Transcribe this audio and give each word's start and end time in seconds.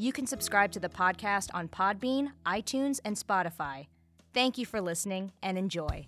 You 0.00 0.14
can 0.14 0.26
subscribe 0.26 0.72
to 0.72 0.80
the 0.80 0.88
podcast 0.88 1.50
on 1.52 1.68
Podbean, 1.68 2.30
iTunes, 2.46 3.00
and 3.04 3.16
Spotify. 3.16 3.88
Thank 4.32 4.56
you 4.56 4.64
for 4.64 4.80
listening 4.80 5.32
and 5.42 5.58
enjoy. 5.58 6.06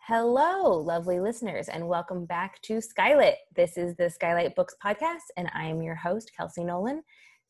Hello, 0.00 0.76
lovely 0.80 1.18
listeners, 1.18 1.70
and 1.70 1.88
welcome 1.88 2.26
back 2.26 2.60
to 2.60 2.82
Skylight. 2.82 3.36
This 3.56 3.78
is 3.78 3.96
the 3.96 4.10
Skylight 4.10 4.54
Books 4.54 4.76
podcast, 4.84 5.30
and 5.38 5.50
I 5.54 5.64
am 5.64 5.80
your 5.80 5.94
host, 5.94 6.30
Kelsey 6.36 6.62
Nolan. 6.62 7.02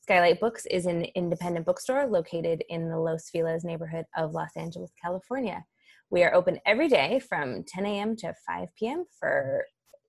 Skylight 0.03 0.39
Books 0.39 0.67
is 0.67 0.87
an 0.87 1.03
independent 1.17 1.67
bookstore 1.67 2.07
located 2.07 2.63
in 2.69 2.89
the 2.89 2.97
Los 2.97 3.29
Feliz 3.29 3.65
neighborhood 3.65 4.05
of 4.17 4.35
Los 4.35 4.57
Angeles, 4.57 4.93
California. 5.03 5.65
We 6.13 6.25
are 6.25 6.35
open 6.35 6.61
every 6.67 6.89
day 6.89 7.21
from 7.27 7.65
10 7.67 7.87
a.m. 7.87 8.17
to 8.17 8.35
5 8.47 8.69
p.m. 8.79 9.07
for 9.19 9.65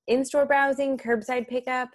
in 0.05 0.25
store 0.25 0.45
browsing, 0.45 0.97
curbside 0.97 1.47
pickup, 1.47 1.91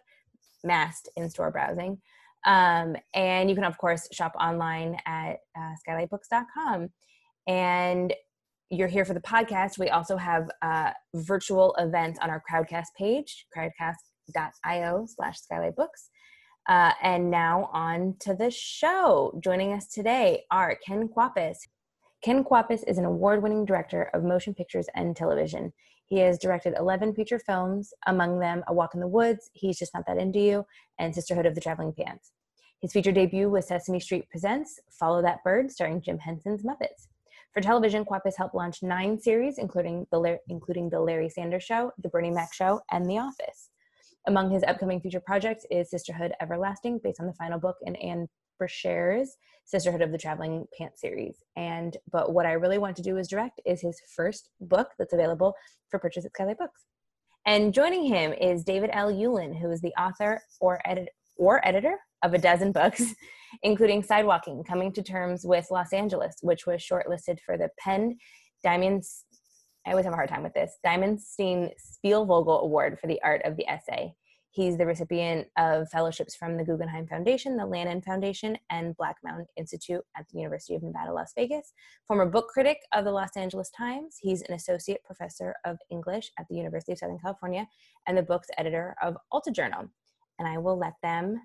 masked 0.65 1.11
in 1.15 1.29
store 1.29 1.51
browsing. 1.51 2.01
Um, 2.47 2.97
and 3.13 3.51
you 3.51 3.55
can, 3.55 3.65
of 3.65 3.77
course, 3.77 4.09
shop 4.11 4.33
online 4.41 4.97
at 5.05 5.37
uh, 5.55 5.75
skylightbooks.com. 5.87 6.89
And 7.47 8.15
you're 8.71 8.89
here 8.89 9.05
for 9.05 9.13
the 9.13 9.21
podcast, 9.21 9.79
we 9.79 9.91
also 9.91 10.17
have 10.17 10.49
uh, 10.63 10.93
virtual 11.15 11.75
events 11.79 12.19
on 12.23 12.31
our 12.31 12.43
Crowdcast 12.51 12.87
page, 12.97 13.45
crowdcast.io 13.55 15.07
slash 15.07 15.39
skylightbooks. 15.53 16.09
Uh, 16.67 16.93
and 17.03 17.31
now 17.31 17.69
on 17.75 18.17
to 18.21 18.33
the 18.33 18.51
show. 18.51 19.39
Joining 19.45 19.75
us 19.75 19.87
today 19.87 20.45
are 20.51 20.79
Ken 20.87 21.11
Kwapis. 21.15 21.59
Ken 22.21 22.43
Kwapis 22.43 22.83
is 22.89 22.99
an 22.99 23.05
award 23.05 23.45
winning 23.45 23.65
director 23.65 24.11
of 24.13 24.25
motion 24.25 24.53
pictures 24.53 24.87
and 24.97 25.15
television. 25.15 25.73
He 26.07 26.19
has 26.19 26.37
directed 26.39 26.75
11 26.77 27.15
feature 27.15 27.39
films, 27.39 27.95
among 28.09 28.41
them 28.41 28.65
A 28.67 28.75
Walk 28.75 28.95
in 28.95 29.01
the 29.01 29.07
Woods, 29.07 29.51
He's 29.53 29.79
Just 29.79 29.95
Not 29.95 30.05
That 30.09 30.19
Into 30.19 30.41
You, 30.41 30.67
and 30.99 31.15
Sisterhood 31.15 31.47
of 31.47 31.55
the 31.55 31.61
Traveling 31.61 31.93
Pants. 31.93 32.33
His 32.81 32.93
feature 32.93 33.13
debut 33.13 33.49
was 33.49 33.69
Sesame 33.69 34.01
Street 34.01 34.29
Presents 34.31 34.81
Follow 34.91 35.23
That 35.23 35.45
Bird, 35.45 35.71
starring 35.71 36.01
Jim 36.01 36.19
Henson's 36.19 36.65
Muppets. 36.65 37.07
For 37.55 37.61
television, 37.61 38.05
Kwapis 38.05 38.37
helped 38.37 38.55
launch 38.55 38.83
nine 38.83 39.21
series, 39.21 39.59
including 39.59 40.05
the, 40.11 40.41
including 40.49 40.91
the 40.91 41.01
Larry 41.01 41.29
Sanders 41.29 41.63
Show, 41.63 41.93
The 42.03 42.09
Bernie 42.09 42.33
Mac 42.33 42.53
Show, 42.53 42.81
and 42.91 43.09
The 43.09 43.19
Office. 43.19 43.71
Among 44.27 44.51
his 44.51 44.65
upcoming 44.65 45.01
future 45.01 45.21
projects 45.21 45.67
is 45.71 45.91
Sisterhood 45.91 46.33
Everlasting, 46.41 46.99
based 46.99 47.21
on 47.21 47.27
the 47.27 47.33
final 47.35 47.61
book 47.61 47.77
in 47.83 47.95
Ann 47.97 48.29
Brashares' 48.61 49.31
Sisterhood 49.65 50.01
of 50.01 50.13
the 50.13 50.19
Traveling 50.19 50.67
Pants 50.77 51.01
series. 51.01 51.37
And 51.57 51.97
but 52.11 52.33
what 52.33 52.47
I 52.47 52.53
really 52.53 52.79
want 52.79 52.97
to 52.97 53.03
do 53.03 53.19
is 53.19 53.29
direct 53.29 53.61
is 53.67 53.83
his 53.83 54.01
first 54.17 54.51
book 54.61 54.91
that's 54.99 55.13
available 55.13 55.55
for 55.91 55.99
purchase 55.99 56.25
at 56.25 56.33
Skylight 56.33 56.59
Books. 56.59 56.85
And 57.47 57.73
joining 57.73 58.05
him 58.05 58.33
is 58.33 58.65
David 58.65 58.91
L. 58.93 59.11
Ulin, 59.13 59.59
who 59.59 59.71
is 59.71 59.81
the 59.81 59.93
author 59.99 60.43
or 60.61 60.81
edit 60.85 61.09
or 61.37 61.67
editor 61.67 61.97
of 62.23 62.35
a 62.35 62.39
dozen 62.39 62.73
books, 62.73 63.15
including 63.63 64.03
Sidewalking, 64.03 64.67
Coming 64.67 64.93
to 64.93 65.03
Terms 65.03 65.45
with 65.45 65.71
Los 65.71 65.93
Angeles, 65.93 66.37
which 66.43 66.67
was 66.67 66.83
shortlisted 66.83 67.39
for 67.41 67.57
the 67.57 67.71
PEN 67.79 68.19
Diamonds. 68.63 69.25
I 69.87 69.91
always 69.91 70.05
have 70.05 70.13
a 70.13 70.17
hard 70.17 70.29
time 70.29 70.43
with 70.43 70.55
this. 70.55 70.77
Diamonstein 70.85 71.71
Spielvogel 71.79 72.63
Award 72.63 72.99
for 73.01 73.07
the 73.07 73.21
Art 73.23 73.43
of 73.45 73.57
the 73.57 73.67
Essay. 73.69 74.15
He's 74.51 74.79
the 74.79 74.87
recipient 74.87 75.47
of 75.59 75.89
fellowships 75.91 76.35
from 76.35 76.57
the 76.57 76.65
Guggenheim 76.65 77.07
Foundation, 77.07 77.57
the 77.57 77.65
Lannan 77.65 78.03
Foundation, 78.03 78.57
and 78.71 78.97
Black 78.97 79.17
Mountain 79.23 79.47
Institute 79.57 80.03
at 80.17 80.27
the 80.33 80.39
University 80.39 80.75
of 80.75 80.83
Nevada, 80.83 81.13
Las 81.13 81.33
Vegas. 81.37 81.73
Former 82.07 82.27
book 82.27 82.49
critic 82.49 82.79
of 82.95 83.05
the 83.05 83.11
Los 83.13 83.37
Angeles 83.37 83.71
Times, 83.71 84.17
he's 84.21 84.43
an 84.43 84.55
associate 84.55 85.03
professor 85.05 85.55
of 85.65 85.77
English 85.91 86.31
at 86.39 86.47
the 86.49 86.57
University 86.57 86.93
of 86.93 86.99
Southern 86.99 87.19
California 87.19 87.67
and 88.07 88.17
the 88.17 88.23
book's 88.23 88.49
editor 88.57 88.97
of 89.03 89.17
Alta 89.31 89.51
Journal. 89.51 89.85
And 90.39 90.49
I 90.49 90.57
will 90.59 90.79
let 90.79 90.95
them 91.03 91.41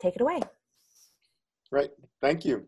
take 0.00 0.14
it 0.14 0.22
away. 0.22 0.40
Right. 1.72 1.90
Thank 2.22 2.44
you. 2.44 2.66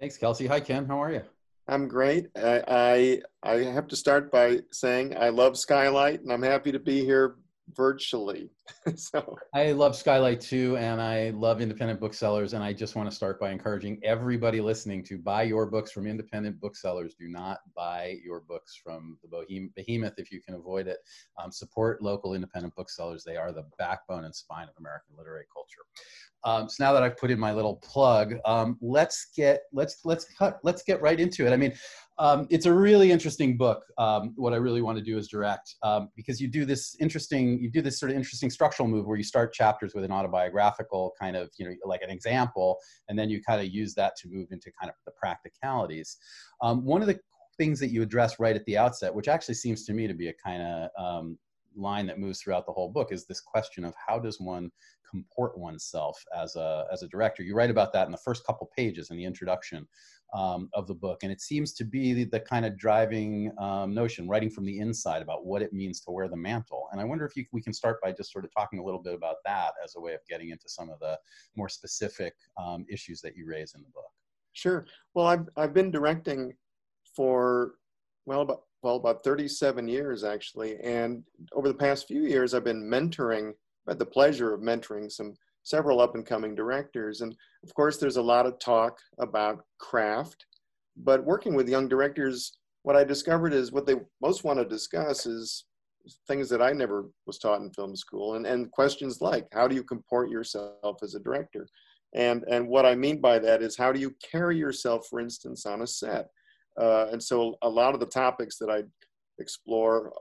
Thanks, 0.00 0.16
Kelsey. 0.16 0.46
Hi, 0.46 0.60
Ken. 0.60 0.86
How 0.86 1.00
are 1.02 1.12
you? 1.12 1.22
I'm 1.68 1.86
great. 1.86 2.28
I, 2.36 3.20
I, 3.42 3.52
I 3.52 3.54
have 3.64 3.86
to 3.88 3.96
start 3.96 4.32
by 4.32 4.60
saying 4.72 5.16
I 5.16 5.28
love 5.28 5.58
Skylight, 5.58 6.22
and 6.22 6.32
I'm 6.32 6.42
happy 6.42 6.72
to 6.72 6.78
be 6.78 7.04
here 7.04 7.36
virtually. 7.74 8.50
so 8.96 9.36
I 9.54 9.72
love 9.72 9.96
Skylight 9.96 10.40
too, 10.40 10.76
and 10.76 11.00
I 11.00 11.30
love 11.30 11.60
independent 11.60 12.00
booksellers. 12.00 12.52
And 12.52 12.62
I 12.62 12.72
just 12.72 12.96
want 12.96 13.08
to 13.08 13.14
start 13.14 13.40
by 13.40 13.50
encouraging 13.50 14.00
everybody 14.02 14.60
listening 14.60 15.04
to 15.04 15.18
buy 15.18 15.42
your 15.42 15.66
books 15.66 15.92
from 15.92 16.06
independent 16.06 16.60
booksellers. 16.60 17.14
Do 17.14 17.28
not 17.28 17.58
buy 17.74 18.16
your 18.24 18.40
books 18.40 18.78
from 18.82 19.18
the 19.22 19.70
behemoth 19.76 20.14
if 20.18 20.30
you 20.30 20.40
can 20.40 20.54
avoid 20.54 20.86
it. 20.86 20.98
Um, 21.42 21.50
support 21.50 22.02
local 22.02 22.34
independent 22.34 22.74
booksellers. 22.74 23.24
They 23.24 23.36
are 23.36 23.52
the 23.52 23.64
backbone 23.78 24.24
and 24.24 24.34
spine 24.34 24.68
of 24.68 24.74
American 24.78 25.14
literary 25.16 25.46
culture. 25.52 25.82
Um, 26.44 26.68
so 26.68 26.84
now 26.84 26.92
that 26.92 27.02
I've 27.02 27.16
put 27.16 27.30
in 27.30 27.38
my 27.38 27.52
little 27.52 27.76
plug, 27.76 28.34
um, 28.44 28.78
let's 28.80 29.28
get 29.36 29.62
let's 29.72 30.00
let's 30.04 30.24
cut 30.24 30.60
let's 30.62 30.82
get 30.82 31.02
right 31.02 31.18
into 31.18 31.46
it. 31.46 31.52
I 31.52 31.56
mean, 31.56 31.72
um, 32.18 32.46
it's 32.50 32.66
a 32.66 32.72
really 32.72 33.12
interesting 33.12 33.56
book. 33.56 33.84
Um, 33.96 34.32
what 34.36 34.52
I 34.52 34.56
really 34.56 34.82
want 34.82 34.98
to 34.98 35.04
do 35.04 35.18
is 35.18 35.28
direct 35.28 35.76
um, 35.82 36.08
because 36.16 36.40
you 36.40 36.48
do 36.48 36.64
this 36.64 36.96
interesting, 37.00 37.60
you 37.60 37.70
do 37.70 37.80
this 37.80 38.00
sort 38.00 38.10
of 38.10 38.16
interesting 38.16 38.50
structural 38.50 38.88
move 38.88 39.06
where 39.06 39.16
you 39.16 39.24
start 39.24 39.52
chapters 39.52 39.94
with 39.94 40.04
an 40.04 40.10
autobiographical 40.10 41.12
kind 41.20 41.36
of, 41.36 41.50
you 41.58 41.66
know, 41.66 41.74
like 41.84 42.02
an 42.02 42.10
example, 42.10 42.78
and 43.08 43.18
then 43.18 43.30
you 43.30 43.40
kind 43.42 43.60
of 43.60 43.68
use 43.68 43.94
that 43.94 44.16
to 44.16 44.28
move 44.28 44.48
into 44.50 44.70
kind 44.80 44.90
of 44.90 44.96
the 45.06 45.12
practicalities. 45.12 46.16
Um, 46.60 46.84
one 46.84 47.02
of 47.02 47.06
the 47.06 47.20
things 47.56 47.78
that 47.80 47.90
you 47.90 48.02
address 48.02 48.40
right 48.40 48.56
at 48.56 48.64
the 48.64 48.76
outset, 48.76 49.14
which 49.14 49.28
actually 49.28 49.54
seems 49.54 49.84
to 49.84 49.92
me 49.92 50.06
to 50.08 50.14
be 50.14 50.28
a 50.28 50.34
kind 50.34 50.62
of 50.62 50.90
um, 50.98 51.38
line 51.76 52.06
that 52.06 52.18
moves 52.18 52.40
throughout 52.40 52.66
the 52.66 52.72
whole 52.72 52.88
book, 52.88 53.12
is 53.12 53.26
this 53.26 53.40
question 53.40 53.84
of 53.84 53.94
how 54.06 54.18
does 54.18 54.40
one 54.40 54.70
comport 55.10 55.56
oneself 55.56 56.22
as 56.36 56.56
a 56.56 56.84
as 56.92 57.02
a 57.02 57.08
director. 57.08 57.42
You 57.42 57.54
write 57.54 57.70
about 57.70 57.92
that 57.92 58.06
in 58.06 58.12
the 58.12 58.18
first 58.18 58.44
couple 58.44 58.70
pages 58.76 59.10
in 59.10 59.16
the 59.16 59.24
introduction 59.24 59.86
um, 60.34 60.68
of 60.74 60.86
the 60.86 60.94
book, 60.94 61.20
and 61.22 61.32
it 61.32 61.40
seems 61.40 61.72
to 61.74 61.84
be 61.84 62.12
the, 62.12 62.24
the 62.24 62.40
kind 62.40 62.64
of 62.66 62.76
driving 62.76 63.52
um, 63.58 63.94
notion, 63.94 64.28
writing 64.28 64.50
from 64.50 64.64
the 64.64 64.78
inside 64.78 65.22
about 65.22 65.44
what 65.44 65.62
it 65.62 65.72
means 65.72 66.00
to 66.00 66.10
wear 66.10 66.28
the 66.28 66.36
mantle. 66.36 66.88
And 66.92 67.00
I 67.00 67.04
wonder 67.04 67.24
if 67.24 67.36
you, 67.36 67.44
we 67.52 67.62
can 67.62 67.72
start 67.72 68.00
by 68.02 68.12
just 68.12 68.32
sort 68.32 68.44
of 68.44 68.52
talking 68.52 68.78
a 68.78 68.84
little 68.84 69.02
bit 69.02 69.14
about 69.14 69.36
that 69.44 69.72
as 69.82 69.94
a 69.96 70.00
way 70.00 70.14
of 70.14 70.20
getting 70.28 70.50
into 70.50 70.68
some 70.68 70.90
of 70.90 70.98
the 71.00 71.18
more 71.56 71.68
specific 71.68 72.34
um, 72.56 72.84
issues 72.90 73.20
that 73.22 73.36
you 73.36 73.46
raise 73.46 73.74
in 73.74 73.82
the 73.82 73.90
book. 73.90 74.10
Sure. 74.52 74.86
Well, 75.14 75.26
I've 75.26 75.48
I've 75.56 75.74
been 75.74 75.90
directing 75.90 76.52
for 77.14 77.74
well 78.26 78.40
about 78.40 78.62
well 78.82 78.96
about 78.96 79.24
37 79.24 79.88
years 79.88 80.24
actually, 80.24 80.78
and 80.80 81.22
over 81.52 81.68
the 81.68 81.74
past 81.74 82.08
few 82.08 82.22
years, 82.22 82.54
I've 82.54 82.64
been 82.64 82.82
mentoring 82.82 83.52
had 83.88 83.98
the 83.98 84.06
pleasure 84.06 84.54
of 84.54 84.60
mentoring 84.60 85.10
some 85.10 85.34
several 85.68 86.00
up 86.00 86.14
and 86.14 86.26
coming 86.26 86.54
directors. 86.54 87.20
And 87.20 87.34
of 87.64 87.74
course, 87.74 87.98
there's 87.98 88.16
a 88.16 88.22
lot 88.22 88.46
of 88.46 88.58
talk 88.58 88.98
about 89.18 89.64
craft, 89.78 90.46
but 90.96 91.24
working 91.24 91.54
with 91.54 91.68
young 91.68 91.88
directors, 91.88 92.58
what 92.82 92.96
I 92.96 93.04
discovered 93.04 93.52
is 93.52 93.72
what 93.72 93.86
they 93.86 93.96
most 94.22 94.44
want 94.44 94.58
to 94.58 94.64
discuss 94.64 95.26
is 95.26 95.64
things 96.26 96.48
that 96.48 96.62
I 96.62 96.72
never 96.72 97.06
was 97.26 97.38
taught 97.38 97.60
in 97.60 97.70
film 97.72 97.94
school 97.94 98.36
and, 98.36 98.46
and 98.46 98.70
questions 98.70 99.20
like 99.20 99.46
how 99.52 99.68
do 99.68 99.74
you 99.74 99.82
comport 99.82 100.30
yourself 100.30 101.02
as 101.02 101.14
a 101.14 101.20
director? 101.20 101.68
And, 102.14 102.44
and 102.50 102.66
what 102.66 102.86
I 102.86 102.94
mean 102.94 103.20
by 103.20 103.38
that 103.40 103.62
is 103.62 103.76
how 103.76 103.92
do 103.92 104.00
you 104.00 104.14
carry 104.22 104.56
yourself, 104.56 105.06
for 105.10 105.20
instance, 105.20 105.66
on 105.66 105.82
a 105.82 105.86
set? 105.86 106.28
Uh, 106.80 107.08
and 107.12 107.22
so 107.22 107.56
a 107.62 107.68
lot 107.68 107.92
of 107.92 108.00
the 108.00 108.06
topics 108.06 108.56
that 108.58 108.70
I 108.70 108.84
explore 109.38 110.12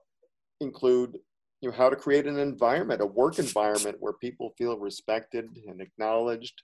include 0.60 1.18
you 1.62 1.70
know 1.70 1.76
how 1.76 1.90
to 1.90 1.96
create 1.96 2.28
an 2.28 2.38
environment 2.38 3.02
a 3.02 3.06
work 3.06 3.40
environment 3.40 3.98
where 4.00 4.14
people 4.14 4.54
feel 4.58 4.78
respected 4.78 5.46
and 5.68 5.82
acknowledged 5.82 6.62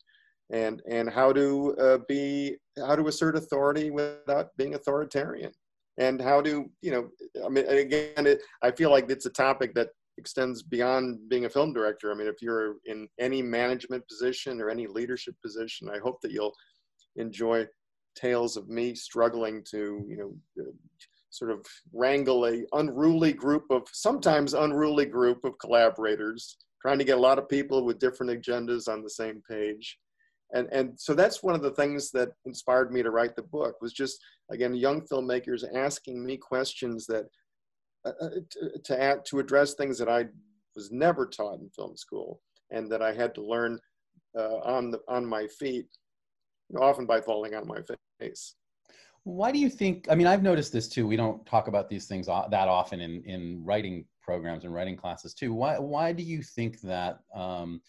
and 0.52 0.82
and 0.88 1.10
how 1.10 1.34
to 1.34 1.76
uh, 1.80 1.98
be 2.08 2.56
how 2.78 2.96
to 2.96 3.08
assert 3.08 3.36
authority 3.36 3.92
without 3.92 4.50
being 4.58 4.76
authoritarian. 4.76 5.52
And 6.00 6.20
how 6.20 6.42
to 6.42 6.66
you 6.82 6.92
know 6.92 7.10
i 7.46 7.50
mean 7.50 7.68
again 7.68 8.26
it, 8.26 8.42
i 8.64 8.72
feel 8.72 8.90
like 8.90 9.10
it's 9.10 9.28
a 9.28 9.30
topic 9.30 9.76
that 9.76 9.90
extends 10.18 10.64
beyond 10.64 11.20
being 11.30 11.46
a 11.46 11.50
film 11.50 11.74
director. 11.74 12.12
I 12.12 12.16
mean 12.16 12.28
if 12.28 12.42
you're 12.42 12.76
in 12.86 13.08
any 13.20 13.42
management 13.42 14.08
position 14.08 14.60
or 14.60 14.70
any 14.70 14.88
leadership 14.88 15.36
position 15.44 15.90
i 15.94 16.00
hope 16.00 16.20
that 16.22 16.32
you'll 16.32 16.56
enjoy 17.16 17.68
tales 18.16 18.58
of 18.58 18.70
me 18.70 18.96
struggling 18.96 19.64
to 19.70 20.04
you 20.08 20.18
know 20.18 20.64
uh, 20.64 20.72
sort 21.34 21.52
of 21.52 21.66
wrangle 21.94 22.46
a 22.46 22.64
unruly 22.74 23.34
group 23.34 23.64
of 23.70 23.84
sometimes 23.92 24.54
unruly 24.54 25.06
group 25.06 25.44
of 25.44 25.58
collaborators 25.60 26.58
trying 26.82 26.98
to 26.98 27.06
get 27.06 27.18
a 27.18 27.22
lot 27.22 27.40
of 27.40 27.50
people 27.50 27.86
with 27.86 28.00
different 28.00 28.32
agendas 28.32 28.88
on 28.88 29.02
the 29.02 29.10
same 29.10 29.42
page 29.50 29.98
and 30.54 30.68
and 30.72 31.00
so 31.00 31.14
that's 31.14 31.44
one 31.44 31.56
of 31.56 31.62
the 31.62 31.72
things 31.72 32.12
that 32.12 32.30
inspired 32.46 32.92
me 32.92 33.02
to 33.02 33.12
write 33.12 33.36
the 33.36 33.44
book 33.44 33.76
was 33.82 33.94
just 33.94 34.20
again 34.52 34.74
young 34.74 35.02
filmmakers 35.02 35.64
asking 35.76 36.24
me 36.24 36.38
questions 36.38 37.06
that 37.06 37.26
uh, 38.06 38.12
uh 38.22 38.30
to, 38.50 38.80
to 38.84 39.02
add 39.02 39.26
to 39.26 39.40
address 39.40 39.74
things 39.74 39.98
that 39.98 40.10
I 40.10 40.26
was 40.76 40.92
never 40.92 41.26
taught 41.26 41.60
in 41.60 41.70
film 41.70 41.96
school 41.96 42.42
and 42.72 42.92
that 42.92 43.02
I 43.02 43.14
had 43.14 43.36
to 43.36 43.46
learn 43.46 43.80
uh, 44.38 44.58
on 44.64 44.92
the 44.92 45.00
on 45.08 45.26
my 45.26 45.48
feet, 45.48 45.88
often 46.80 47.06
by 47.06 47.22
falling 47.22 47.54
on 47.54 47.68
my 47.68 47.80
face. 48.20 48.56
Why 49.26 49.52
do 49.52 49.60
you 49.60 49.70
think? 49.70 50.08
I 50.10 50.16
mean, 50.16 50.28
I've 50.28 50.44
noticed 50.44 50.74
this 50.74 50.90
too. 50.90 51.08
We 51.08 51.16
don't 51.16 51.46
talk 51.46 51.68
about 51.68 51.90
these 51.90 52.08
things 52.08 52.28
that 52.28 52.68
often 52.68 53.00
in 53.00 53.24
in 53.24 53.64
writing 53.64 54.06
programs 54.22 54.66
and 54.66 54.74
writing 54.74 54.98
classes 54.98 55.34
too. 55.34 55.54
Why 55.54 55.80
why 55.80 56.12
do 56.12 56.24
you 56.24 56.44
think 56.44 56.82
that 56.82 57.20
um, 57.34 57.82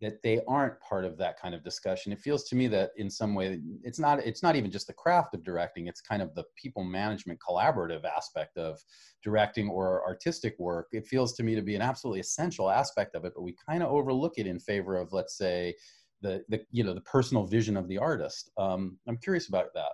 that 0.00 0.22
they 0.22 0.40
aren't 0.48 0.78
part 0.80 1.04
of 1.04 1.16
that 1.16 1.38
kind 1.40 1.54
of 1.54 1.62
discussion 1.62 2.12
it 2.12 2.20
feels 2.20 2.44
to 2.44 2.56
me 2.56 2.66
that 2.66 2.90
in 2.96 3.08
some 3.08 3.34
way 3.34 3.60
it's 3.82 3.98
not 3.98 4.18
it's 4.20 4.42
not 4.42 4.56
even 4.56 4.70
just 4.70 4.86
the 4.86 4.92
craft 4.92 5.34
of 5.34 5.44
directing 5.44 5.86
it's 5.86 6.00
kind 6.00 6.22
of 6.22 6.34
the 6.34 6.44
people 6.56 6.82
management 6.82 7.38
collaborative 7.46 8.04
aspect 8.04 8.56
of 8.58 8.78
directing 9.22 9.68
or 9.68 10.04
artistic 10.04 10.54
work 10.58 10.88
it 10.92 11.06
feels 11.06 11.34
to 11.34 11.42
me 11.42 11.54
to 11.54 11.62
be 11.62 11.74
an 11.74 11.82
absolutely 11.82 12.20
essential 12.20 12.70
aspect 12.70 13.14
of 13.14 13.24
it 13.24 13.32
but 13.34 13.42
we 13.42 13.54
kind 13.68 13.82
of 13.82 13.90
overlook 13.90 14.34
it 14.38 14.46
in 14.46 14.58
favor 14.58 14.96
of 14.96 15.12
let's 15.12 15.36
say 15.36 15.74
the, 16.22 16.42
the 16.48 16.60
you 16.70 16.82
know 16.82 16.94
the 16.94 17.00
personal 17.02 17.46
vision 17.46 17.76
of 17.76 17.88
the 17.88 17.98
artist 17.98 18.50
um, 18.58 18.98
i'm 19.08 19.18
curious 19.18 19.48
about 19.48 19.72
that 19.74 19.92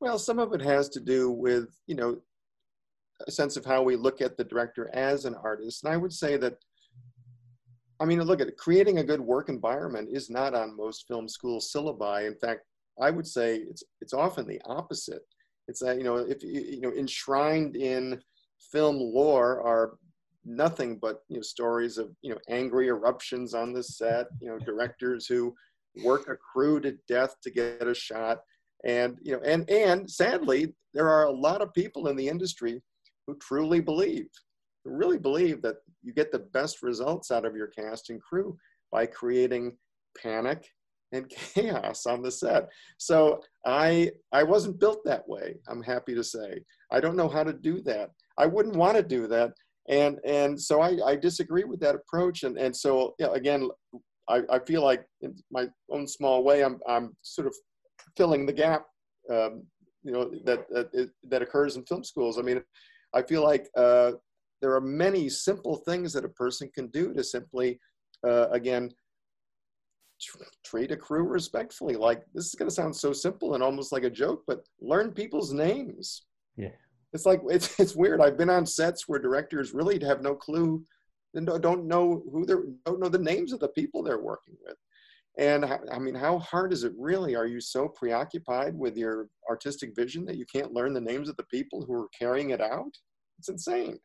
well 0.00 0.18
some 0.18 0.38
of 0.38 0.52
it 0.52 0.62
has 0.62 0.88
to 0.88 1.00
do 1.00 1.30
with 1.30 1.68
you 1.86 1.94
know 1.94 2.16
a 3.26 3.30
sense 3.30 3.56
of 3.56 3.64
how 3.64 3.82
we 3.82 3.96
look 3.96 4.20
at 4.20 4.36
the 4.36 4.44
director 4.44 4.90
as 4.94 5.24
an 5.24 5.34
artist 5.42 5.84
and 5.84 5.92
i 5.92 5.96
would 5.96 6.12
say 6.12 6.36
that 6.36 6.56
I 7.98 8.04
mean, 8.04 8.20
look 8.22 8.40
at 8.40 8.48
it. 8.48 8.58
Creating 8.58 8.98
a 8.98 9.04
good 9.04 9.20
work 9.20 9.48
environment 9.48 10.08
is 10.12 10.28
not 10.28 10.54
on 10.54 10.76
most 10.76 11.06
film 11.08 11.28
school 11.28 11.60
syllabi. 11.60 12.26
In 12.26 12.34
fact, 12.34 12.62
I 13.00 13.10
would 13.10 13.26
say 13.26 13.56
it's 13.56 13.82
it's 14.00 14.12
often 14.12 14.46
the 14.46 14.60
opposite. 14.66 15.22
It's 15.68 15.80
that 15.80 15.96
you 15.98 16.04
know 16.04 16.16
if 16.16 16.42
you 16.42 16.80
know 16.80 16.92
enshrined 16.92 17.76
in 17.76 18.20
film 18.72 18.96
lore 18.98 19.62
are 19.62 19.96
nothing 20.44 20.98
but 21.00 21.22
you 21.28 21.36
know 21.36 21.42
stories 21.42 21.98
of 21.98 22.10
you 22.22 22.30
know 22.30 22.38
angry 22.48 22.88
eruptions 22.88 23.54
on 23.54 23.72
the 23.72 23.82
set. 23.82 24.26
You 24.40 24.48
know 24.48 24.58
directors 24.58 25.26
who 25.26 25.54
work 26.04 26.28
a 26.28 26.36
crew 26.36 26.80
to 26.80 26.96
death 27.08 27.34
to 27.42 27.50
get 27.50 27.88
a 27.88 27.94
shot, 27.94 28.40
and 28.86 29.18
you 29.20 29.32
know 29.32 29.40
and 29.44 29.68
and 29.68 30.10
sadly 30.10 30.72
there 30.94 31.10
are 31.10 31.24
a 31.24 31.30
lot 31.30 31.60
of 31.60 31.74
people 31.74 32.08
in 32.08 32.16
the 32.16 32.28
industry 32.28 32.80
who 33.26 33.36
truly 33.36 33.80
believe 33.80 34.28
who 34.84 34.92
really 34.92 35.18
believe 35.18 35.60
that 35.60 35.76
you 36.02 36.12
get 36.12 36.32
the 36.32 36.38
best 36.38 36.82
results 36.82 37.30
out 37.30 37.44
of 37.44 37.56
your 37.56 37.66
cast 37.66 38.08
and 38.08 38.22
crew 38.22 38.56
by 38.92 39.04
creating 39.04 39.76
panic 40.16 40.64
and 41.12 41.28
chaos 41.54 42.06
on 42.06 42.22
the 42.22 42.30
set. 42.30 42.68
So 42.98 43.40
I 43.64 44.12
I 44.32 44.42
wasn't 44.42 44.80
built 44.80 45.04
that 45.04 45.28
way. 45.28 45.56
I'm 45.68 45.82
happy 45.82 46.14
to 46.14 46.24
say 46.24 46.60
I 46.90 47.00
don't 47.00 47.16
know 47.16 47.28
how 47.28 47.42
to 47.42 47.52
do 47.52 47.82
that. 47.82 48.10
I 48.38 48.46
wouldn't 48.46 48.76
want 48.76 48.96
to 48.96 49.02
do 49.02 49.26
that, 49.28 49.52
and 49.88 50.18
and 50.24 50.60
so 50.60 50.80
I, 50.80 50.98
I 51.04 51.16
disagree 51.16 51.64
with 51.64 51.80
that 51.80 51.94
approach. 51.94 52.44
And 52.44 52.56
and 52.58 52.74
so 52.74 53.14
you 53.18 53.26
know, 53.26 53.32
again, 53.32 53.68
I, 54.28 54.42
I 54.50 54.58
feel 54.60 54.82
like 54.82 55.04
in 55.22 55.34
my 55.50 55.68
own 55.90 56.06
small 56.06 56.44
way, 56.44 56.62
I'm 56.62 56.78
I'm 56.88 57.16
sort 57.22 57.46
of 57.46 57.54
filling 58.16 58.46
the 58.46 58.52
gap. 58.52 58.86
Um, 59.30 59.64
you 60.02 60.12
know 60.12 60.30
that 60.44 60.68
that 60.70 61.10
that 61.24 61.42
occurs 61.42 61.76
in 61.76 61.84
film 61.84 62.04
schools. 62.04 62.38
I 62.38 62.42
mean, 62.42 62.62
I 63.14 63.22
feel 63.22 63.42
like 63.42 63.68
uh, 63.76 64.12
there 64.62 64.74
are 64.74 64.80
many 64.80 65.28
simple 65.28 65.76
things 65.78 66.12
that 66.12 66.24
a 66.24 66.28
person 66.30 66.70
can 66.74 66.88
do 66.88 67.12
to 67.12 67.22
simply, 67.24 67.78
uh, 68.26 68.48
again, 68.50 68.90
treat 70.64 70.92
a 70.92 70.96
crew 70.96 71.24
respectfully. 71.24 71.96
Like 71.96 72.22
this 72.34 72.46
is 72.46 72.54
going 72.54 72.68
to 72.68 72.74
sound 72.74 72.94
so 72.96 73.12
simple 73.12 73.54
and 73.54 73.62
almost 73.62 73.92
like 73.92 74.04
a 74.04 74.10
joke, 74.10 74.44
but 74.46 74.60
learn 74.80 75.12
people's 75.12 75.52
names. 75.52 76.24
Yeah. 76.56 76.70
It's 77.12 77.26
like, 77.26 77.40
it's, 77.48 77.78
it's 77.78 77.94
weird. 77.94 78.20
I've 78.20 78.38
been 78.38 78.50
on 78.50 78.66
sets 78.66 79.06
where 79.06 79.18
directors 79.18 79.74
really 79.74 80.02
have 80.04 80.22
no 80.22 80.34
clue 80.34 80.82
and 81.34 81.46
don't 81.60 81.86
know 81.86 82.22
who 82.32 82.46
they're, 82.46 82.64
don't 82.84 83.00
know 83.00 83.08
the 83.08 83.18
names 83.18 83.52
of 83.52 83.60
the 83.60 83.68
people 83.68 84.02
they're 84.02 84.22
working 84.22 84.54
with. 84.64 84.76
And 85.38 85.66
I 85.92 85.98
mean, 85.98 86.14
how 86.14 86.38
hard 86.38 86.72
is 86.72 86.84
it 86.84 86.92
really? 86.96 87.34
Are 87.34 87.46
you 87.46 87.60
so 87.60 87.88
preoccupied 87.88 88.74
with 88.74 88.96
your 88.96 89.28
artistic 89.50 89.94
vision 89.94 90.24
that 90.26 90.38
you 90.38 90.46
can't 90.46 90.72
learn 90.72 90.94
the 90.94 91.00
names 91.00 91.28
of 91.28 91.36
the 91.36 91.44
people 91.44 91.84
who 91.86 91.92
are 91.94 92.08
carrying 92.18 92.50
it 92.50 92.60
out? 92.60 92.92
It's 93.38 93.50
insane 93.50 93.98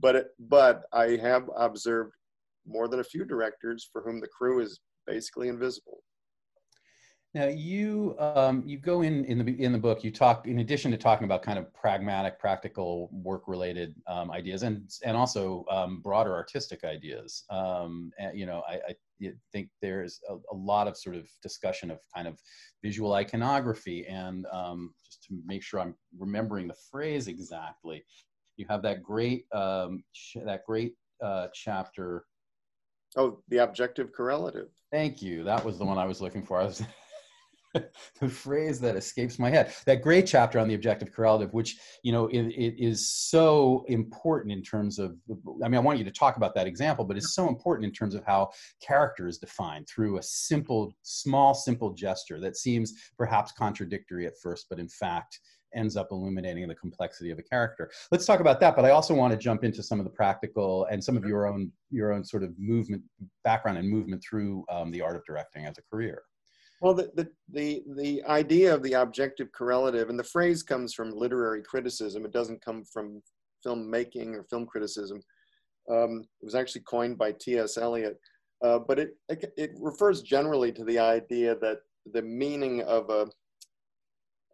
but 0.00 0.16
it, 0.16 0.26
but 0.38 0.84
I 0.92 1.16
have 1.16 1.48
observed 1.56 2.12
more 2.66 2.88
than 2.88 3.00
a 3.00 3.04
few 3.04 3.24
directors 3.24 3.88
for 3.92 4.02
whom 4.02 4.20
the 4.20 4.28
crew 4.28 4.60
is 4.60 4.80
basically 5.06 5.48
invisible. 5.48 5.98
Now 7.34 7.46
you 7.46 8.16
um, 8.18 8.62
you 8.66 8.78
go 8.78 9.02
in 9.02 9.24
in 9.26 9.44
the 9.44 9.62
in 9.62 9.72
the 9.72 9.78
book 9.78 10.02
you 10.02 10.10
talk 10.10 10.46
in 10.46 10.60
addition 10.60 10.90
to 10.92 10.96
talking 10.96 11.26
about 11.26 11.42
kind 11.42 11.58
of 11.58 11.72
pragmatic, 11.74 12.38
practical, 12.38 13.10
work 13.12 13.42
related 13.46 13.94
um, 14.06 14.30
ideas 14.30 14.62
and 14.62 14.90
and 15.04 15.16
also 15.16 15.64
um, 15.70 16.00
broader 16.00 16.34
artistic 16.34 16.84
ideas. 16.84 17.44
Um, 17.50 18.10
and, 18.18 18.38
you 18.38 18.46
know, 18.46 18.62
I, 18.66 18.74
I, 18.74 18.96
think 19.52 19.68
there's 19.82 20.20
a, 20.28 20.34
a, 20.34 20.56
lot 20.56 20.86
of 20.86 20.96
sort 20.96 21.16
of 21.16 21.28
discussion 21.42 21.90
of 21.90 21.98
kind 22.14 22.28
of 22.28 22.38
visual 22.84 23.14
iconography 23.14 24.06
and 24.06 24.46
um, 24.52 24.94
just 25.04 25.24
to 25.24 25.36
make 25.44 25.62
sure 25.62 25.80
I'm 25.80 25.96
remembering 26.16 26.68
the 26.68 26.76
phrase 26.88 27.26
exactly 27.26 28.04
you 28.58 28.66
have 28.68 28.82
that 28.82 29.02
great 29.02 29.46
um, 29.52 30.04
that 30.44 30.66
great 30.66 30.94
uh, 31.24 31.46
chapter. 31.54 32.24
Oh, 33.16 33.38
the 33.48 33.58
objective 33.58 34.12
correlative. 34.12 34.68
Thank 34.92 35.22
you. 35.22 35.44
That 35.44 35.64
was 35.64 35.78
the 35.78 35.84
one 35.84 35.96
I 35.96 36.04
was 36.04 36.20
looking 36.20 36.44
for. 36.44 36.60
I 36.60 36.64
was 36.64 36.82
the 38.20 38.28
phrase 38.28 38.80
that 38.80 38.96
escapes 38.96 39.38
my 39.38 39.50
head. 39.50 39.74
That 39.86 40.02
great 40.02 40.26
chapter 40.26 40.58
on 40.58 40.68
the 40.68 40.74
objective 40.74 41.12
correlative, 41.12 41.52
which 41.52 41.76
you 42.02 42.12
know 42.12 42.26
it, 42.28 42.46
it 42.48 42.82
is 42.82 43.08
so 43.08 43.84
important 43.88 44.52
in 44.52 44.62
terms 44.62 44.98
of. 44.98 45.16
I 45.62 45.68
mean, 45.68 45.76
I 45.76 45.80
want 45.80 45.98
you 45.98 46.04
to 46.04 46.10
talk 46.10 46.36
about 46.36 46.54
that 46.54 46.66
example, 46.66 47.04
but 47.04 47.16
it's 47.16 47.34
so 47.34 47.48
important 47.48 47.86
in 47.86 47.92
terms 47.92 48.14
of 48.14 48.24
how 48.24 48.50
character 48.80 49.28
is 49.28 49.38
defined 49.38 49.86
through 49.88 50.18
a 50.18 50.22
simple, 50.22 50.94
small, 51.02 51.54
simple 51.54 51.92
gesture 51.92 52.40
that 52.40 52.56
seems 52.56 52.92
perhaps 53.16 53.52
contradictory 53.52 54.26
at 54.26 54.34
first, 54.42 54.66
but 54.68 54.78
in 54.78 54.88
fact 54.88 55.38
ends 55.74 55.96
up 55.96 56.08
illuminating 56.10 56.66
the 56.66 56.74
complexity 56.74 57.30
of 57.30 57.38
a 57.38 57.42
character. 57.42 57.90
Let's 58.10 58.24
talk 58.24 58.40
about 58.40 58.58
that, 58.60 58.74
but 58.74 58.86
I 58.86 58.90
also 58.90 59.14
want 59.14 59.32
to 59.32 59.38
jump 59.38 59.64
into 59.64 59.82
some 59.82 59.98
of 59.98 60.04
the 60.04 60.10
practical 60.10 60.86
and 60.90 61.02
some 61.02 61.16
of 61.16 61.24
your 61.24 61.46
own 61.46 61.70
your 61.90 62.12
own 62.12 62.24
sort 62.24 62.42
of 62.42 62.58
movement 62.58 63.02
background 63.44 63.78
and 63.78 63.88
movement 63.88 64.22
through 64.28 64.64
um, 64.70 64.90
the 64.90 65.02
art 65.02 65.16
of 65.16 65.24
directing 65.24 65.66
as 65.66 65.76
a 65.78 65.82
career. 65.90 66.22
Well, 66.80 66.94
the, 66.94 67.10
the, 67.14 67.28
the, 67.52 67.82
the 67.96 68.22
idea 68.24 68.72
of 68.72 68.82
the 68.82 68.92
objective 68.92 69.48
correlative, 69.52 70.10
and 70.10 70.18
the 70.18 70.24
phrase 70.24 70.62
comes 70.62 70.94
from 70.94 71.10
literary 71.10 71.62
criticism. 71.62 72.24
It 72.24 72.32
doesn't 72.32 72.64
come 72.64 72.84
from 72.84 73.20
filmmaking 73.66 74.34
or 74.34 74.44
film 74.44 74.66
criticism. 74.66 75.20
Um, 75.90 76.24
it 76.40 76.44
was 76.44 76.54
actually 76.54 76.82
coined 76.82 77.18
by 77.18 77.32
T.S. 77.32 77.78
Eliot, 77.78 78.18
uh, 78.64 78.78
but 78.78 78.98
it, 78.98 79.16
it, 79.28 79.52
it 79.56 79.70
refers 79.80 80.22
generally 80.22 80.70
to 80.72 80.84
the 80.84 80.98
idea 80.98 81.56
that 81.56 81.78
the 82.12 82.22
meaning 82.22 82.82
of 82.82 83.10
a 83.10 83.26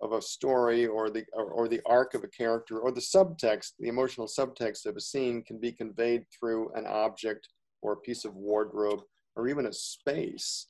of 0.03 0.13
a 0.13 0.21
story 0.21 0.87
or 0.87 1.09
the 1.09 1.25
or, 1.33 1.47
or, 1.47 1.69
the 1.69 1.81
arc 1.87 2.15
of 2.15 2.25
a 2.25 2.29
character 2.29 2.81
or 2.81 2.91
the 2.91 3.01
subtext 3.01 3.73
the 3.79 3.89
emotional 3.89 4.27
subtext 4.27 4.87
of 4.87 4.97
a 4.97 5.01
scene 5.01 5.43
can 5.43 5.59
be 5.59 5.71
conveyed 5.71 6.25
through 6.29 6.71
an 6.75 6.85
object 6.87 7.49
or 7.81 7.93
a 7.93 8.01
piece 8.01 8.25
of 8.25 8.35
wardrobe 8.35 9.01
or 9.37 9.49
even 9.49 9.67
a 9.67 9.73
space 9.73 10.67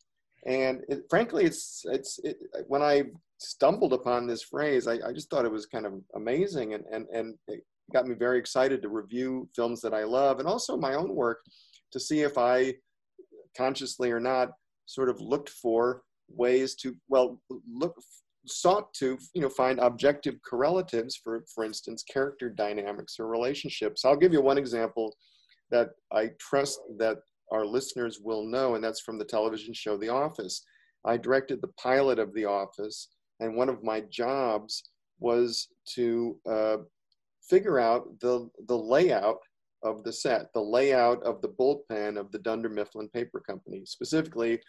and 0.46 0.82
it, 0.88 1.02
frankly 1.08 1.44
it's 1.44 1.82
it's 1.86 2.18
it, 2.24 2.36
when 2.66 2.82
i 2.82 3.02
stumbled 3.38 3.92
upon 3.92 4.26
this 4.26 4.42
phrase 4.42 4.86
I, 4.86 4.94
I, 5.06 5.12
just 5.12 5.28
thought 5.28 5.44
it 5.44 5.52
was 5.52 5.66
kind 5.66 5.86
of 5.86 5.94
amazing 6.14 6.74
and 6.74 6.84
and 6.90 7.06
and 7.12 7.34
it 7.48 7.64
got 7.92 8.06
me 8.06 8.14
very 8.14 8.38
excited 8.38 8.80
to 8.82 8.88
review 8.88 9.48
films 9.54 9.80
that 9.82 9.92
i 9.92 10.04
love 10.04 10.38
and 10.38 10.48
also 10.48 10.76
my 10.76 10.94
own 10.94 11.14
work 11.14 11.40
to 11.92 12.00
see 12.00 12.22
if 12.22 12.38
i 12.38 12.74
consciously 13.56 14.10
or 14.10 14.20
not 14.20 14.50
sort 14.86 15.08
of 15.08 15.20
looked 15.20 15.50
for 15.50 16.02
ways 16.28 16.74
to 16.76 16.94
well 17.08 17.40
look 17.70 17.96
sought 18.46 18.92
to 18.94 19.18
you 19.34 19.42
know 19.42 19.48
find 19.48 19.78
objective 19.78 20.36
correlatives 20.48 21.16
for 21.16 21.44
for 21.52 21.64
instance 21.64 22.02
character 22.02 22.50
dynamics 22.50 23.16
or 23.18 23.26
relationships. 23.26 24.04
I'll 24.04 24.16
give 24.16 24.32
you 24.32 24.42
one 24.42 24.58
example 24.58 25.14
that 25.70 25.90
i 26.12 26.30
trust 26.38 26.80
that 26.98 27.18
our 27.50 27.64
listeners 27.64 28.20
will 28.22 28.44
know 28.44 28.74
and 28.74 28.82
that's 28.82 29.00
from 29.00 29.18
the 29.18 29.24
television 29.24 29.72
show 29.74 29.96
the 29.96 30.08
office 30.08 30.64
I 31.04 31.16
directed 31.16 31.60
the 31.60 31.68
pilot 31.80 32.18
of 32.18 32.32
The 32.32 32.46
Office, 32.46 33.08
and 33.40 33.54
one 33.54 33.68
of 33.68 33.82
my 33.82 34.00
jobs 34.10 34.90
was 35.18 35.68
to 35.94 36.38
uh, 36.48 36.76
figure 37.48 37.78
out 37.78 38.18
the 38.20 38.48
the 38.68 38.76
layout 38.76 39.38
of 39.82 40.02
the 40.02 40.12
set, 40.12 40.52
the 40.54 40.62
layout 40.62 41.22
of 41.22 41.42
the 41.42 41.48
bullpen 41.48 42.18
of 42.18 42.32
the 42.32 42.38
Dunder 42.38 42.70
Mifflin 42.70 43.08
Paper 43.10 43.40
Company, 43.40 43.82
specifically 43.84 44.60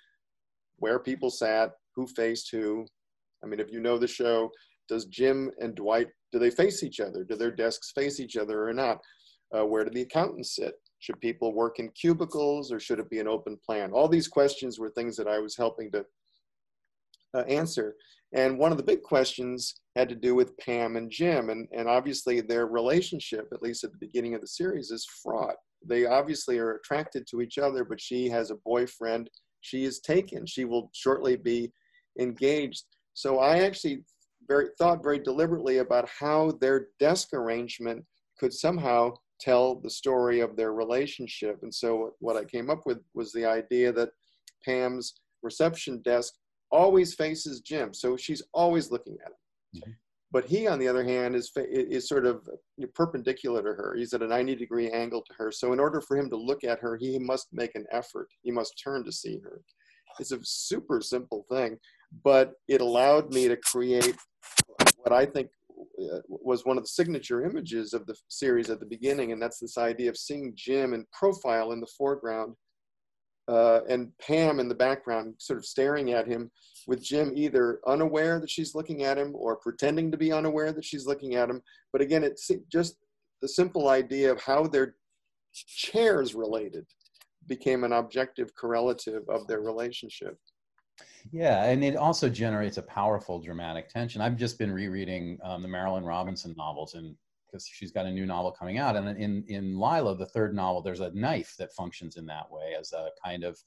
where 0.77 0.99
people 0.99 1.29
sat, 1.29 1.71
who 1.95 2.05
faced 2.05 2.49
who. 2.51 2.85
I 3.43 3.47
mean, 3.47 3.59
if 3.59 3.71
you 3.71 3.79
know 3.79 3.97
the 3.97 4.07
show, 4.07 4.49
does 4.89 5.05
Jim 5.05 5.51
and 5.59 5.75
Dwight 5.75 6.07
do 6.31 6.39
they 6.39 6.49
face 6.49 6.83
each 6.83 6.99
other? 6.99 7.23
Do 7.23 7.35
their 7.35 7.51
desks 7.51 7.91
face 7.91 8.19
each 8.19 8.35
other 8.35 8.67
or 8.67 8.73
not? 8.73 8.99
Uh, 9.55 9.65
where 9.65 9.85
do 9.85 9.91
the 9.91 10.01
accountants 10.01 10.55
sit? 10.55 10.73
Should 11.05 11.21
people 11.21 11.53
work 11.53 11.77
in 11.77 11.89
cubicles 11.89 12.71
or 12.71 12.79
should 12.79 12.99
it 12.99 13.11
be 13.11 13.19
an 13.19 13.27
open 13.27 13.59
plan? 13.63 13.91
All 13.91 14.07
these 14.07 14.27
questions 14.27 14.79
were 14.79 14.89
things 14.89 15.15
that 15.17 15.27
I 15.27 15.37
was 15.37 15.55
helping 15.55 15.91
to 15.91 16.03
uh, 17.35 17.41
answer. 17.41 17.95
And 18.33 18.57
one 18.57 18.71
of 18.71 18.77
the 18.77 18.83
big 18.83 19.03
questions 19.03 19.75
had 19.95 20.09
to 20.09 20.15
do 20.15 20.33
with 20.33 20.57
Pam 20.57 20.95
and 20.95 21.11
Jim. 21.11 21.51
And, 21.51 21.67
and 21.71 21.87
obviously, 21.87 22.41
their 22.41 22.65
relationship, 22.65 23.49
at 23.53 23.61
least 23.61 23.83
at 23.83 23.91
the 23.91 23.99
beginning 23.99 24.33
of 24.33 24.41
the 24.41 24.47
series, 24.47 24.89
is 24.89 25.07
fraught. 25.21 25.57
They 25.87 26.07
obviously 26.07 26.57
are 26.57 26.77
attracted 26.77 27.27
to 27.27 27.41
each 27.41 27.59
other, 27.59 27.85
but 27.85 28.01
she 28.01 28.27
has 28.29 28.49
a 28.49 28.57
boyfriend. 28.65 29.29
She 29.61 29.83
is 29.83 29.99
taken. 29.99 30.47
She 30.47 30.65
will 30.65 30.89
shortly 30.95 31.35
be 31.35 31.71
engaged. 32.19 32.85
So 33.13 33.37
I 33.37 33.59
actually 33.59 34.03
very, 34.47 34.69
thought 34.79 35.03
very 35.03 35.19
deliberately 35.19 35.77
about 35.77 36.09
how 36.09 36.53
their 36.61 36.87
desk 36.99 37.31
arrangement 37.35 38.03
could 38.39 38.53
somehow 38.53 39.13
tell 39.39 39.75
the 39.75 39.89
story 39.89 40.39
of 40.39 40.55
their 40.55 40.73
relationship. 40.73 41.59
And 41.63 41.73
so 41.73 42.13
what 42.19 42.37
I 42.37 42.43
came 42.43 42.69
up 42.69 42.85
with 42.85 42.99
was 43.13 43.31
the 43.31 43.45
idea 43.45 43.91
that 43.93 44.09
Pam's 44.63 45.15
reception 45.43 46.01
desk 46.03 46.33
always 46.71 47.13
faces 47.13 47.61
Jim, 47.61 47.93
so 47.93 48.17
she's 48.17 48.41
always 48.53 48.91
looking 48.91 49.17
at 49.23 49.31
him. 49.31 49.81
Mm-hmm. 49.81 49.91
But 50.31 50.45
he, 50.45 50.67
on 50.67 50.79
the 50.79 50.87
other 50.87 51.03
hand, 51.03 51.35
is 51.35 51.51
is 51.55 52.09
sort 52.09 52.25
of 52.25 52.49
perpendicular 52.93 53.61
to 53.61 53.69
her. 53.69 53.95
He's 53.95 54.13
at 54.13 54.21
a 54.21 54.27
90 54.27 54.55
degree 54.55 54.89
angle 54.91 55.21
to 55.21 55.33
her. 55.37 55.51
So 55.51 55.71
in 55.71 55.79
order 55.79 56.01
for 56.01 56.17
him 56.17 56.29
to 56.29 56.35
look 56.35 56.63
at 56.63 56.79
her, 56.79 56.97
he 56.97 57.17
must 57.17 57.47
make 57.53 57.75
an 57.75 57.85
effort. 57.91 58.27
He 58.41 58.51
must 58.51 58.81
turn 58.83 59.05
to 59.05 59.11
see 59.11 59.39
her. 59.39 59.61
It's 60.19 60.31
a 60.31 60.39
super 60.43 60.99
simple 61.01 61.45
thing, 61.49 61.77
but 62.23 62.53
it 62.67 62.81
allowed 62.81 63.33
me 63.33 63.47
to 63.47 63.55
create 63.57 64.15
what 64.97 65.13
I 65.13 65.25
think 65.25 65.49
was 66.27 66.65
one 66.65 66.77
of 66.77 66.83
the 66.83 66.89
signature 66.89 67.45
images 67.45 67.93
of 67.93 68.05
the 68.05 68.15
series 68.27 68.69
at 68.69 68.79
the 68.79 68.85
beginning, 68.85 69.31
and 69.31 69.41
that's 69.41 69.59
this 69.59 69.77
idea 69.77 70.09
of 70.09 70.17
seeing 70.17 70.53
Jim 70.55 70.93
in 70.93 71.05
profile 71.11 71.71
in 71.71 71.79
the 71.79 71.91
foreground 71.97 72.55
uh, 73.47 73.81
and 73.87 74.11
Pam 74.19 74.59
in 74.59 74.67
the 74.67 74.75
background, 74.75 75.35
sort 75.37 75.59
of 75.59 75.65
staring 75.65 76.13
at 76.13 76.27
him, 76.27 76.51
with 76.87 77.03
Jim 77.03 77.31
either 77.35 77.79
unaware 77.87 78.39
that 78.39 78.49
she's 78.49 78.75
looking 78.75 79.03
at 79.03 79.17
him 79.17 79.33
or 79.35 79.57
pretending 79.57 80.11
to 80.11 80.17
be 80.17 80.31
unaware 80.31 80.71
that 80.71 80.85
she's 80.85 81.05
looking 81.05 81.35
at 81.35 81.49
him. 81.49 81.61
But 81.91 82.01
again, 82.01 82.23
it's 82.23 82.49
just 82.71 82.97
the 83.41 83.47
simple 83.47 83.89
idea 83.89 84.31
of 84.31 84.41
how 84.41 84.67
their 84.67 84.95
chairs 85.53 86.33
related 86.35 86.85
became 87.47 87.83
an 87.83 87.93
objective 87.93 88.55
correlative 88.55 89.23
of 89.29 89.47
their 89.47 89.61
relationship. 89.61 90.37
Yeah, 91.31 91.65
and 91.65 91.83
it 91.83 91.95
also 91.95 92.29
generates 92.29 92.77
a 92.77 92.83
powerful 92.83 93.39
dramatic 93.39 93.89
tension. 93.89 94.21
I've 94.21 94.37
just 94.37 94.59
been 94.59 94.71
rereading 94.71 95.39
um, 95.43 95.61
the 95.61 95.67
Marilynne 95.67 96.05
Robinson 96.05 96.53
novels, 96.57 96.93
and 96.93 97.15
because 97.45 97.67
she's 97.67 97.91
got 97.91 98.05
a 98.05 98.11
new 98.11 98.25
novel 98.25 98.51
coming 98.51 98.77
out. 98.77 98.95
And 98.95 99.17
in 99.17 99.43
in 99.47 99.79
Lila, 99.79 100.15
the 100.15 100.27
third 100.27 100.55
novel, 100.55 100.81
there's 100.81 100.99
a 100.99 101.11
knife 101.11 101.55
that 101.57 101.73
functions 101.73 102.17
in 102.17 102.25
that 102.27 102.49
way 102.51 102.75
as 102.79 102.93
a 102.93 103.09
kind 103.23 103.43
of 103.43 103.57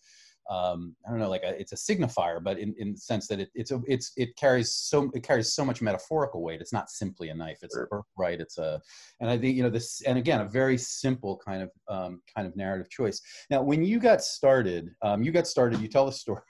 um, 0.49 0.97
I 1.07 1.11
don't 1.11 1.19
know, 1.19 1.29
like 1.29 1.43
a, 1.43 1.61
it's 1.61 1.73
a 1.73 1.77
signifier, 1.77 2.43
but 2.43 2.59
in, 2.59 2.75
in 2.79 2.93
the 2.93 2.99
sense 2.99 3.27
that 3.29 3.39
it, 3.39 3.51
it's 3.55 3.71
a, 3.71 3.83
it's 3.87 4.13
it 4.17 4.35
carries 4.37 4.73
so 4.73 5.11
it 5.15 5.23
carries 5.23 5.53
so 5.53 5.65
much 5.65 5.83
metaphorical 5.83 6.43
weight. 6.43 6.61
It's 6.61 6.73
not 6.73 6.89
simply 6.91 7.29
a 7.29 7.35
knife; 7.35 7.59
it's 7.63 7.75
sure. 7.75 7.85
a 7.85 7.87
birthright. 7.89 8.41
It's 8.41 8.57
a, 8.57 8.81
and 9.21 9.29
I 9.29 9.37
think 9.37 9.57
you 9.57 9.63
know 9.63 9.69
this, 9.69 10.01
and 10.03 10.17
again, 10.17 10.41
a 10.41 10.47
very 10.49 10.79
simple 10.79 11.39
kind 11.45 11.63
of 11.63 11.71
um, 11.89 12.23
kind 12.35 12.47
of 12.47 12.57
narrative 12.57 12.89
choice. 12.89 13.21
Now, 13.51 13.63
when 13.63 13.85
you 13.85 13.99
got 13.99 14.23
started, 14.23 14.95
um, 15.03 15.23
you 15.23 15.33
got 15.33 15.47
started. 15.47 15.81
You 15.81 15.89
tell 15.89 16.07
the 16.07 16.13
story 16.13 16.41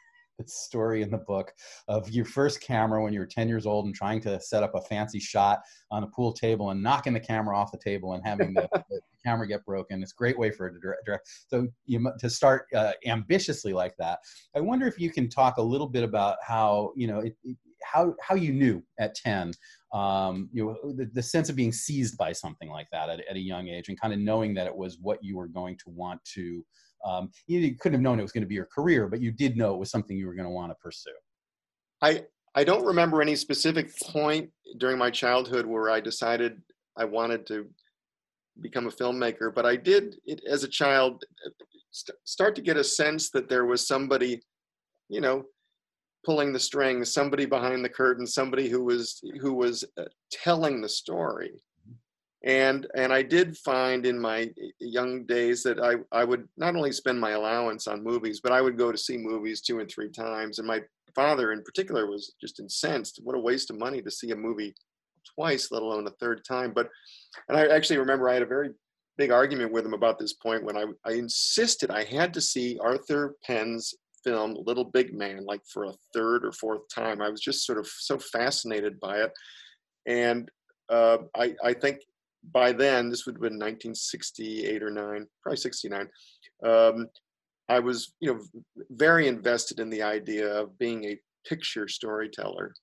story 0.47 1.03
in 1.03 1.11
the 1.11 1.19
book 1.19 1.53
of 1.89 2.09
your 2.11 2.25
first 2.25 2.61
camera 2.61 3.03
when 3.03 3.13
you 3.13 3.21
were 3.21 3.27
10 3.27 3.49
years 3.49 3.67
old 3.67 3.87
and 3.87 3.95
trying 3.95 4.21
to 4.21 4.41
set 4.41 4.63
up 4.63 4.75
a 4.75 4.81
fancy 4.83 5.19
shot 5.19 5.61
on 5.91 6.05
a 6.05 6.07
pool 6.09 6.33
table 6.33 6.71
and 6.71 6.83
knocking 6.83 7.13
the 7.13 7.21
camera 7.21 7.57
off 7.57 7.73
the 7.73 7.79
table 7.79 8.15
and 8.15 8.25
having 8.25 8.55
the, 8.55 8.69
the 8.91 9.01
camera 9.25 9.47
get 9.47 9.65
broken. 9.65 10.03
It's 10.03 10.13
a 10.13 10.17
great 10.17 10.39
way 10.39 10.51
for 10.51 10.67
it 10.67 10.75
to 10.75 10.95
direct. 11.05 11.29
So 11.49 11.69
you 11.87 12.11
to 12.19 12.31
start 12.31 12.67
uh, 12.75 12.93
ambitiously 13.07 13.73
like 13.73 13.97
that. 13.99 14.19
I 14.55 14.61
wonder 14.61 14.87
if 14.87 14.99
you 14.99 15.11
can 15.11 15.29
talk 15.29 15.57
a 15.57 15.63
little 15.63 15.89
bit 15.89 16.05
about 16.05 16.37
how 16.43 16.93
you 16.97 17.07
know 17.07 17.21
it, 17.21 17.37
it, 17.45 17.57
how 17.83 18.15
how 18.21 18.35
you 18.35 18.53
knew 18.53 18.83
at 18.99 19.15
10 19.15 19.53
um, 19.93 20.49
you 20.53 20.65
know 20.65 20.93
the, 20.93 21.09
the, 21.15 21.23
sense 21.23 21.49
of 21.49 21.57
being 21.57 21.73
seized 21.73 22.19
by 22.19 22.33
something 22.33 22.69
like 22.69 22.89
that 22.93 23.09
at, 23.09 23.21
at 23.29 23.37
a 23.37 23.41
young 23.41 23.69
age 23.69 23.89
and 23.89 24.01
kind 24.01 24.13
of 24.13 24.19
knowing 24.19 24.53
that 24.55 24.67
it 24.67 24.77
was 24.77 24.99
what 25.01 25.23
you 25.23 25.37
were 25.37 25.49
going 25.49 25.77
to 25.77 25.91
want 25.91 26.23
to 26.25 26.65
um, 27.05 27.31
you 27.47 27.75
couldn't 27.77 27.95
have 27.95 28.03
known 28.03 28.19
it 28.19 28.23
was 28.23 28.33
going 28.33 28.43
to 28.43 28.49
be 28.49 28.55
your 28.55 28.69
career, 28.75 29.09
but 29.09 29.21
you 29.21 29.31
did 29.31 29.57
know 29.57 29.75
it 29.75 29.79
was 29.79 29.91
something 29.91 30.17
you 30.17 30.27
were 30.27 30.35
going 30.35 30.47
to 30.47 30.51
want 30.51 30.71
to 30.71 30.77
pursue. 30.77 31.11
I 32.03 32.25
I 32.55 32.65
don't 32.65 32.85
remember 32.85 33.23
any 33.23 33.37
specific 33.37 33.97
point 33.99 34.51
during 34.79 34.99
my 34.99 35.11
childhood 35.11 35.67
where 35.67 35.91
I 35.91 36.01
decided 36.01 36.61
I 36.97 37.05
wanted 37.05 37.47
to 37.49 37.67
become 38.61 38.87
a 38.87 38.91
filmmaker, 38.91 39.55
but 39.55 39.65
I 39.65 39.77
did 39.77 40.17
it 40.27 40.43
as 40.49 40.65
a 40.65 40.69
child 40.69 41.25
st- 41.93 42.19
start 42.25 42.55
to 42.57 42.63
get 42.63 42.77
a 42.77 42.85
sense 42.85 43.31
that 43.31 43.49
there 43.49 43.67
was 43.67 43.87
somebody, 43.87 44.41
you 45.09 45.21
know, 45.21 45.45
pulling 46.25 46.53
the 46.53 46.59
strings, 46.59 47.13
somebody 47.13 47.47
behind 47.47 47.85
the 47.85 47.89
curtain, 47.89 48.27
somebody 48.27 48.69
who 48.69 48.83
was 48.83 49.21
who 49.41 49.55
was 49.55 49.85
uh, 49.99 50.05
telling 50.31 50.81
the 50.81 50.89
story 50.89 51.63
and 52.45 52.87
and 52.95 53.13
I 53.13 53.23
did 53.23 53.57
find 53.57 54.07
in 54.07 54.19
my 54.19 54.51
young 54.79 55.25
days 55.25 55.63
that 55.65 55.81
I 55.81 55.97
I 56.17 56.25
would 56.25 56.49
not 56.57 56.77
only 56.77 56.93
spend 56.93 57.21
my 57.21 57.31
allowance 57.31 57.89
on 57.89 58.05
movies, 58.05 58.41
but 58.41 58.53
I 58.53 58.61
would 58.61 58.79
go 58.79 58.93
to 58.93 58.99
see 58.99 59.17
movies 59.17 59.61
two 59.61 59.81
and 59.81 59.91
three 59.91 60.11
times. 60.11 60.59
And 60.59 60.69
my 60.69 60.83
father, 61.15 61.53
in 61.53 61.63
particular, 61.63 62.07
was 62.07 62.35
just 62.41 62.61
incensed. 62.61 63.21
What 63.25 63.37
a 63.37 63.41
waste 63.41 63.71
of 63.71 63.79
money 63.79 64.03
to 64.03 64.11
see 64.11 64.31
a 64.31 64.37
movie 64.37 64.75
twice, 65.35 65.73
let 65.73 65.83
alone 65.83 66.07
a 66.07 66.11
third 66.11 66.45
time. 66.45 66.73
But 66.73 66.89
and 67.49 67.59
I 67.59 67.67
actually 67.67 67.99
remember 67.99 68.29
I 68.29 68.35
had 68.35 68.43
a 68.43 68.47
very 68.47 68.71
big 69.17 69.33
argument 69.33 69.73
with 69.73 69.85
him 69.85 69.95
about 69.95 70.19
this 70.19 70.35
point 70.35 70.65
when 70.65 70.77
I 70.77 70.85
I 71.05 71.15
insisted 71.15 71.91
I 71.91 72.05
had 72.05 72.33
to 72.35 72.41
see 72.41 72.79
Arthur 72.81 73.35
Penn's 73.45 73.95
film 74.23 74.57
Little 74.65 74.85
Big 74.85 75.13
Man 75.13 75.45
like 75.45 75.63
for 75.67 75.85
a 75.87 75.95
third 76.15 76.45
or 76.45 76.53
fourth 76.53 76.83
time. 76.95 77.21
I 77.21 77.31
was 77.31 77.41
just 77.41 77.67
sort 77.67 77.79
of 77.79 77.87
so 77.87 78.19
fascinated 78.19 79.01
by 79.01 79.23
it. 79.23 79.33
And 80.07 80.49
uh, 80.89 81.19
I, 81.37 81.55
I 81.63 81.73
think 81.75 81.99
by 82.53 82.73
then, 82.73 83.11
this 83.11 83.27
would 83.27 83.35
have 83.35 83.43
been 83.43 83.55
1968 83.55 84.83
or 84.83 84.91
nine, 84.91 85.27
probably 85.43 85.57
69. 85.57 86.09
Um, 86.65 87.09
I 87.69 87.79
was, 87.81 88.15
you 88.21 88.33
know, 88.33 88.41
very 88.91 89.29
invested 89.29 89.79
in 89.79 89.91
the 89.91 90.03
idea 90.03 90.49
of 90.49 90.79
being 90.79 91.05
a 91.05 91.19
picture 91.47 91.89
storyteller. 91.89 92.75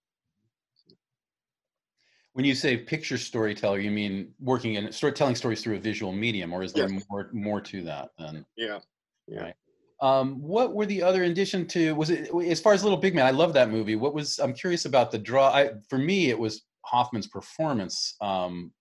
When 2.33 2.45
you 2.45 2.53
say 2.53 2.77
picture 2.77 3.17
storyteller, 3.17 3.79
you 3.79 3.91
mean 3.91 4.33
working 4.39 4.75
in 4.75 4.91
start 4.91 5.15
telling 5.15 5.35
stories 5.35 5.63
through 5.63 5.77
a 5.77 5.79
visual 5.79 6.12
medium, 6.12 6.53
or 6.53 6.63
is 6.63 6.74
there 6.74 6.89
more 7.09 7.29
more 7.31 7.62
to 7.62 7.81
that 7.83 8.09
then? 8.19 8.45
Yeah, 8.57 8.79
yeah. 9.27 9.41
Right. 9.41 9.55
Um, 10.01 10.41
what 10.41 10.74
were 10.74 10.85
the 10.85 11.01
other 11.01 11.24
addition 11.24 11.65
to 11.67 11.95
was 11.95 12.09
it 12.09 12.29
as 12.45 12.59
far 12.59 12.74
as 12.74 12.83
Little 12.83 12.97
Big 12.97 13.15
Man? 13.15 13.25
I 13.25 13.31
love 13.31 13.53
that 13.53 13.69
movie. 13.69 13.95
What 13.95 14.13
was 14.13 14.38
I'm 14.39 14.53
curious 14.53 14.83
about 14.83 15.12
the 15.12 15.17
draw. 15.17 15.47
I, 15.47 15.71
for 15.89 15.97
me, 15.97 16.29
it 16.29 16.38
was 16.38 16.63
Hoffman's 16.81 17.27
performance 17.27 18.15
um, 18.19 18.74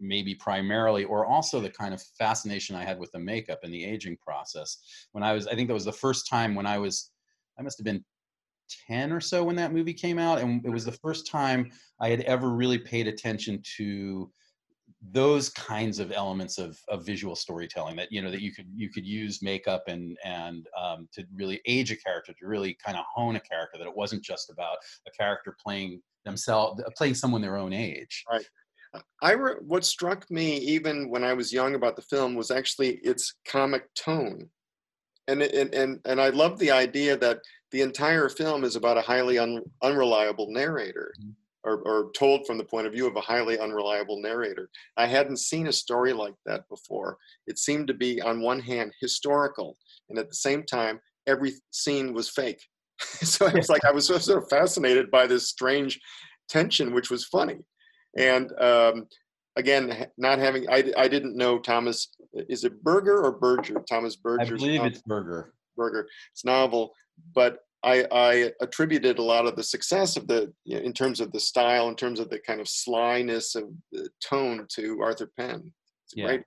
maybe 0.00 0.34
primarily, 0.34 1.04
or 1.04 1.26
also 1.26 1.60
the 1.60 1.70
kind 1.70 1.94
of 1.94 2.02
fascination 2.18 2.76
I 2.76 2.84
had 2.84 2.98
with 2.98 3.12
the 3.12 3.18
makeup 3.18 3.60
and 3.62 3.72
the 3.72 3.84
aging 3.84 4.16
process. 4.18 4.78
When 5.12 5.24
I 5.24 5.32
was, 5.32 5.46
I 5.46 5.54
think 5.54 5.68
that 5.68 5.74
was 5.74 5.84
the 5.84 5.92
first 5.92 6.28
time 6.28 6.54
when 6.54 6.66
I 6.66 6.78
was, 6.78 7.10
I 7.58 7.62
must 7.62 7.78
have 7.78 7.84
been 7.84 8.04
10 8.88 9.12
or 9.12 9.20
so 9.20 9.44
when 9.44 9.56
that 9.56 9.72
movie 9.72 9.94
came 9.94 10.18
out. 10.18 10.40
And 10.40 10.64
it 10.64 10.70
was 10.70 10.84
the 10.84 10.92
first 10.92 11.30
time 11.30 11.70
I 12.00 12.08
had 12.08 12.20
ever 12.22 12.50
really 12.50 12.78
paid 12.78 13.06
attention 13.06 13.62
to 13.76 14.30
those 15.12 15.48
kinds 15.50 15.98
of 15.98 16.12
elements 16.12 16.58
of, 16.58 16.78
of 16.88 17.04
visual 17.04 17.36
storytelling 17.36 17.96
that 17.96 18.10
you 18.10 18.22
know 18.22 18.30
that 18.30 18.40
you 18.40 18.52
could 18.52 18.66
you 18.74 18.88
could 18.88 19.06
use 19.06 19.42
makeup 19.42 19.84
and 19.88 20.16
and 20.24 20.66
um, 20.80 21.08
to 21.12 21.24
really 21.34 21.60
age 21.66 21.90
a 21.90 21.96
character 21.96 22.32
to 22.32 22.46
really 22.46 22.76
kind 22.84 22.96
of 22.96 23.04
hone 23.12 23.36
a 23.36 23.40
character 23.40 23.78
that 23.78 23.86
it 23.86 23.96
wasn't 23.96 24.22
just 24.22 24.50
about 24.50 24.78
a 25.06 25.10
character 25.10 25.56
playing 25.62 26.00
themselves 26.24 26.82
playing 26.96 27.14
someone 27.14 27.40
their 27.40 27.56
own 27.56 27.72
age 27.72 28.24
right 28.30 28.46
I 29.22 29.32
re- 29.32 29.54
what 29.60 29.84
struck 29.84 30.30
me 30.30 30.56
even 30.58 31.10
when 31.10 31.24
I 31.24 31.32
was 31.32 31.52
young 31.52 31.74
about 31.74 31.96
the 31.96 32.02
film 32.02 32.34
was 32.34 32.50
actually 32.50 32.96
its 33.02 33.34
comic 33.46 33.92
tone, 33.94 34.48
and 35.28 35.42
and 35.42 35.74
and 35.74 36.00
and 36.04 36.20
I 36.20 36.28
love 36.28 36.58
the 36.58 36.70
idea 36.70 37.16
that 37.18 37.40
the 37.72 37.82
entire 37.82 38.28
film 38.28 38.64
is 38.64 38.76
about 38.76 38.98
a 38.98 39.02
highly 39.02 39.38
un- 39.38 39.62
unreliable 39.82 40.48
narrator, 40.50 41.12
mm-hmm. 41.20 41.30
or, 41.64 41.78
or 41.78 42.10
told 42.16 42.46
from 42.46 42.58
the 42.58 42.64
point 42.64 42.86
of 42.86 42.92
view 42.92 43.06
of 43.06 43.16
a 43.16 43.20
highly 43.20 43.58
unreliable 43.58 44.20
narrator. 44.20 44.70
I 44.96 45.06
hadn't 45.06 45.38
seen 45.38 45.66
a 45.66 45.72
story 45.72 46.12
like 46.12 46.34
that 46.46 46.68
before. 46.68 47.18
It 47.46 47.58
seemed 47.58 47.88
to 47.88 47.94
be 47.94 48.20
on 48.22 48.40
one 48.40 48.60
hand 48.60 48.92
historical, 49.00 49.76
and 50.08 50.18
at 50.18 50.28
the 50.28 50.36
same 50.36 50.62
time 50.62 51.00
every 51.26 51.52
scene 51.70 52.14
was 52.14 52.28
fake. 52.28 52.62
so 53.00 53.46
it 53.46 53.54
was 53.54 53.68
like 53.68 53.84
I 53.84 53.92
was 53.92 54.06
so, 54.06 54.18
sort 54.18 54.42
of 54.42 54.48
fascinated 54.48 55.10
by 55.10 55.26
this 55.26 55.48
strange 55.48 56.00
tension, 56.48 56.94
which 56.94 57.10
was 57.10 57.24
funny. 57.24 57.58
And 58.16 58.52
um, 58.60 59.08
again, 59.56 60.06
not 60.16 60.38
having 60.38 60.68
I, 60.70 60.92
I 60.96 61.08
didn't 61.08 61.36
know 61.36 61.58
Thomas. 61.58 62.08
Is 62.34 62.64
it 62.64 62.82
Berger 62.82 63.22
or 63.24 63.32
Berger? 63.32 63.82
Thomas 63.88 64.16
Berger. 64.16 64.42
I 64.42 64.44
believe 64.56 64.84
it's 64.84 65.02
Berger. 65.02 65.52
Berger. 65.76 66.08
It's 66.32 66.44
novel, 66.44 66.94
but 67.34 67.58
I, 67.82 68.06
I 68.10 68.52
attributed 68.60 69.18
a 69.18 69.22
lot 69.22 69.46
of 69.46 69.54
the 69.54 69.62
success 69.62 70.16
of 70.16 70.26
the 70.26 70.52
you 70.64 70.76
know, 70.76 70.82
in 70.82 70.92
terms 70.92 71.20
of 71.20 71.30
the 71.32 71.40
style, 71.40 71.88
in 71.88 71.94
terms 71.94 72.18
of 72.18 72.30
the 72.30 72.38
kind 72.40 72.60
of 72.60 72.68
slyness 72.68 73.54
of 73.54 73.64
the 73.92 74.08
tone 74.20 74.66
to 74.70 75.00
Arthur 75.02 75.30
Penn. 75.38 75.72
It's 76.04 76.14
Yeah. 76.16 76.26
great. 76.26 76.42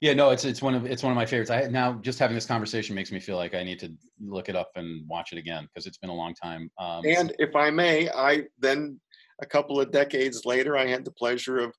Yeah, 0.00 0.12
no, 0.14 0.30
it's 0.30 0.44
it's 0.44 0.60
one 0.60 0.74
of 0.74 0.86
it's 0.86 1.02
one 1.02 1.12
of 1.12 1.16
my 1.16 1.26
favorites. 1.26 1.50
I 1.50 1.62
now 1.68 1.94
just 1.94 2.18
having 2.18 2.34
this 2.34 2.46
conversation 2.46 2.94
makes 2.96 3.12
me 3.12 3.20
feel 3.20 3.36
like 3.36 3.54
I 3.54 3.62
need 3.62 3.78
to 3.80 3.92
look 4.20 4.48
it 4.48 4.56
up 4.56 4.70
and 4.74 5.06
watch 5.08 5.32
it 5.32 5.38
again 5.38 5.68
because 5.68 5.86
it's 5.86 5.98
been 5.98 6.10
a 6.10 6.14
long 6.14 6.34
time. 6.34 6.70
Um, 6.78 7.02
And 7.04 7.32
if 7.38 7.54
I 7.54 7.70
may, 7.70 8.08
I 8.10 8.44
then 8.58 9.00
a 9.40 9.46
couple 9.46 9.80
of 9.80 9.90
decades 9.90 10.44
later, 10.44 10.76
I 10.76 10.86
had 10.86 11.04
the 11.04 11.12
pleasure 11.12 11.58
of 11.58 11.72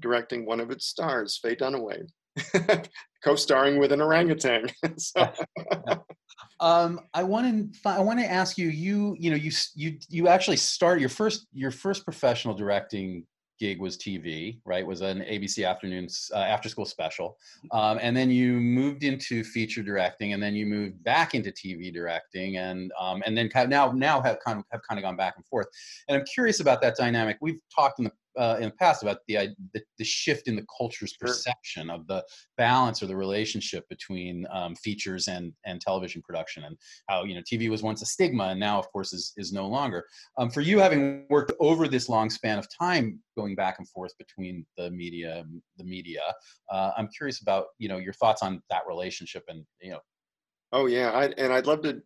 directing 0.00 0.46
one 0.46 0.60
of 0.60 0.70
its 0.70 0.86
stars, 0.86 1.38
Faye 1.42 1.56
Dunaway, 1.56 2.06
co-starring 3.24 3.78
with 3.78 3.92
an 3.92 4.00
orangutan. 4.00 4.68
Um, 6.60 7.00
I 7.14 7.22
want 7.22 7.74
to 7.74 7.88
I 7.88 8.00
want 8.00 8.18
to 8.18 8.26
ask 8.26 8.58
you 8.58 8.68
you 8.68 9.16
you 9.18 9.30
know 9.30 9.36
you 9.36 9.52
you 9.76 9.98
you 10.08 10.28
actually 10.28 10.56
start 10.56 10.98
your 10.98 11.08
first 11.08 11.46
your 11.52 11.70
first 11.70 12.04
professional 12.04 12.54
directing 12.54 13.24
gig 13.58 13.80
was 13.80 13.96
TV 13.96 14.60
right? 14.64 14.86
Was 14.86 15.00
an 15.00 15.20
ABC 15.20 15.68
afternoon 15.68 16.08
uh, 16.32 16.38
after 16.38 16.68
school 16.68 16.84
special. 16.84 17.36
Um, 17.72 17.98
and 18.00 18.16
then 18.16 18.30
you 18.30 18.54
moved 18.54 19.04
into 19.04 19.42
feature 19.44 19.82
directing 19.82 20.32
and 20.32 20.42
then 20.42 20.54
you 20.54 20.66
moved 20.66 21.02
back 21.04 21.34
into 21.34 21.50
TV 21.50 21.92
directing 21.92 22.58
and 22.58 22.92
um, 23.00 23.22
and 23.26 23.36
then 23.36 23.48
kind 23.48 23.64
of 23.64 23.70
now 23.70 23.92
now 23.92 24.20
have 24.20 24.38
kind 24.44 24.58
of 24.58 24.64
have 24.70 24.80
kind 24.88 24.98
of 24.98 25.04
gone 25.04 25.16
back 25.16 25.34
and 25.36 25.46
forth. 25.46 25.66
And 26.08 26.16
I'm 26.16 26.24
curious 26.26 26.60
about 26.60 26.80
that 26.82 26.96
dynamic. 26.96 27.38
We've 27.40 27.60
talked 27.74 27.98
in 27.98 28.04
the 28.04 28.12
uh, 28.38 28.56
in 28.58 28.66
the 28.66 28.74
past 28.76 29.02
about 29.02 29.18
the, 29.26 29.54
the 29.74 29.82
the 29.98 30.04
shift 30.04 30.48
in 30.48 30.56
the 30.56 30.64
culture's 30.76 31.14
Sure. 31.18 31.28
perception 31.28 31.90
of 31.90 32.06
the 32.06 32.24
balance 32.56 33.02
or 33.02 33.06
the 33.06 33.16
relationship 33.16 33.88
between 33.88 34.46
um, 34.50 34.74
features 34.76 35.28
and 35.28 35.52
and 35.66 35.80
television 35.80 36.22
production 36.22 36.64
and 36.64 36.76
how 37.08 37.24
you 37.24 37.34
know 37.34 37.42
TV 37.42 37.68
was 37.68 37.82
once 37.82 38.02
a 38.02 38.06
stigma 38.06 38.44
and 38.48 38.60
now 38.60 38.78
of 38.78 38.90
course 38.92 39.12
is 39.12 39.32
is 39.36 39.52
no 39.52 39.66
longer. 39.66 40.04
Um, 40.38 40.50
for 40.50 40.60
you 40.60 40.78
having 40.78 41.26
worked 41.30 41.52
over 41.60 41.88
this 41.88 42.08
long 42.08 42.30
span 42.30 42.58
of 42.58 42.66
time 42.76 43.20
going 43.36 43.54
back 43.54 43.78
and 43.78 43.88
forth 43.88 44.16
between 44.18 44.64
the 44.76 44.90
media 44.90 45.44
the 45.76 45.84
media, 45.84 46.22
uh, 46.70 46.92
I'm 46.96 47.08
curious 47.08 47.40
about 47.40 47.66
you 47.78 47.88
know 47.88 47.98
your 47.98 48.12
thoughts 48.14 48.42
on 48.42 48.62
that 48.70 48.82
relationship 48.86 49.44
and 49.48 49.64
you 49.80 49.90
know 49.90 50.00
oh 50.72 50.86
yeah, 50.86 51.10
I, 51.10 51.26
and 51.38 51.52
I'd 51.52 51.66
love 51.66 51.82
to 51.82 52.02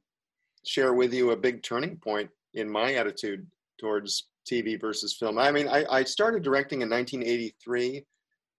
share 0.65 0.95
with 0.95 1.13
you 1.13 1.31
a 1.33 1.37
big 1.37 1.63
turning 1.63 1.97
point 1.97 2.31
in 2.55 2.71
my 2.71 2.95
attitude 2.95 3.47
towards 3.79 4.29
TV 4.51 4.81
versus 4.81 5.17
film. 5.17 5.39
I 5.39 5.51
mean, 5.51 5.69
I, 5.69 5.85
I 5.91 6.05
started 6.05 6.43
directing 6.43 6.83
in 6.83 6.91
1983 6.91 8.05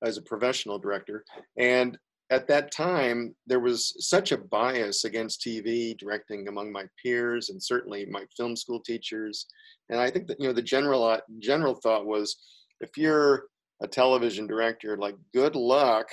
as 0.04 0.18
a 0.18 0.22
professional 0.22 0.80
director, 0.80 1.24
and 1.58 1.98
at 2.30 2.48
that 2.48 2.72
time 2.72 3.36
there 3.46 3.60
was 3.60 3.94
such 4.00 4.32
a 4.32 4.38
bias 4.38 5.04
against 5.04 5.42
TV 5.42 5.98
directing 5.98 6.48
among 6.48 6.72
my 6.72 6.86
peers 7.02 7.50
and 7.50 7.62
certainly 7.62 8.06
my 8.06 8.24
film 8.36 8.56
school 8.56 8.80
teachers. 8.80 9.46
And 9.90 10.00
I 10.00 10.10
think 10.10 10.28
that 10.28 10.40
you 10.40 10.48
know 10.48 10.54
the 10.54 10.62
general 10.62 11.04
uh, 11.04 11.20
general 11.40 11.76
thought 11.76 12.06
was, 12.06 12.36
if 12.80 12.98
you're 12.98 13.46
a 13.82 13.88
television 13.88 14.48
director, 14.48 14.98
like 14.98 15.16
good 15.34 15.56
luck 15.56 16.08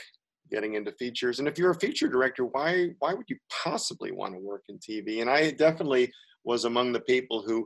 getting 0.50 0.74
into 0.74 0.92
features. 0.92 1.38
And 1.38 1.46
if 1.46 1.56
you're 1.56 1.70
a 1.70 1.80
feature 1.80 2.08
director, 2.08 2.44
why 2.44 2.90
why 2.98 3.14
would 3.14 3.28
you 3.28 3.36
possibly 3.62 4.12
want 4.12 4.34
to 4.34 4.40
work 4.40 4.64
in 4.68 4.78
TV? 4.78 5.20
And 5.20 5.30
I 5.30 5.52
definitely 5.52 6.12
was 6.44 6.64
among 6.64 6.92
the 6.92 7.00
people 7.00 7.42
who 7.42 7.64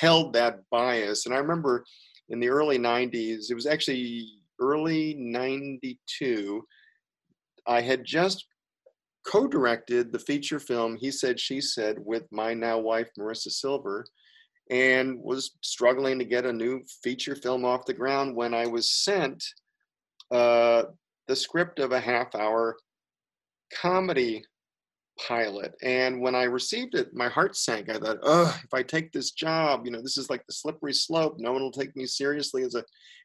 held 0.00 0.32
that 0.32 0.60
bias. 0.70 1.26
And 1.26 1.34
I 1.34 1.38
remember 1.38 1.84
in 2.28 2.40
the 2.40 2.48
early 2.48 2.78
90s, 2.78 3.50
it 3.50 3.54
was 3.54 3.66
actually 3.66 4.28
early 4.60 5.14
92, 5.18 6.62
I 7.66 7.80
had 7.80 8.04
just 8.04 8.46
co-directed 9.26 10.12
the 10.12 10.18
feature 10.18 10.60
film 10.60 10.96
He 10.96 11.10
Said 11.10 11.38
She 11.40 11.60
Said 11.60 11.96
with 11.98 12.24
my 12.30 12.54
now 12.54 12.78
wife 12.78 13.08
Marisa 13.18 13.50
Silver 13.50 14.04
and 14.70 15.18
was 15.20 15.52
struggling 15.62 16.18
to 16.18 16.24
get 16.24 16.46
a 16.46 16.52
new 16.52 16.82
feature 17.02 17.36
film 17.36 17.64
off 17.64 17.86
the 17.86 17.94
ground 17.94 18.34
when 18.34 18.54
I 18.54 18.66
was 18.66 18.90
sent 18.90 19.44
uh, 20.30 20.84
the 21.28 21.36
script 21.36 21.78
of 21.78 21.92
a 21.92 22.00
half 22.00 22.34
hour 22.34 22.76
comedy 23.80 24.44
pilot. 25.18 25.74
And 25.82 26.20
when 26.20 26.34
I 26.34 26.44
received 26.44 26.94
it, 26.94 27.14
my 27.14 27.28
heart 27.28 27.56
sank. 27.56 27.88
I 27.88 27.98
thought, 27.98 28.18
oh, 28.22 28.58
if 28.62 28.72
I 28.72 28.82
take 28.82 29.12
this 29.12 29.30
job, 29.30 29.84
you 29.84 29.90
know, 29.90 30.02
this 30.02 30.16
is 30.16 30.30
like 30.30 30.46
the 30.46 30.52
slippery 30.52 30.92
slope. 30.92 31.36
No 31.38 31.52
one 31.52 31.62
will 31.62 31.72
take 31.72 31.96
me 31.96 32.06
seriously 32.06 32.62
as 32.62 32.74
a 32.74 32.84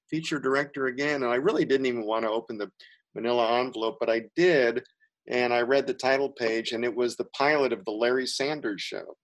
feature 0.09 0.39
director 0.39 0.87
again. 0.87 1.23
And 1.23 1.31
I 1.31 1.35
really 1.35 1.65
didn't 1.65 1.85
even 1.85 2.05
want 2.05 2.23
to 2.23 2.31
open 2.31 2.57
the 2.57 2.71
manila 3.15 3.59
envelope, 3.59 3.97
but 3.99 4.09
I 4.09 4.23
did. 4.35 4.83
And 5.27 5.53
I 5.53 5.61
read 5.61 5.85
the 5.85 5.93
title 5.93 6.29
page, 6.29 6.71
and 6.71 6.83
it 6.83 6.95
was 6.95 7.15
the 7.15 7.27
pilot 7.37 7.73
of 7.73 7.85
the 7.85 7.91
Larry 7.91 8.25
Sanders 8.25 8.81
Show. 8.81 9.15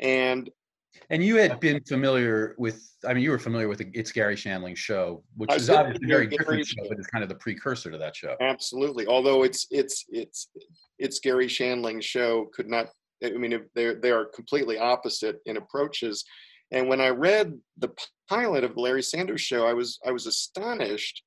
And 0.00 0.50
and 1.10 1.24
you 1.24 1.36
had 1.36 1.60
been 1.60 1.80
familiar 1.84 2.54
with 2.58 2.94
I 3.06 3.14
mean 3.14 3.22
you 3.22 3.30
were 3.30 3.38
familiar 3.38 3.68
with 3.68 3.78
the 3.78 3.90
It's 3.94 4.12
Garry 4.12 4.36
Shandling 4.36 4.76
show 4.76 5.22
which 5.36 5.50
I 5.50 5.56
is 5.56 5.70
obviously 5.70 6.06
a 6.06 6.08
very 6.08 6.26
different 6.26 6.66
show 6.66 6.82
but 6.88 6.98
it's 6.98 7.06
kind 7.06 7.22
of 7.22 7.28
the 7.28 7.36
precursor 7.36 7.90
to 7.90 7.98
that 7.98 8.16
show. 8.16 8.36
Absolutely. 8.40 9.06
Although 9.06 9.42
it's 9.42 9.66
it's 9.70 10.04
it's 10.08 10.48
it's 10.98 11.18
Garry 11.18 11.46
Shandling's 11.46 12.04
show 12.04 12.48
could 12.54 12.68
not. 12.68 12.90
I 13.24 13.30
mean, 13.30 13.60
they're 13.74 13.94
they 13.94 14.10
are 14.10 14.26
completely 14.26 14.78
opposite 14.78 15.40
in 15.46 15.56
approaches. 15.56 16.24
And 16.70 16.88
when 16.88 17.00
I 17.00 17.08
read 17.08 17.58
the 17.78 17.90
pilot 18.28 18.62
of 18.62 18.74
the 18.74 18.80
Larry 18.80 19.02
Sanders 19.02 19.40
Show, 19.40 19.66
I 19.66 19.72
was 19.72 19.98
I 20.06 20.12
was 20.12 20.26
astonished 20.26 21.22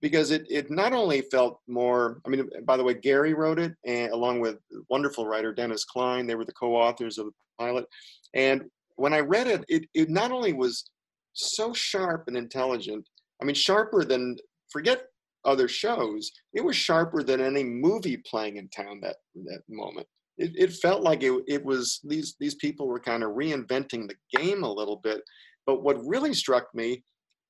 because 0.00 0.30
it 0.30 0.46
it 0.48 0.70
not 0.70 0.92
only 0.92 1.22
felt 1.22 1.60
more. 1.66 2.20
I 2.24 2.28
mean, 2.28 2.48
by 2.64 2.76
the 2.76 2.84
way, 2.84 2.94
Garry 2.94 3.34
wrote 3.34 3.58
it, 3.58 3.74
and 3.84 4.12
along 4.12 4.40
with 4.40 4.58
wonderful 4.88 5.26
writer 5.26 5.52
Dennis 5.52 5.84
Klein. 5.84 6.26
They 6.26 6.34
were 6.34 6.44
the 6.44 6.52
co-authors 6.52 7.18
of 7.18 7.26
the 7.26 7.32
pilot. 7.58 7.86
And 8.34 8.64
when 8.96 9.12
I 9.12 9.20
read 9.20 9.46
it, 9.46 9.64
it 9.68 9.84
it 9.94 10.10
not 10.10 10.32
only 10.32 10.52
was 10.52 10.90
so 11.32 11.72
sharp 11.72 12.24
and 12.28 12.36
intelligent. 12.36 13.08
I 13.42 13.44
mean, 13.44 13.54
sharper 13.54 14.04
than 14.04 14.36
forget 14.70 15.06
other 15.44 15.68
shows, 15.68 16.30
it 16.54 16.64
was 16.64 16.76
sharper 16.76 17.22
than 17.22 17.40
any 17.40 17.64
movie 17.64 18.22
playing 18.28 18.56
in 18.56 18.68
town 18.68 19.00
that 19.02 19.16
that 19.44 19.62
moment. 19.68 20.06
It, 20.36 20.52
it 20.56 20.72
felt 20.72 21.02
like 21.02 21.22
it, 21.22 21.32
it 21.46 21.64
was 21.64 22.00
these 22.04 22.36
these 22.40 22.54
people 22.56 22.86
were 22.86 23.00
kind 23.00 23.22
of 23.22 23.30
reinventing 23.32 24.08
the 24.08 24.16
game 24.36 24.64
a 24.64 24.72
little 24.72 25.00
bit. 25.02 25.22
But 25.66 25.82
what 25.82 26.04
really 26.04 26.34
struck 26.34 26.74
me 26.74 27.04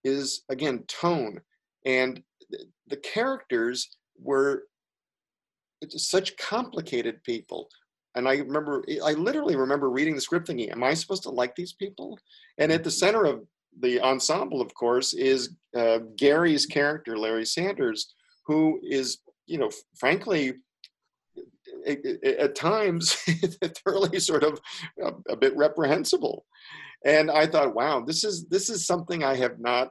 is 0.05 0.43
again 0.51 0.85
tone 0.89 1.41
and 1.85 2.23
th- 2.51 2.69
the 2.89 2.97
characters 2.99 3.97
were 4.19 4.65
such 5.89 6.37
complicated 6.37 7.23
people. 7.25 7.69
And 8.15 8.29
I 8.29 8.37
remember, 8.37 8.85
eh, 8.89 8.99
I 9.05 9.13
literally 9.13 9.57
remember 9.57 9.91
reading 9.91 10.15
the 10.15 10.21
script 10.21 10.47
thinking, 10.47 10.71
am 10.71 10.85
I 10.85 10.95
supposed 10.95 11.25
to 11.25 11.31
like 11.31 11.55
these 11.55 11.73
people? 11.73 12.19
And 12.59 12.71
at 12.71 12.85
the 12.85 12.91
mm-hmm. 12.91 13.07
center 13.07 13.25
of 13.25 13.45
the 13.81 14.01
ensemble, 14.01 14.61
of 14.61 14.73
course, 14.75 15.15
is 15.15 15.57
uh, 15.77 15.99
Garry's 16.17 16.67
character, 16.67 17.19
Larry 17.19 17.45
Sanders, 17.45 18.15
who 18.47 18.81
is, 18.83 19.19
you 19.47 19.59
know, 19.59 19.71
frankly, 19.99 20.55
a- 21.87 22.29
a- 22.29 22.43
at 22.43 22.55
times 22.55 23.13
thoroughly 23.85 24.21
sort 24.21 24.45
of 24.45 24.61
a, 25.03 25.13
a 25.31 25.37
bit 25.37 25.57
reprehensible. 25.57 26.47
And 27.05 27.31
I 27.31 27.47
thought, 27.47 27.75
wow, 27.75 28.01
this 28.01 28.25
is 28.25 28.47
this 28.49 28.71
is 28.71 28.87
something 28.87 29.23
I 29.23 29.35
have 29.37 29.61
not 29.61 29.89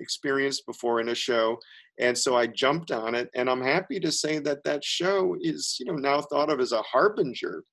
experienced 0.00 0.66
before 0.66 1.00
in 1.00 1.08
a 1.08 1.14
show. 1.14 1.58
And 1.98 2.16
so 2.16 2.36
I 2.36 2.46
jumped 2.46 2.90
on 2.90 3.14
it, 3.14 3.30
and 3.34 3.48
I'm 3.48 3.62
happy 3.62 3.98
to 4.00 4.12
say 4.12 4.38
that 4.40 4.64
that 4.64 4.84
show 4.84 5.36
is, 5.40 5.76
you 5.80 5.86
know, 5.86 5.96
now 5.96 6.20
thought 6.20 6.50
of 6.50 6.60
as 6.60 6.72
a 6.72 6.82
harbinger 6.82 7.64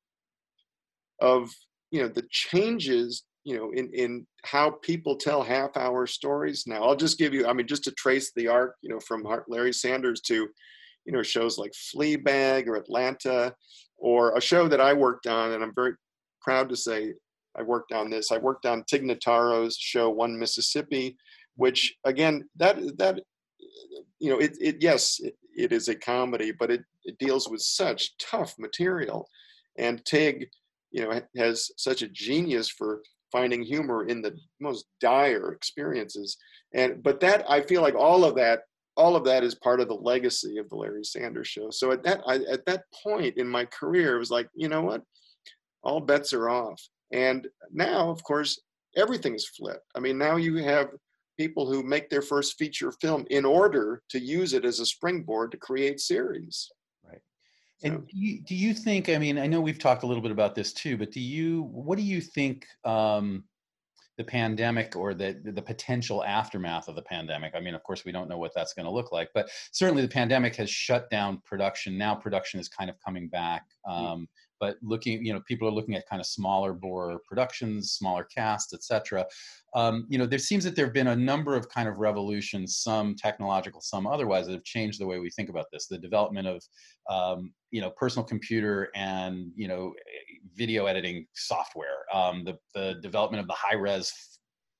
of, 1.21 1.51
you 1.91 2.01
know, 2.01 2.07
the 2.07 2.25
changes, 2.31 3.23
you 3.43 3.57
know, 3.57 3.71
in 3.71 3.89
in 3.93 4.25
how 4.45 4.71
people 4.81 5.17
tell 5.17 5.43
half-hour 5.43 6.07
stories 6.07 6.63
now. 6.65 6.83
I'll 6.83 6.95
just 6.95 7.17
give 7.17 7.33
you, 7.33 7.47
I 7.47 7.53
mean, 7.53 7.67
just 7.67 7.83
to 7.83 7.91
trace 7.91 8.31
the 8.35 8.47
arc, 8.47 8.75
you 8.81 8.89
know, 8.89 8.99
from 9.01 9.27
Larry 9.49 9.73
Sanders 9.73 10.21
to, 10.21 10.47
you 11.05 11.11
know, 11.11 11.21
shows 11.23 11.57
like 11.57 11.73
Fleabag 11.73 12.67
or 12.67 12.75
Atlanta, 12.77 13.53
or 13.97 14.37
a 14.37 14.41
show 14.41 14.69
that 14.69 14.79
I 14.79 14.93
worked 14.93 15.27
on, 15.27 15.51
and 15.51 15.61
I'm 15.61 15.75
very 15.75 15.95
proud 16.41 16.69
to 16.69 16.77
say 16.77 17.13
I 17.57 17.63
worked 17.63 17.91
on 17.91 18.09
this. 18.09 18.31
I 18.31 18.37
worked 18.37 18.65
on 18.65 18.85
Tig 18.87 19.03
Notaro's 19.03 19.75
show 19.77 20.09
One 20.09 20.39
Mississippi, 20.39 21.17
which 21.57 21.93
again, 22.05 22.47
that 22.55 22.77
that 22.97 23.19
you 24.23 24.29
know, 24.29 24.39
it, 24.39 24.55
it 24.61 24.77
yes, 24.79 25.19
it, 25.19 25.35
it 25.53 25.73
is 25.73 25.89
a 25.89 25.95
comedy, 25.95 26.53
but 26.57 26.71
it, 26.71 26.81
it 27.03 27.17
deals 27.19 27.49
with 27.49 27.59
such 27.59 28.17
tough 28.17 28.55
material, 28.57 29.27
and 29.77 30.03
Tig, 30.05 30.47
you 30.91 31.03
know, 31.03 31.19
has 31.35 31.69
such 31.75 32.03
a 32.03 32.07
genius 32.07 32.69
for 32.69 33.01
finding 33.33 33.61
humor 33.61 34.05
in 34.05 34.21
the 34.21 34.33
most 34.61 34.85
dire 35.01 35.51
experiences, 35.51 36.37
and 36.73 37.03
but 37.03 37.19
that 37.19 37.43
I 37.49 37.63
feel 37.63 37.81
like 37.81 37.95
all 37.95 38.23
of 38.23 38.35
that, 38.35 38.61
all 38.95 39.17
of 39.17 39.25
that 39.25 39.43
is 39.43 39.55
part 39.55 39.81
of 39.81 39.89
the 39.89 39.95
legacy 39.95 40.57
of 40.57 40.69
the 40.69 40.77
Larry 40.77 41.03
Sanders 41.03 41.49
Show. 41.49 41.69
So 41.71 41.91
at 41.91 42.01
that 42.03 42.21
I, 42.25 42.35
at 42.49 42.65
that 42.65 42.85
point 43.03 43.35
in 43.37 43.47
my 43.47 43.65
career, 43.65 44.15
it 44.15 44.19
was 44.19 44.31
like, 44.31 44.47
you 44.55 44.69
know 44.69 44.83
what, 44.83 45.01
all 45.83 45.99
bets 45.99 46.31
are 46.31 46.49
off, 46.49 46.81
And 47.11 47.45
now, 47.73 48.09
of 48.09 48.23
course, 48.23 48.61
everything's 48.95 49.45
flipped. 49.45 49.85
I 49.95 49.99
mean, 49.99 50.17
now 50.17 50.37
you 50.37 50.55
have 50.63 50.91
people 51.37 51.71
who 51.71 51.83
make 51.83 52.09
their 52.09 52.21
first 52.21 52.57
feature 52.57 52.91
film 52.91 53.25
in 53.29 53.45
order 53.45 54.01
to 54.09 54.19
use 54.19 54.53
it 54.53 54.65
as 54.65 54.79
a 54.79 54.85
springboard 54.85 55.51
to 55.51 55.57
create 55.57 55.99
series. 55.99 56.71
Right. 57.03 57.21
And 57.83 58.07
do 58.07 58.17
you, 58.17 58.41
do 58.41 58.55
you 58.55 58.73
think, 58.73 59.09
I 59.09 59.17
mean, 59.17 59.37
I 59.37 59.47
know 59.47 59.61
we've 59.61 59.79
talked 59.79 60.03
a 60.03 60.07
little 60.07 60.21
bit 60.21 60.31
about 60.31 60.55
this 60.55 60.73
too, 60.73 60.97
but 60.97 61.11
do 61.11 61.19
you, 61.19 61.63
what 61.63 61.97
do 61.97 62.03
you 62.03 62.21
think 62.21 62.65
um, 62.85 63.43
the 64.17 64.23
pandemic 64.23 64.95
or 64.95 65.13
the, 65.13 65.41
the 65.43 65.61
potential 65.61 66.23
aftermath 66.23 66.87
of 66.87 66.95
the 66.95 67.01
pandemic? 67.01 67.53
I 67.55 67.59
mean, 67.59 67.73
of 67.73 67.83
course, 67.83 68.05
we 68.05 68.11
don't 68.11 68.29
know 68.29 68.37
what 68.37 68.53
that's 68.55 68.73
going 68.73 68.85
to 68.85 68.91
look 68.91 69.11
like, 69.11 69.29
but 69.33 69.49
certainly 69.71 70.03
the 70.03 70.07
pandemic 70.07 70.55
has 70.57 70.69
shut 70.69 71.09
down 71.09 71.41
production. 71.45 71.97
Now 71.97 72.13
production 72.13 72.59
is 72.59 72.69
kind 72.69 72.89
of 72.89 72.95
coming 73.03 73.27
back. 73.27 73.63
Mm. 73.87 73.91
Um, 73.91 74.27
but 74.63 74.77
looking, 74.81 75.25
you 75.25 75.33
know, 75.33 75.41
people 75.45 75.67
are 75.67 75.71
looking 75.71 75.93
at 75.93 76.07
kind 76.07 76.21
of 76.21 76.25
smaller 76.25 76.71
bore 76.71 77.19
productions, 77.27 77.91
smaller 77.91 78.23
casts, 78.23 78.73
etc. 78.73 79.25
Um, 79.75 80.05
you 80.07 80.17
know, 80.17 80.25
there 80.25 80.39
seems 80.39 80.63
that 80.63 80.73
there 80.73 80.85
have 80.85 80.93
been 80.93 81.07
a 81.07 81.15
number 81.17 81.53
of 81.53 81.67
kind 81.67 81.89
of 81.89 81.97
revolutions, 81.97 82.77
some 82.77 83.13
technological, 83.13 83.81
some 83.81 84.07
otherwise, 84.07 84.45
that 84.45 84.53
have 84.53 84.63
changed 84.63 85.01
the 85.01 85.05
way 85.05 85.19
we 85.19 85.29
think 85.31 85.49
about 85.49 85.65
this. 85.73 85.87
The 85.87 85.97
development 85.97 86.47
of, 86.47 86.63
um, 87.09 87.51
you 87.71 87.81
know, 87.81 87.89
personal 87.89 88.23
computer 88.25 88.89
and 88.95 89.51
you 89.57 89.67
know, 89.67 89.93
video 90.55 90.85
editing 90.85 91.25
software, 91.33 92.05
um, 92.13 92.45
the 92.45 92.57
the 92.73 93.01
development 93.01 93.41
of 93.41 93.47
the 93.47 93.53
high 93.65 93.75
res 93.75 94.13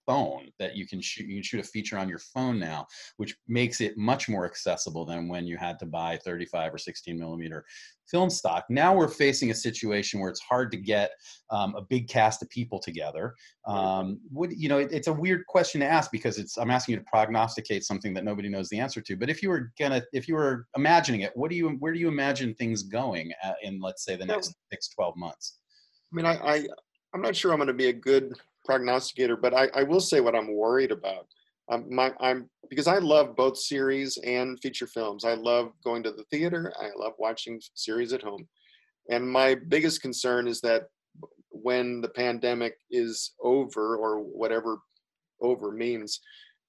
phone 0.06 0.50
that 0.60 0.76
you 0.76 0.88
can 0.88 1.02
shoot 1.02 1.28
you 1.28 1.36
can 1.36 1.44
shoot 1.44 1.60
a 1.60 1.64
feature 1.64 1.98
on 1.98 2.10
your 2.10 2.20
phone 2.20 2.60
now 2.60 2.86
which 3.18 3.36
makes 3.48 3.82
it 3.82 3.98
much 3.98 4.30
more 4.30 4.46
accessible 4.46 5.06
than 5.06 5.28
when 5.28 5.46
you 5.46 5.58
had 5.58 5.80
to 5.80 5.86
buy 5.86 6.18
35 6.24 6.74
or 6.74 6.78
16 6.78 7.18
millimeter 7.18 7.66
film 8.10 8.30
stock. 8.30 8.66
Now 8.70 8.96
we're 8.96 9.08
facing 9.08 9.52
a 9.52 9.56
situation 9.56 10.20
where 10.20 10.30
it's 10.30 10.40
hard 10.40 10.72
to 10.72 10.78
get 10.78 11.12
um, 11.50 11.76
a 11.76 11.82
big 11.82 12.08
cast 12.08 12.42
of 12.42 12.50
people 12.50 12.80
together. 12.80 13.36
Um, 13.66 14.20
would 14.32 14.52
you 14.56 14.70
know 14.70 14.78
it, 14.78 14.92
it's 14.92 15.08
a 15.08 15.14
weird 15.14 15.46
question 15.48 15.82
to 15.82 15.88
ask 15.88 16.12
because 16.12 16.38
it's 16.38 16.58
i'm 16.58 16.70
asking 16.70 16.94
you 16.94 17.00
to 17.00 17.06
prognosticate 17.06 17.84
something 17.84 18.14
that 18.14 18.24
nobody 18.24 18.50
knows 18.50 18.70
the 18.70 18.80
answer 18.80 19.02
to. 19.02 19.16
But 19.16 19.30
if 19.30 19.42
you 19.42 19.50
were 19.50 19.72
gonna 19.80 20.04
if 20.14 20.28
you 20.28 20.36
were 20.36 20.68
imagining 20.76 21.22
it 21.22 21.32
what 21.36 21.50
do 21.50 21.56
you 21.56 21.70
where 21.80 21.94
do 21.94 22.00
you 22.00 22.08
imagine 22.08 22.54
things 22.56 22.84
going 22.84 23.32
in 23.64 23.80
let's 23.82 24.04
say 24.04 24.16
the 24.16 24.26
next 24.26 24.54
six 24.72 24.90
12 24.90 25.16
months? 25.18 25.60
I 26.12 26.16
mean 26.16 26.26
i, 26.26 26.34
I 26.36 26.68
i'm 27.14 27.22
not 27.22 27.36
sure 27.36 27.52
i'm 27.52 27.58
going 27.58 27.68
to 27.68 27.74
be 27.74 27.88
a 27.88 27.94
good 27.94 28.34
prognosticator, 28.66 29.38
but 29.38 29.54
I, 29.54 29.70
I 29.76 29.84
will 29.84 30.00
say 30.00 30.20
what 30.20 30.36
I'm 30.36 30.56
worried 30.56 30.92
about. 30.92 31.28
Um, 31.72 31.86
my, 31.90 32.12
I'm 32.20 32.50
because 32.70 32.88
I 32.88 32.98
love 32.98 33.36
both 33.36 33.58
series 33.58 34.18
and 34.18 34.60
feature 34.62 34.88
films. 34.88 35.24
I 35.24 35.36
love 35.36 35.72
going 35.84 36.04
to 36.04 36.12
the 36.12 36.26
theater. 36.26 36.74
I 36.80 36.90
love 36.98 37.14
watching 37.18 37.62
series 37.74 38.12
at 38.12 38.22
home, 38.22 38.48
and 39.10 39.30
my 39.30 39.56
biggest 39.56 40.02
concern 40.02 40.48
is 40.48 40.60
that 40.62 40.84
when 41.50 42.02
the 42.02 42.10
pandemic 42.10 42.76
is 42.92 43.34
over 43.42 43.96
or 43.96 44.20
whatever 44.20 44.80
over 45.42 45.72
means, 45.72 46.20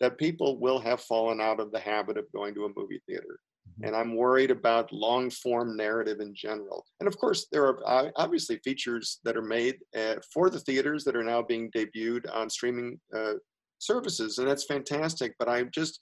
that 0.00 0.18
people 0.18 0.60
will 0.60 0.78
have 0.78 1.00
fallen 1.00 1.40
out 1.40 1.60
of 1.60 1.72
the 1.72 1.80
habit 1.80 2.18
of 2.18 2.30
going 2.32 2.54
to 2.54 2.66
a 2.66 2.72
movie 2.76 3.00
theater. 3.06 3.38
And 3.82 3.96
I'm 3.96 4.16
worried 4.16 4.50
about 4.50 4.92
long 4.92 5.30
form 5.30 5.76
narrative 5.76 6.20
in 6.20 6.34
general. 6.34 6.84
And 7.00 7.08
of 7.08 7.18
course, 7.18 7.46
there 7.50 7.66
are 7.84 8.12
obviously 8.16 8.58
features 8.62 9.18
that 9.24 9.36
are 9.36 9.42
made 9.42 9.76
uh, 9.98 10.16
for 10.32 10.48
the 10.48 10.60
theaters 10.60 11.02
that 11.04 11.16
are 11.16 11.24
now 11.24 11.42
being 11.42 11.70
debuted 11.72 12.32
on 12.32 12.48
streaming 12.48 13.00
uh, 13.16 13.34
services, 13.78 14.38
and 14.38 14.48
that's 14.48 14.64
fantastic. 14.64 15.34
But 15.38 15.48
I'm 15.48 15.70
just, 15.74 15.98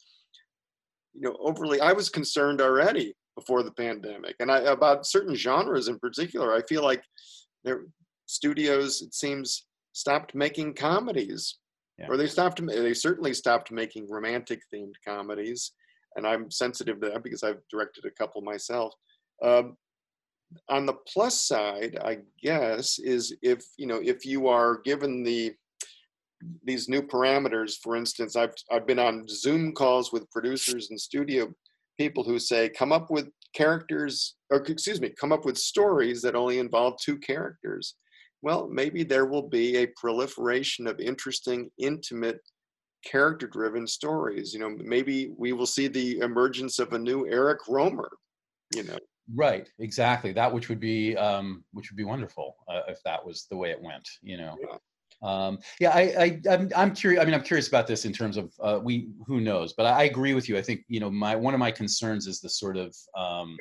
you 1.14 1.22
know, 1.22 1.36
overly, 1.40 1.80
I 1.80 1.92
was 1.92 2.08
concerned 2.08 2.60
already 2.60 3.14
before 3.36 3.62
the 3.62 3.72
pandemic, 3.72 4.36
and 4.40 4.50
I, 4.50 4.58
about 4.60 5.06
certain 5.06 5.34
genres 5.34 5.88
in 5.88 5.98
particular. 5.98 6.54
I 6.54 6.62
feel 6.68 6.82
like 6.82 7.02
their 7.64 7.86
studios, 8.26 9.00
it 9.00 9.14
seems, 9.14 9.66
stopped 9.92 10.34
making 10.34 10.74
comedies. 10.74 11.58
Yeah. 11.98 12.06
Or 12.08 12.16
they 12.16 12.26
stopped. 12.26 12.66
They 12.66 12.94
certainly 12.94 13.34
stopped 13.34 13.70
making 13.70 14.10
romantic 14.10 14.62
themed 14.74 14.94
comedies 15.06 15.72
and 16.16 16.26
I'm 16.26 16.50
sensitive 16.50 17.00
to 17.00 17.10
that 17.10 17.22
because 17.22 17.42
I've 17.42 17.60
directed 17.70 18.04
a 18.04 18.10
couple 18.10 18.40
myself. 18.42 18.94
Um, 19.42 19.76
on 20.68 20.86
the 20.86 20.94
plus 21.12 21.40
side, 21.40 21.98
I 22.04 22.18
guess, 22.42 22.98
is 22.98 23.34
if 23.42 23.64
you 23.78 23.86
know 23.86 24.00
if 24.02 24.26
you 24.26 24.48
are 24.48 24.80
given 24.84 25.22
the 25.22 25.54
these 26.64 26.88
new 26.88 27.02
parameters. 27.02 27.74
For 27.82 27.96
instance, 27.96 28.36
I've 28.36 28.54
I've 28.70 28.86
been 28.86 28.98
on 28.98 29.26
Zoom 29.28 29.72
calls 29.72 30.12
with 30.12 30.30
producers 30.30 30.90
and 30.90 31.00
studio 31.00 31.52
people 31.98 32.24
who 32.24 32.38
say, 32.38 32.68
come 32.68 32.92
up 32.92 33.10
with 33.10 33.28
characters, 33.54 34.36
or 34.50 34.58
excuse 34.58 35.00
me, 35.00 35.10
come 35.20 35.32
up 35.32 35.44
with 35.44 35.58
stories 35.58 36.22
that 36.22 36.34
only 36.34 36.58
involve 36.58 36.94
two 37.00 37.18
characters. 37.18 37.96
Well, 38.40 38.68
maybe 38.68 39.04
there 39.04 39.26
will 39.26 39.48
be 39.48 39.76
a 39.76 39.92
proliferation 39.96 40.86
of 40.86 40.98
interesting, 40.98 41.70
intimate 41.78 42.40
character 43.04 43.46
driven 43.46 43.86
stories 43.86 44.52
you 44.52 44.60
know 44.60 44.70
maybe 44.82 45.32
we 45.36 45.52
will 45.52 45.66
see 45.66 45.88
the 45.88 46.18
emergence 46.18 46.78
of 46.78 46.92
a 46.92 46.98
new 46.98 47.26
eric 47.28 47.60
rohmer 47.68 48.08
you 48.74 48.82
know 48.84 48.98
right 49.34 49.68
exactly 49.78 50.32
that 50.32 50.52
which 50.52 50.68
would 50.68 50.80
be 50.80 51.16
um 51.16 51.64
which 51.72 51.90
would 51.90 51.96
be 51.96 52.04
wonderful 52.04 52.56
uh, 52.68 52.82
if 52.88 53.02
that 53.04 53.24
was 53.24 53.46
the 53.50 53.56
way 53.56 53.70
it 53.70 53.80
went 53.80 54.08
you 54.22 54.36
know 54.36 54.56
yeah. 54.60 54.76
Um, 55.22 55.60
yeah, 55.78 55.90
I, 55.90 56.00
I, 56.00 56.40
I'm, 56.50 56.68
I'm 56.74 56.92
curious. 56.92 57.22
I 57.22 57.24
mean, 57.24 57.34
I'm 57.34 57.44
curious 57.44 57.68
about 57.68 57.86
this 57.86 58.04
in 58.04 58.12
terms 58.12 58.36
of 58.36 58.52
uh, 58.60 58.80
we, 58.82 59.10
who 59.26 59.40
knows, 59.40 59.72
but 59.72 59.86
I, 59.86 60.00
I 60.00 60.02
agree 60.04 60.34
with 60.34 60.48
you. 60.48 60.58
I 60.58 60.62
think 60.62 60.82
you 60.88 60.98
know, 60.98 61.10
my 61.10 61.36
one 61.36 61.54
of 61.54 61.60
my 61.60 61.70
concerns 61.70 62.26
is 62.26 62.40
the 62.40 62.48
sort 62.48 62.76
of 62.76 62.92
um, 63.16 63.56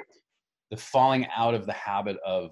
the 0.72 0.78
falling 0.78 1.28
out 1.36 1.54
of 1.54 1.68
the 1.68 1.74
habit 1.74 2.18
of 2.26 2.52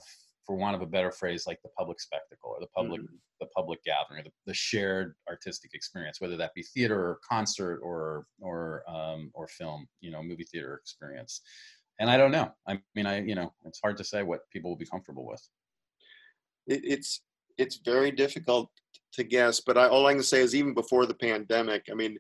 for 0.49 0.55
want 0.55 0.75
of 0.75 0.81
a 0.81 0.85
better 0.87 1.11
phrase, 1.11 1.45
like 1.45 1.61
the 1.61 1.69
public 1.77 2.01
spectacle 2.01 2.49
or 2.49 2.59
the 2.59 2.71
public 2.75 3.01
mm-hmm. 3.01 3.15
the 3.39 3.45
public 3.55 3.83
gathering 3.83 4.21
or 4.21 4.23
the, 4.23 4.31
the, 4.47 4.53
shared 4.53 5.13
artistic 5.29 5.75
experience, 5.75 6.19
whether 6.19 6.35
that 6.37 6.55
be 6.55 6.63
theater 6.63 6.99
or 6.99 7.19
concert 7.29 7.79
or 7.83 8.25
or 8.39 8.81
um, 8.89 9.29
or 9.35 9.47
film, 9.47 9.87
you 10.01 10.09
know, 10.09 10.23
movie 10.23 10.47
theater 10.51 10.73
experience. 10.81 11.41
And 11.99 12.09
I 12.09 12.17
don't 12.17 12.31
know. 12.31 12.51
I 12.67 12.79
mean, 12.95 13.05
I 13.05 13.21
you 13.21 13.35
know, 13.35 13.53
it's 13.63 13.79
hard 13.79 13.95
to 13.97 14.03
say 14.03 14.23
what 14.23 14.49
people 14.51 14.71
will 14.71 14.77
be 14.77 14.87
comfortable 14.87 15.27
with. 15.27 15.47
It, 16.65 16.81
it's 16.83 17.21
it's 17.59 17.79
very 17.85 18.09
difficult 18.09 18.71
to 19.13 19.23
guess, 19.23 19.61
but 19.61 19.77
I, 19.77 19.87
all 19.87 20.07
I 20.07 20.13
can 20.13 20.23
say 20.23 20.39
is 20.39 20.55
even 20.55 20.73
before 20.73 21.05
the 21.05 21.13
pandemic, 21.13 21.89
I 21.91 21.93
mean, 21.93 22.17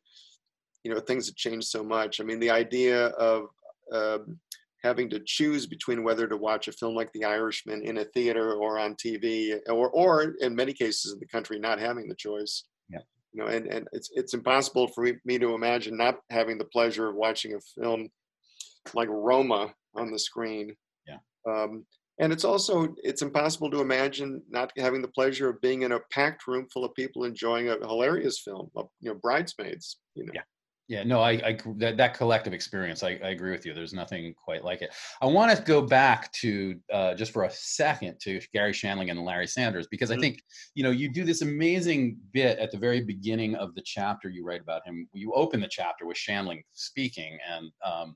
you 0.83 0.93
know, 0.93 0.99
things 0.99 1.25
have 1.25 1.35
changed 1.35 1.69
so 1.69 1.83
much. 1.83 2.21
I 2.21 2.23
mean, 2.23 2.39
the 2.39 2.51
idea 2.51 3.07
of 3.07 3.47
um, 3.91 4.37
having 4.83 5.09
to 5.09 5.19
choose 5.25 5.65
between 5.65 6.03
whether 6.03 6.27
to 6.27 6.37
watch 6.37 6.67
a 6.67 6.71
film 6.71 6.95
like 6.95 7.11
The 7.13 7.25
Irishman 7.25 7.83
in 7.83 7.97
a 7.97 8.05
theater 8.05 8.53
or 8.53 8.79
on 8.79 8.95
TV, 8.95 9.59
or 9.67 9.89
or 9.89 10.35
in 10.39 10.55
many 10.55 10.73
cases 10.73 11.13
in 11.13 11.19
the 11.19 11.27
country 11.27 11.59
not 11.59 11.79
having 11.79 12.07
the 12.07 12.15
choice. 12.15 12.65
Yeah. 12.89 12.99
You 13.33 13.43
know, 13.43 13.49
and, 13.49 13.67
and 13.67 13.87
it's 13.91 14.09
it's 14.13 14.33
impossible 14.33 14.87
for 14.87 15.11
me 15.25 15.37
to 15.39 15.53
imagine 15.53 15.97
not 15.97 16.19
having 16.29 16.57
the 16.57 16.65
pleasure 16.65 17.09
of 17.09 17.15
watching 17.15 17.53
a 17.53 17.81
film 17.81 18.09
like 18.93 19.09
Roma 19.09 19.73
on 19.95 20.11
the 20.11 20.19
screen. 20.19 20.75
Yeah. 21.07 21.17
Um, 21.47 21.85
and 22.19 22.33
it's 22.33 22.43
also 22.43 22.95
it's 23.03 23.21
impossible 23.21 23.69
to 23.71 23.81
imagine 23.81 24.41
not 24.49 24.71
having 24.77 25.01
the 25.01 25.07
pleasure 25.07 25.49
of 25.49 25.61
being 25.61 25.83
in 25.83 25.93
a 25.93 25.99
packed 26.11 26.47
room 26.47 26.67
full 26.71 26.85
of 26.85 26.93
people 26.93 27.23
enjoying 27.23 27.69
a 27.69 27.77
hilarious 27.79 28.39
film, 28.39 28.69
you 28.75 29.11
know, 29.11 29.15
Bridesmaids. 29.15 29.99
You 30.15 30.25
know. 30.25 30.31
Yeah. 30.35 30.41
Yeah, 30.89 31.03
no, 31.03 31.21
I, 31.21 31.31
I 31.33 31.57
that, 31.75 31.97
that 31.97 32.15
collective 32.15 32.51
experience, 32.51 33.03
I, 33.03 33.19
I 33.23 33.29
agree 33.29 33.51
with 33.51 33.63
you. 33.63 33.75
There's 33.75 33.93
nothing 33.93 34.33
quite 34.33 34.63
like 34.63 34.81
it. 34.81 34.91
I 35.21 35.27
want 35.27 35.55
to 35.55 35.63
go 35.63 35.83
back 35.83 36.31
to 36.33 36.79
uh, 36.91 37.13
just 37.13 37.31
for 37.31 37.43
a 37.43 37.51
second 37.51 38.19
to 38.21 38.41
Garry 38.53 38.73
Shandling 38.73 39.11
and 39.11 39.23
Larry 39.23 39.45
Sanders 39.45 39.85
because 39.85 40.09
mm-hmm. 40.09 40.17
I 40.17 40.21
think 40.21 40.41
you 40.73 40.83
know 40.83 40.89
you 40.89 41.07
do 41.13 41.23
this 41.23 41.43
amazing 41.43 42.17
bit 42.33 42.57
at 42.57 42.71
the 42.71 42.77
very 42.79 43.01
beginning 43.01 43.53
of 43.53 43.75
the 43.75 43.83
chapter 43.85 44.29
you 44.29 44.43
write 44.43 44.61
about 44.61 44.81
him. 44.83 45.07
You 45.13 45.31
open 45.33 45.61
the 45.61 45.69
chapter 45.69 46.07
with 46.07 46.17
Shandling 46.17 46.63
speaking, 46.73 47.37
and 47.47 47.69
um, 47.85 48.15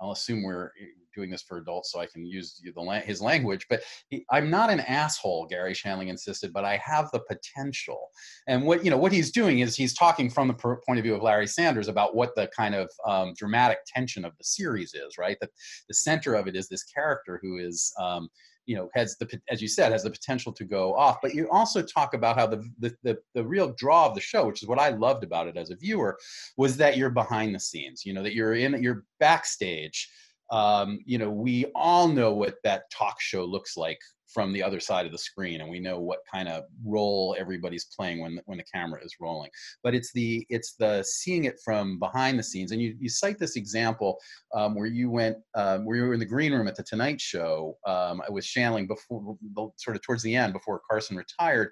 I'll 0.00 0.12
assume 0.12 0.42
we're 0.42 0.70
doing 1.14 1.30
this 1.30 1.42
for 1.42 1.58
adults 1.58 1.92
so 1.92 2.00
I 2.00 2.06
can 2.06 2.26
use 2.26 2.60
the, 2.62 3.02
his 3.04 3.20
language. 3.20 3.66
But 3.68 3.82
he, 4.08 4.24
I'm 4.30 4.50
not 4.50 4.70
an 4.70 4.80
asshole, 4.80 5.46
Garry 5.46 5.74
Shandling 5.74 6.08
insisted, 6.08 6.52
but 6.52 6.64
I 6.64 6.76
have 6.78 7.10
the 7.12 7.20
potential. 7.20 8.10
And 8.46 8.64
what 8.64 8.84
you 8.84 8.90
know 8.90 8.98
what 8.98 9.12
he's 9.12 9.30
doing 9.30 9.60
is 9.60 9.76
he's 9.76 9.94
talking 9.94 10.30
from 10.30 10.48
the 10.48 10.54
point 10.54 10.98
of 10.98 11.02
view 11.02 11.14
of 11.14 11.22
Larry 11.22 11.46
Sanders 11.46 11.88
about 11.88 12.14
what 12.14 12.34
the 12.34 12.48
kind 12.56 12.74
of 12.74 12.90
um, 13.06 13.34
dramatic 13.36 13.78
tension 13.86 14.24
of 14.24 14.32
the 14.38 14.44
series 14.44 14.94
is, 14.94 15.18
right? 15.18 15.36
That 15.40 15.50
the 15.88 15.94
center 15.94 16.34
of 16.34 16.46
it 16.46 16.56
is 16.56 16.68
this 16.68 16.84
character 16.84 17.38
who 17.42 17.58
is. 17.58 17.92
Um, 18.00 18.28
you 18.66 18.76
know 18.76 18.88
has 18.94 19.16
the 19.18 19.40
as 19.50 19.60
you 19.60 19.68
said 19.68 19.92
has 19.92 20.02
the 20.02 20.10
potential 20.10 20.52
to 20.52 20.64
go 20.64 20.94
off 20.94 21.18
but 21.22 21.34
you 21.34 21.48
also 21.50 21.82
talk 21.82 22.14
about 22.14 22.36
how 22.36 22.46
the, 22.46 22.66
the 22.78 22.94
the 23.02 23.18
the, 23.34 23.44
real 23.44 23.74
draw 23.76 24.06
of 24.06 24.14
the 24.14 24.20
show 24.20 24.46
which 24.46 24.62
is 24.62 24.68
what 24.68 24.78
i 24.78 24.88
loved 24.88 25.22
about 25.24 25.46
it 25.46 25.56
as 25.56 25.70
a 25.70 25.76
viewer 25.76 26.18
was 26.56 26.76
that 26.76 26.96
you're 26.96 27.10
behind 27.10 27.54
the 27.54 27.60
scenes 27.60 28.04
you 28.04 28.12
know 28.12 28.22
that 28.22 28.34
you're 28.34 28.54
in 28.54 28.82
you're 28.82 29.04
backstage 29.20 30.08
um, 30.50 30.98
you 31.04 31.18
know, 31.18 31.30
we 31.30 31.66
all 31.74 32.08
know 32.08 32.32
what 32.32 32.56
that 32.64 32.90
talk 32.90 33.20
show 33.20 33.44
looks 33.44 33.76
like 33.76 33.98
from 34.34 34.52
the 34.52 34.62
other 34.62 34.80
side 34.80 35.06
of 35.06 35.12
the 35.12 35.18
screen, 35.18 35.60
and 35.60 35.70
we 35.70 35.78
know 35.78 36.00
what 36.00 36.18
kind 36.32 36.48
of 36.48 36.64
role 36.84 37.36
everybody's 37.38 37.86
playing 37.96 38.20
when 38.20 38.40
when 38.46 38.58
the 38.58 38.64
camera 38.64 39.00
is 39.02 39.14
rolling. 39.20 39.50
But 39.82 39.94
it's 39.94 40.12
the 40.12 40.44
it's 40.50 40.74
the 40.74 41.04
seeing 41.04 41.44
it 41.44 41.60
from 41.64 42.00
behind 42.00 42.38
the 42.38 42.42
scenes, 42.42 42.72
and 42.72 42.82
you 42.82 42.96
you 42.98 43.08
cite 43.08 43.38
this 43.38 43.56
example 43.56 44.18
um, 44.54 44.74
where 44.74 44.86
you 44.86 45.08
went 45.08 45.36
um, 45.54 45.86
where 45.86 45.96
you 45.96 46.02
were 46.02 46.14
in 46.14 46.20
the 46.20 46.26
green 46.26 46.52
room 46.52 46.66
at 46.66 46.74
the 46.74 46.82
Tonight 46.82 47.20
Show 47.20 47.78
um, 47.86 48.20
with 48.28 48.44
Shandling 48.44 48.88
before 48.88 49.38
sort 49.76 49.96
of 49.96 50.02
towards 50.02 50.24
the 50.24 50.34
end 50.34 50.52
before 50.52 50.80
Carson 50.90 51.16
retired, 51.16 51.70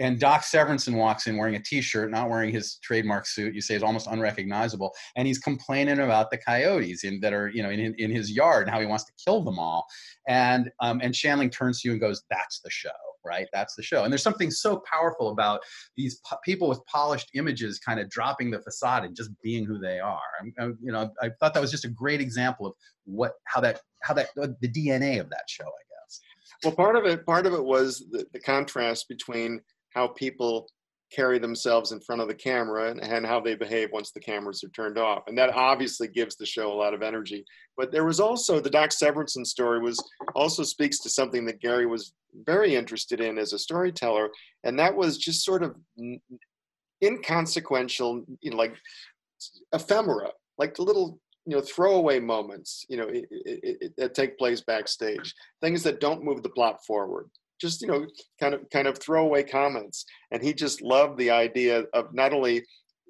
and 0.00 0.18
Doc 0.18 0.42
Severinsen 0.42 0.96
walks 0.96 1.26
in 1.26 1.36
wearing 1.36 1.54
a 1.54 1.62
T-shirt, 1.62 2.10
not 2.10 2.28
wearing 2.28 2.50
his 2.50 2.76
trademark 2.82 3.26
suit. 3.26 3.54
You 3.54 3.60
say 3.60 3.74
is 3.74 3.82
almost 3.82 4.08
unrecognizable, 4.08 4.92
and 5.16 5.28
he's 5.28 5.38
complaining 5.38 6.00
about 6.00 6.30
the 6.30 6.38
coyotes 6.38 7.04
in, 7.04 7.20
that 7.20 7.32
are 7.32 7.48
you 7.48 7.62
know 7.62 7.70
in, 7.70 7.94
in 7.98 8.10
his 8.10 8.32
yard 8.32 8.66
and 8.66 8.74
how 8.74 8.80
he 8.80 8.86
wants 8.86 9.04
to 9.04 9.12
kill 9.24 9.44
them 9.44 9.58
all. 9.58 9.86
And 10.26 10.70
um, 10.80 11.00
and 11.02 11.14
Shandling 11.14 11.52
turns 11.52 11.82
to 11.82 11.88
you 11.88 11.92
and 11.92 12.00
goes, 12.00 12.22
"That's 12.30 12.60
the 12.60 12.70
show." 12.70 12.90
right? 13.24 13.48
That's 13.52 13.74
the 13.74 13.82
show. 13.82 14.04
And 14.04 14.12
there's 14.12 14.22
something 14.22 14.50
so 14.50 14.82
powerful 14.90 15.30
about 15.30 15.60
these 15.96 16.20
po- 16.26 16.38
people 16.44 16.68
with 16.68 16.84
polished 16.86 17.30
images 17.34 17.78
kind 17.78 18.00
of 18.00 18.08
dropping 18.08 18.50
the 18.50 18.60
facade 18.60 19.04
and 19.04 19.14
just 19.14 19.30
being 19.42 19.64
who 19.64 19.78
they 19.78 19.98
are. 19.98 20.20
I'm, 20.40 20.54
I'm, 20.58 20.78
you 20.82 20.92
know, 20.92 21.10
I 21.20 21.30
thought 21.40 21.54
that 21.54 21.60
was 21.60 21.70
just 21.70 21.84
a 21.84 21.88
great 21.88 22.20
example 22.20 22.66
of 22.66 22.72
what, 23.04 23.32
how 23.44 23.60
that, 23.60 23.80
how 24.02 24.14
that, 24.14 24.28
the 24.36 24.68
DNA 24.68 25.20
of 25.20 25.28
that 25.30 25.44
show, 25.48 25.64
I 25.64 25.84
guess. 25.90 26.20
Well, 26.64 26.74
part 26.74 26.96
of 26.96 27.04
it, 27.04 27.26
part 27.26 27.46
of 27.46 27.54
it 27.54 27.62
was 27.62 28.04
the, 28.10 28.26
the 28.32 28.40
contrast 28.40 29.08
between 29.08 29.60
how 29.90 30.08
people 30.08 30.68
carry 31.10 31.38
themselves 31.38 31.92
in 31.92 32.00
front 32.00 32.22
of 32.22 32.28
the 32.28 32.34
camera 32.34 32.90
and, 32.90 33.00
and, 33.00 33.26
how 33.26 33.40
they 33.40 33.56
behave 33.56 33.90
once 33.92 34.12
the 34.12 34.20
cameras 34.20 34.62
are 34.62 34.68
turned 34.68 34.96
off. 34.96 35.24
And 35.26 35.36
that 35.38 35.50
obviously 35.50 36.06
gives 36.06 36.36
the 36.36 36.46
show 36.46 36.72
a 36.72 36.74
lot 36.74 36.94
of 36.94 37.02
energy. 37.02 37.44
But 37.76 37.90
there 37.90 38.04
was 38.04 38.20
also 38.20 38.60
the 38.60 38.70
Doc 38.70 38.90
Severinsen 38.90 39.44
story 39.44 39.80
was 39.80 40.02
also 40.34 40.62
speaks 40.62 41.00
to 41.00 41.10
something 41.10 41.44
that 41.46 41.60
Garry 41.60 41.86
was 41.86 42.12
very 42.46 42.76
interested 42.76 43.20
in 43.20 43.38
as 43.38 43.52
a 43.52 43.58
storyteller, 43.58 44.30
and 44.62 44.78
that 44.78 44.94
was 44.94 45.18
just 45.18 45.44
sort 45.44 45.64
of 45.64 45.74
inconsequential, 47.02 48.24
you 48.40 48.50
know, 48.50 48.56
like 48.56 48.76
ephemera, 49.72 50.30
like 50.58 50.74
the 50.74 50.82
little 50.82 51.18
you 51.46 51.56
know 51.56 51.62
throwaway 51.62 52.20
moments 52.20 52.84
you 52.90 52.98
know 52.98 53.08
it, 53.08 53.26
it, 53.30 53.78
it, 53.80 53.92
that 53.96 54.14
take 54.14 54.36
place 54.36 54.60
backstage 54.60 55.34
things 55.62 55.82
that 55.82 55.98
don't 55.98 56.22
move 56.22 56.42
the 56.42 56.50
plot 56.50 56.84
forward 56.84 57.30
just 57.60 57.82
you 57.82 57.88
know 57.88 58.06
kind 58.40 58.54
of 58.54 58.68
kind 58.70 58.88
of 58.88 58.98
throwaway 58.98 59.42
comments 59.42 60.04
and 60.30 60.42
he 60.42 60.52
just 60.52 60.82
loved 60.82 61.18
the 61.18 61.30
idea 61.30 61.84
of 61.92 62.12
not 62.14 62.32
only 62.32 62.64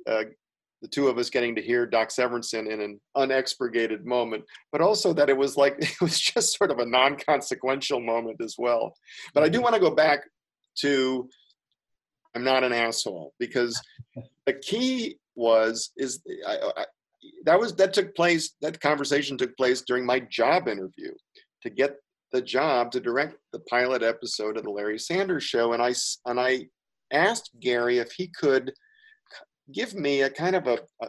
uh, 0.08 0.24
the 0.82 0.88
two 0.88 1.08
of 1.08 1.18
us 1.18 1.28
getting 1.28 1.54
to 1.54 1.62
hear 1.62 1.86
Doc 1.86 2.08
Severinsen 2.08 2.70
in 2.70 2.80
an 2.80 3.00
unexpurgated 3.16 4.04
moment, 4.04 4.44
but 4.72 4.80
also 4.80 5.12
that 5.12 5.28
it 5.28 5.36
was 5.36 5.56
like 5.56 5.76
it 5.78 6.00
was 6.00 6.18
just 6.18 6.56
sort 6.56 6.70
of 6.70 6.78
a 6.78 6.86
non-consequential 6.86 8.00
moment 8.00 8.40
as 8.42 8.56
well. 8.58 8.94
But 9.34 9.42
I 9.42 9.48
do 9.48 9.60
want 9.60 9.74
to 9.74 9.80
go 9.80 9.90
back 9.90 10.20
to 10.78 11.28
I'm 12.34 12.44
not 12.44 12.64
an 12.64 12.72
asshole 12.72 13.34
because 13.38 13.80
the 14.46 14.54
key 14.54 15.16
was 15.34 15.92
is 15.96 16.20
I, 16.46 16.58
I, 16.76 16.86
that 17.44 17.58
was 17.58 17.74
that 17.76 17.92
took 17.92 18.14
place 18.14 18.54
that 18.62 18.80
conversation 18.80 19.36
took 19.36 19.56
place 19.56 19.82
during 19.82 20.06
my 20.06 20.20
job 20.20 20.68
interview 20.68 21.12
to 21.62 21.70
get 21.70 21.96
the 22.32 22.42
job 22.42 22.90
to 22.92 23.00
direct 23.00 23.36
the 23.52 23.60
pilot 23.60 24.02
episode 24.02 24.56
of 24.56 24.64
the 24.64 24.70
Larry 24.70 24.98
Sanders 24.98 25.44
Show, 25.44 25.72
and 25.72 25.82
I 25.82 25.94
and 26.26 26.38
I 26.38 26.66
asked 27.12 27.50
Garry 27.60 27.98
if 27.98 28.12
he 28.12 28.28
could 28.28 28.72
give 29.72 29.94
me 29.94 30.22
a 30.22 30.30
kind 30.30 30.56
of 30.56 30.66
a, 30.66 30.78
a 31.02 31.08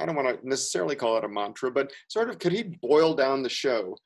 I 0.00 0.06
don't 0.06 0.16
want 0.16 0.40
to 0.40 0.48
necessarily 0.48 0.96
call 0.96 1.16
it 1.16 1.24
a 1.24 1.28
mantra, 1.28 1.70
but 1.70 1.90
sort 2.08 2.28
of 2.28 2.38
could 2.38 2.52
he 2.52 2.64
boil 2.82 3.14
down 3.14 3.42
the 3.42 3.48
show 3.48 3.96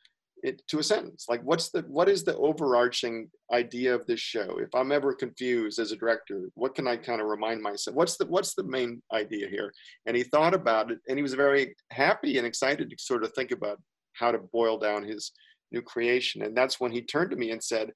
it, 0.43 0.63
to 0.69 0.79
a 0.79 0.83
sentence? 0.83 1.27
Like, 1.29 1.43
what's 1.43 1.71
the 1.71 1.83
what 1.89 2.09
is 2.09 2.25
the 2.25 2.37
overarching 2.37 3.31
idea 3.53 3.95
of 3.95 4.07
this 4.07 4.21
show? 4.21 4.59
If 4.59 4.75
I'm 4.75 4.93
ever 4.93 5.13
confused 5.13 5.79
as 5.79 5.93
a 5.93 5.97
director, 5.97 6.49
what 6.55 6.75
can 6.75 6.87
I 6.87 6.97
kind 6.97 7.21
of 7.21 7.27
remind 7.27 7.63
myself? 7.63 7.97
What's 7.97 8.17
the 8.17 8.27
what's 8.27 8.55
the 8.55 8.65
main 8.65 9.03
idea 9.13 9.49
here? 9.49 9.73
And 10.07 10.17
he 10.17 10.23
thought 10.23 10.55
about 10.55 10.91
it, 10.91 10.99
and 11.09 11.19
he 11.19 11.23
was 11.23 11.35
very 11.35 11.75
happy 11.91 12.39
and 12.39 12.47
excited 12.47 12.91
to 12.91 12.97
sort 12.99 13.25
of 13.25 13.33
think 13.33 13.51
about 13.51 13.81
how 14.15 14.33
to 14.33 14.39
boil 14.39 14.79
down 14.79 15.05
his 15.05 15.33
new 15.73 15.83
creation. 15.83 16.43
And 16.43 16.57
that's 16.57 16.81
when 16.81 16.93
he 16.93 17.03
turned 17.03 17.31
to 17.31 17.37
me 17.37 17.51
and 17.51 17.63
said, 17.63 17.93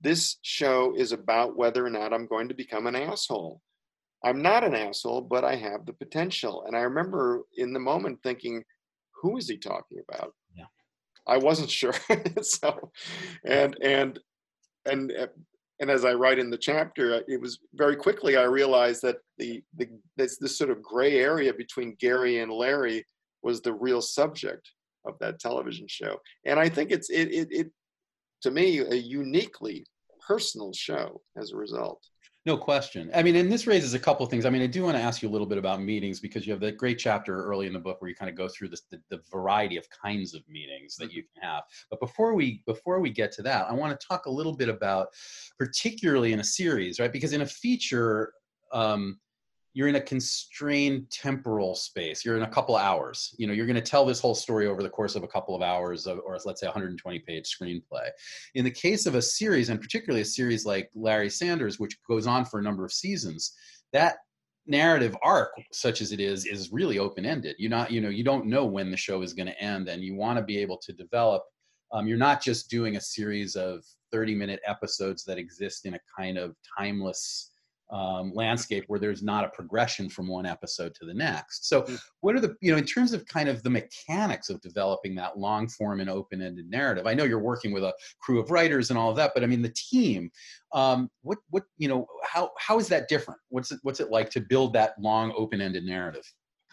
This 0.00 0.36
show 0.42 0.94
is 0.96 1.12
about 1.12 1.56
whether 1.56 1.84
or 1.84 1.90
not 1.90 2.12
I'm 2.12 2.26
going 2.26 2.48
to 2.48 2.54
become 2.54 2.86
an 2.86 2.96
asshole. 2.96 3.60
I'm 4.24 4.40
not 4.40 4.64
an 4.64 4.74
asshole, 4.74 5.22
but 5.22 5.44
I 5.44 5.56
have 5.56 5.84
the 5.84 5.92
potential. 5.92 6.64
And 6.66 6.76
I 6.76 6.80
remember 6.80 7.42
in 7.56 7.72
the 7.72 7.80
moment 7.80 8.20
thinking, 8.22 8.64
Who 9.22 9.36
is 9.36 9.48
he 9.48 9.58
talking 9.58 9.98
about? 10.08 10.32
Yeah. 10.54 10.66
I 11.26 11.38
wasn't 11.38 11.70
sure. 11.80 11.94
so, 12.42 12.90
and, 13.44 13.76
and, 13.82 14.18
and, 14.86 15.12
and 15.80 15.90
as 15.90 16.04
I 16.04 16.14
write 16.14 16.38
in 16.38 16.50
the 16.50 16.58
chapter, 16.58 17.22
it 17.26 17.40
was 17.40 17.58
very 17.74 17.96
quickly 17.96 18.36
I 18.36 18.44
realized 18.44 19.02
that 19.02 19.16
the, 19.38 19.62
the 19.76 19.88
this, 20.16 20.38
this 20.38 20.56
sort 20.56 20.70
of 20.70 20.82
gray 20.82 21.18
area 21.18 21.52
between 21.52 21.96
Garry 21.98 22.38
and 22.38 22.52
Larry 22.52 23.04
was 23.42 23.60
the 23.60 23.72
real 23.72 24.00
subject 24.00 24.70
of 25.04 25.18
that 25.20 25.38
television 25.40 25.86
show. 25.88 26.18
And 26.44 26.58
I 26.58 26.68
think 26.68 26.90
it's 26.90 27.10
it 27.10 27.32
it, 27.32 27.48
it 27.50 27.70
to 28.42 28.50
me 28.50 28.78
a 28.78 28.94
uniquely 28.94 29.86
personal 30.26 30.72
show 30.72 31.20
as 31.36 31.52
a 31.52 31.56
result. 31.56 32.02
No 32.46 32.58
question. 32.58 33.10
I 33.14 33.22
mean, 33.22 33.36
and 33.36 33.50
this 33.50 33.66
raises 33.66 33.94
a 33.94 33.98
couple 33.98 34.22
of 34.22 34.28
things. 34.30 34.44
I 34.44 34.50
mean, 34.50 34.60
I 34.60 34.66
do 34.66 34.82
want 34.82 34.98
to 34.98 35.02
ask 35.02 35.22
you 35.22 35.30
a 35.30 35.32
little 35.32 35.46
bit 35.46 35.56
about 35.56 35.80
meetings 35.80 36.20
because 36.20 36.46
you 36.46 36.52
have 36.52 36.60
that 36.60 36.76
great 36.76 36.98
chapter 36.98 37.42
early 37.42 37.66
in 37.66 37.72
the 37.72 37.78
book 37.78 38.02
where 38.02 38.10
you 38.10 38.14
kind 38.14 38.28
of 38.28 38.36
go 38.36 38.48
through 38.48 38.68
this, 38.68 38.82
the, 38.90 39.00
the 39.08 39.22
variety 39.32 39.78
of 39.78 39.86
kinds 39.88 40.34
of 40.34 40.42
meetings 40.46 40.94
that 40.96 41.10
you 41.10 41.22
can 41.22 41.42
have. 41.42 41.62
But 41.88 42.00
before 42.00 42.34
we 42.34 42.62
before 42.66 43.00
we 43.00 43.08
get 43.08 43.32
to 43.32 43.42
that, 43.42 43.66
I 43.66 43.72
want 43.72 43.98
to 43.98 44.06
talk 44.06 44.26
a 44.26 44.30
little 44.30 44.54
bit 44.54 44.68
about, 44.68 45.08
particularly 45.58 46.34
in 46.34 46.40
a 46.40 46.44
series, 46.44 47.00
right? 47.00 47.12
Because 47.12 47.32
in 47.32 47.40
a 47.40 47.46
feature, 47.46 48.34
um, 48.72 49.18
you're 49.74 49.88
in 49.88 49.96
a 49.96 50.00
constrained 50.00 51.10
temporal 51.10 51.74
space. 51.74 52.24
You're 52.24 52.36
in 52.36 52.44
a 52.44 52.50
couple 52.50 52.76
hours. 52.76 53.34
You 53.38 53.46
know 53.46 53.52
you're 53.52 53.66
going 53.66 53.74
to 53.74 53.82
tell 53.82 54.06
this 54.06 54.20
whole 54.20 54.34
story 54.34 54.66
over 54.66 54.82
the 54.82 54.88
course 54.88 55.16
of 55.16 55.24
a 55.24 55.28
couple 55.28 55.54
of 55.54 55.62
hours 55.62 56.06
of, 56.06 56.20
or 56.24 56.38
let's 56.44 56.60
say 56.60 56.66
120 56.66 57.18
page 57.20 57.44
screenplay. 57.44 58.08
In 58.54 58.64
the 58.64 58.70
case 58.70 59.06
of 59.06 59.16
a 59.16 59.22
series 59.22 59.68
and 59.68 59.80
particularly 59.80 60.22
a 60.22 60.24
series 60.24 60.64
like 60.64 60.90
larry 60.94 61.28
sanders 61.28 61.78
which 61.78 61.98
goes 62.08 62.26
on 62.26 62.44
for 62.44 62.60
a 62.60 62.62
number 62.62 62.84
of 62.84 62.92
seasons 62.92 63.52
that 63.92 64.16
narrative 64.66 65.16
arc 65.22 65.50
such 65.72 66.00
as 66.00 66.12
it 66.12 66.20
is 66.20 66.46
is 66.46 66.72
really 66.72 66.98
open 66.98 67.26
ended 67.26 67.54
you 67.58 67.68
not 67.68 67.90
you 67.90 68.00
know 68.00 68.08
you 68.08 68.24
don't 68.24 68.46
know 68.46 68.64
when 68.64 68.90
the 68.90 68.96
show 68.96 69.20
is 69.20 69.34
going 69.34 69.46
to 69.46 69.60
end 69.60 69.88
and 69.88 70.02
you 70.02 70.14
want 70.14 70.38
to 70.38 70.44
be 70.44 70.56
able 70.56 70.78
to 70.78 70.92
develop 70.92 71.42
um, 71.92 72.08
you're 72.08 72.16
not 72.16 72.42
just 72.42 72.70
doing 72.70 72.96
a 72.96 73.00
series 73.00 73.56
of 73.56 73.84
30 74.10 74.34
minute 74.34 74.60
episodes 74.66 75.22
that 75.24 75.38
exist 75.38 75.84
in 75.84 75.94
a 75.94 76.00
kind 76.18 76.38
of 76.38 76.54
timeless 76.78 77.50
um, 77.90 78.32
landscape 78.34 78.84
where 78.88 78.98
there's 78.98 79.22
not 79.22 79.44
a 79.44 79.48
progression 79.48 80.08
from 80.08 80.26
one 80.26 80.46
episode 80.46 80.94
to 80.96 81.06
the 81.06 81.14
next. 81.14 81.68
So, 81.68 81.82
mm. 81.82 81.98
what 82.20 82.34
are 82.34 82.40
the, 82.40 82.56
you 82.60 82.72
know, 82.72 82.78
in 82.78 82.84
terms 82.84 83.12
of 83.12 83.26
kind 83.26 83.48
of 83.48 83.62
the 83.62 83.70
mechanics 83.70 84.50
of 84.50 84.60
developing 84.60 85.14
that 85.16 85.38
long 85.38 85.68
form 85.68 86.00
and 86.00 86.10
open 86.10 86.42
ended 86.42 86.68
narrative? 86.70 87.06
I 87.06 87.14
know 87.14 87.24
you're 87.24 87.38
working 87.38 87.72
with 87.72 87.84
a 87.84 87.94
crew 88.20 88.40
of 88.40 88.50
writers 88.50 88.90
and 88.90 88.98
all 88.98 89.10
of 89.10 89.16
that, 89.16 89.32
but 89.34 89.44
I 89.44 89.46
mean, 89.46 89.62
the 89.62 89.74
team, 89.74 90.30
um, 90.72 91.10
what, 91.22 91.38
what, 91.50 91.64
you 91.76 91.88
know, 91.88 92.06
how, 92.24 92.50
how 92.58 92.78
is 92.78 92.88
that 92.88 93.08
different? 93.08 93.40
What's 93.50 93.70
it, 93.70 93.78
what's 93.82 94.00
it 94.00 94.10
like 94.10 94.30
to 94.30 94.40
build 94.40 94.72
that 94.72 94.94
long 94.98 95.32
open 95.36 95.60
ended 95.60 95.84
narrative? 95.84 96.24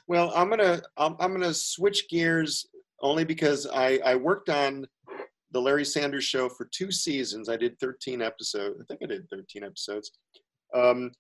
Well, 0.08 0.34
I'm 0.36 0.50
gonna 0.50 0.82
I'm, 0.98 1.16
I'm 1.20 1.32
gonna 1.32 1.54
switch 1.54 2.10
gears 2.10 2.66
only 3.02 3.24
because 3.24 3.68
I, 3.68 4.00
I 4.04 4.16
worked 4.16 4.50
on 4.50 4.86
the 5.52 5.62
Larry 5.62 5.86
Sanders 5.86 6.24
Show 6.24 6.50
for 6.50 6.66
two 6.72 6.92
seasons. 6.92 7.50
I 7.50 7.58
did 7.58 7.80
13 7.80 8.22
episodes. 8.22 8.80
I 8.82 8.84
think 8.86 9.02
I 9.04 9.08
did 9.08 9.30
13 9.30 9.64
episodes, 9.64 10.12
um, 10.74 11.12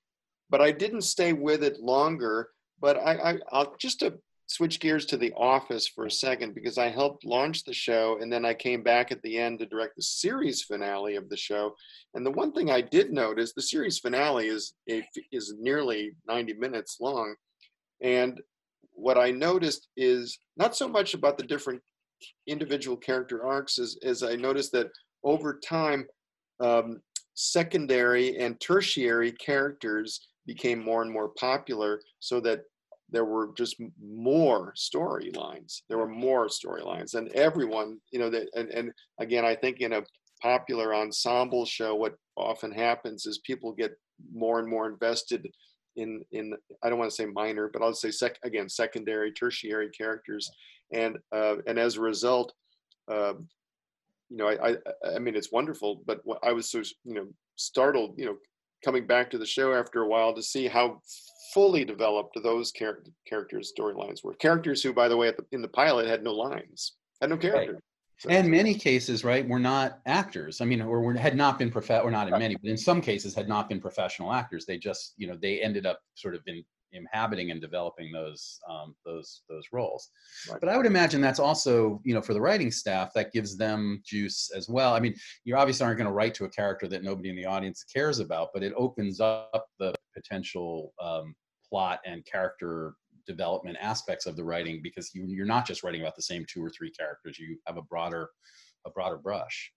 but 0.49 0.61
I 0.61 0.71
didn't 0.71 1.01
stay 1.01 1.33
with 1.33 1.63
it 1.63 1.79
longer. 1.79 2.49
But 2.79 2.97
I, 2.97 3.39
I, 3.51 3.59
will 3.59 3.75
just 3.79 3.99
to 3.99 4.15
switch 4.47 4.79
gears 4.79 5.05
to 5.05 5.17
The 5.17 5.31
Office 5.33 5.87
for 5.87 6.05
a 6.05 6.11
second 6.11 6.55
because 6.55 6.77
I 6.77 6.89
helped 6.89 7.25
launch 7.25 7.63
the 7.63 7.73
show, 7.73 8.17
and 8.19 8.31
then 8.31 8.43
I 8.43 8.53
came 8.53 8.83
back 8.83 9.11
at 9.11 9.21
the 9.21 9.37
end 9.37 9.59
to 9.59 9.65
direct 9.65 9.95
the 9.95 10.01
series 10.01 10.63
finale 10.63 11.15
of 11.15 11.29
the 11.29 11.37
show. 11.37 11.73
And 12.13 12.25
the 12.25 12.31
one 12.31 12.51
thing 12.51 12.69
I 12.69 12.81
did 12.81 13.13
notice, 13.13 13.53
the 13.53 13.61
series 13.61 13.99
finale 13.99 14.47
is 14.47 14.73
a, 14.89 15.03
is 15.31 15.53
nearly 15.59 16.13
90 16.27 16.53
minutes 16.53 16.97
long, 16.99 17.35
and 18.01 18.41
what 18.93 19.17
I 19.17 19.31
noticed 19.31 19.87
is 19.95 20.37
not 20.57 20.75
so 20.75 20.87
much 20.87 21.13
about 21.13 21.37
the 21.37 21.43
different 21.43 21.81
individual 22.47 22.97
character 22.97 23.45
arcs 23.45 23.79
as, 23.79 23.97
as 24.03 24.21
I 24.21 24.35
noticed 24.35 24.71
that 24.73 24.89
over 25.23 25.59
time 25.59 26.05
um, 26.59 27.01
secondary 27.41 28.37
and 28.37 28.59
tertiary 28.59 29.31
characters 29.31 30.27
became 30.45 30.83
more 30.83 31.01
and 31.01 31.11
more 31.11 31.29
popular 31.39 32.01
so 32.19 32.39
that 32.39 32.61
there 33.09 33.25
were 33.25 33.49
just 33.57 33.75
more 34.01 34.73
storylines. 34.77 35.81
There 35.89 35.97
were 35.97 36.07
more 36.07 36.47
storylines 36.47 37.15
and 37.15 37.29
everyone 37.29 37.99
you 38.11 38.19
know 38.19 38.29
that 38.29 38.47
and, 38.55 38.69
and 38.69 38.91
again 39.19 39.45
i 39.45 39.55
think 39.55 39.79
in 39.79 39.93
a 39.93 40.03
popular 40.41 40.95
ensemble 40.95 41.65
show 41.65 41.93
what 41.93 42.15
often 42.35 42.71
happens 42.71 43.25
is 43.25 43.39
people 43.39 43.71
get 43.73 43.91
more 44.33 44.59
and 44.59 44.67
more 44.67 44.87
invested 44.87 45.47
in 45.95 46.23
in 46.31 46.53
i 46.83 46.89
don't 46.89 46.99
want 46.99 47.09
to 47.09 47.15
say 47.15 47.25
minor 47.25 47.69
but 47.71 47.81
i'll 47.81 47.93
say 47.93 48.11
sec, 48.11 48.37
again 48.43 48.69
secondary 48.69 49.31
tertiary 49.31 49.89
characters. 49.89 50.49
And 50.93 51.17
uh, 51.33 51.55
and 51.67 51.79
as 51.79 51.95
a 51.95 52.01
result 52.01 52.53
uh, 53.09 53.33
you 54.31 54.37
know, 54.37 54.47
I, 54.47 54.69
I, 54.69 54.75
I 55.15 55.19
mean, 55.19 55.35
it's 55.35 55.51
wonderful, 55.51 56.01
but 56.05 56.21
I 56.41 56.53
was 56.53 56.71
so, 56.71 56.81
you 57.03 57.13
know, 57.13 57.27
startled, 57.57 58.15
you 58.17 58.25
know, 58.25 58.37
coming 58.83 59.05
back 59.05 59.29
to 59.31 59.37
the 59.37 59.45
show 59.45 59.73
after 59.73 60.01
a 60.01 60.07
while 60.07 60.33
to 60.33 60.41
see 60.41 60.67
how 60.67 61.01
fully 61.53 61.83
developed 61.83 62.37
those 62.41 62.71
char- 62.71 63.03
characters' 63.27 63.73
storylines 63.77 64.23
were. 64.23 64.33
Characters 64.35 64.81
who, 64.81 64.93
by 64.93 65.09
the 65.09 65.17
way, 65.17 65.31
the, 65.31 65.45
in 65.51 65.61
the 65.61 65.67
pilot 65.67 66.07
had 66.07 66.23
no 66.23 66.31
lines, 66.31 66.93
had 67.19 67.29
no 67.29 67.37
character. 67.37 67.81
Right. 68.25 68.37
and 68.37 68.49
many 68.49 68.73
cases, 68.73 69.25
right, 69.25 69.47
were 69.47 69.59
not 69.59 69.99
actors. 70.05 70.61
I 70.61 70.65
mean, 70.65 70.81
or 70.81 71.01
were, 71.01 71.13
had 71.13 71.35
not 71.35 71.59
been 71.59 71.69
prof. 71.69 71.89
or 71.89 72.09
not 72.09 72.29
in 72.29 72.39
many, 72.39 72.55
but 72.55 72.69
in 72.69 72.77
some 72.77 73.01
cases 73.01 73.35
had 73.35 73.49
not 73.49 73.67
been 73.67 73.81
professional 73.81 74.31
actors. 74.31 74.65
They 74.65 74.77
just, 74.77 75.13
you 75.17 75.27
know, 75.27 75.35
they 75.35 75.61
ended 75.61 75.85
up 75.85 75.99
sort 76.15 76.35
of 76.35 76.41
in 76.47 76.63
inhabiting 76.93 77.51
and 77.51 77.61
developing 77.61 78.11
those 78.11 78.59
um, 78.69 78.95
those 79.05 79.41
those 79.49 79.65
roles. 79.71 80.09
Right. 80.49 80.59
But 80.59 80.69
I 80.69 80.77
would 80.77 80.85
imagine 80.85 81.21
that's 81.21 81.39
also, 81.39 82.01
you 82.03 82.13
know, 82.13 82.21
for 82.21 82.33
the 82.33 82.41
writing 82.41 82.71
staff, 82.71 83.13
that 83.13 83.31
gives 83.31 83.57
them 83.57 84.01
juice 84.05 84.51
as 84.55 84.69
well. 84.69 84.93
I 84.93 84.99
mean, 84.99 85.15
you 85.43 85.55
obviously 85.55 85.85
aren't 85.85 85.97
going 85.97 86.07
to 86.07 86.13
write 86.13 86.33
to 86.35 86.45
a 86.45 86.49
character 86.49 86.87
that 86.87 87.03
nobody 87.03 87.29
in 87.29 87.35
the 87.35 87.45
audience 87.45 87.83
cares 87.83 88.19
about, 88.19 88.49
but 88.53 88.63
it 88.63 88.73
opens 88.75 89.19
up 89.19 89.65
the 89.79 89.93
potential 90.15 90.93
um, 91.01 91.35
plot 91.69 91.99
and 92.05 92.25
character 92.25 92.95
development 93.27 93.77
aspects 93.79 94.25
of 94.25 94.35
the 94.35 94.43
writing 94.43 94.81
because 94.81 95.11
you, 95.13 95.25
you're 95.27 95.45
not 95.45 95.65
just 95.65 95.83
writing 95.83 96.01
about 96.01 96.15
the 96.15 96.21
same 96.21 96.45
two 96.51 96.63
or 96.63 96.69
three 96.69 96.91
characters. 96.91 97.39
You 97.39 97.57
have 97.67 97.77
a 97.77 97.83
broader 97.83 98.29
a 98.85 98.89
broader 98.89 99.17
brush. 99.17 99.71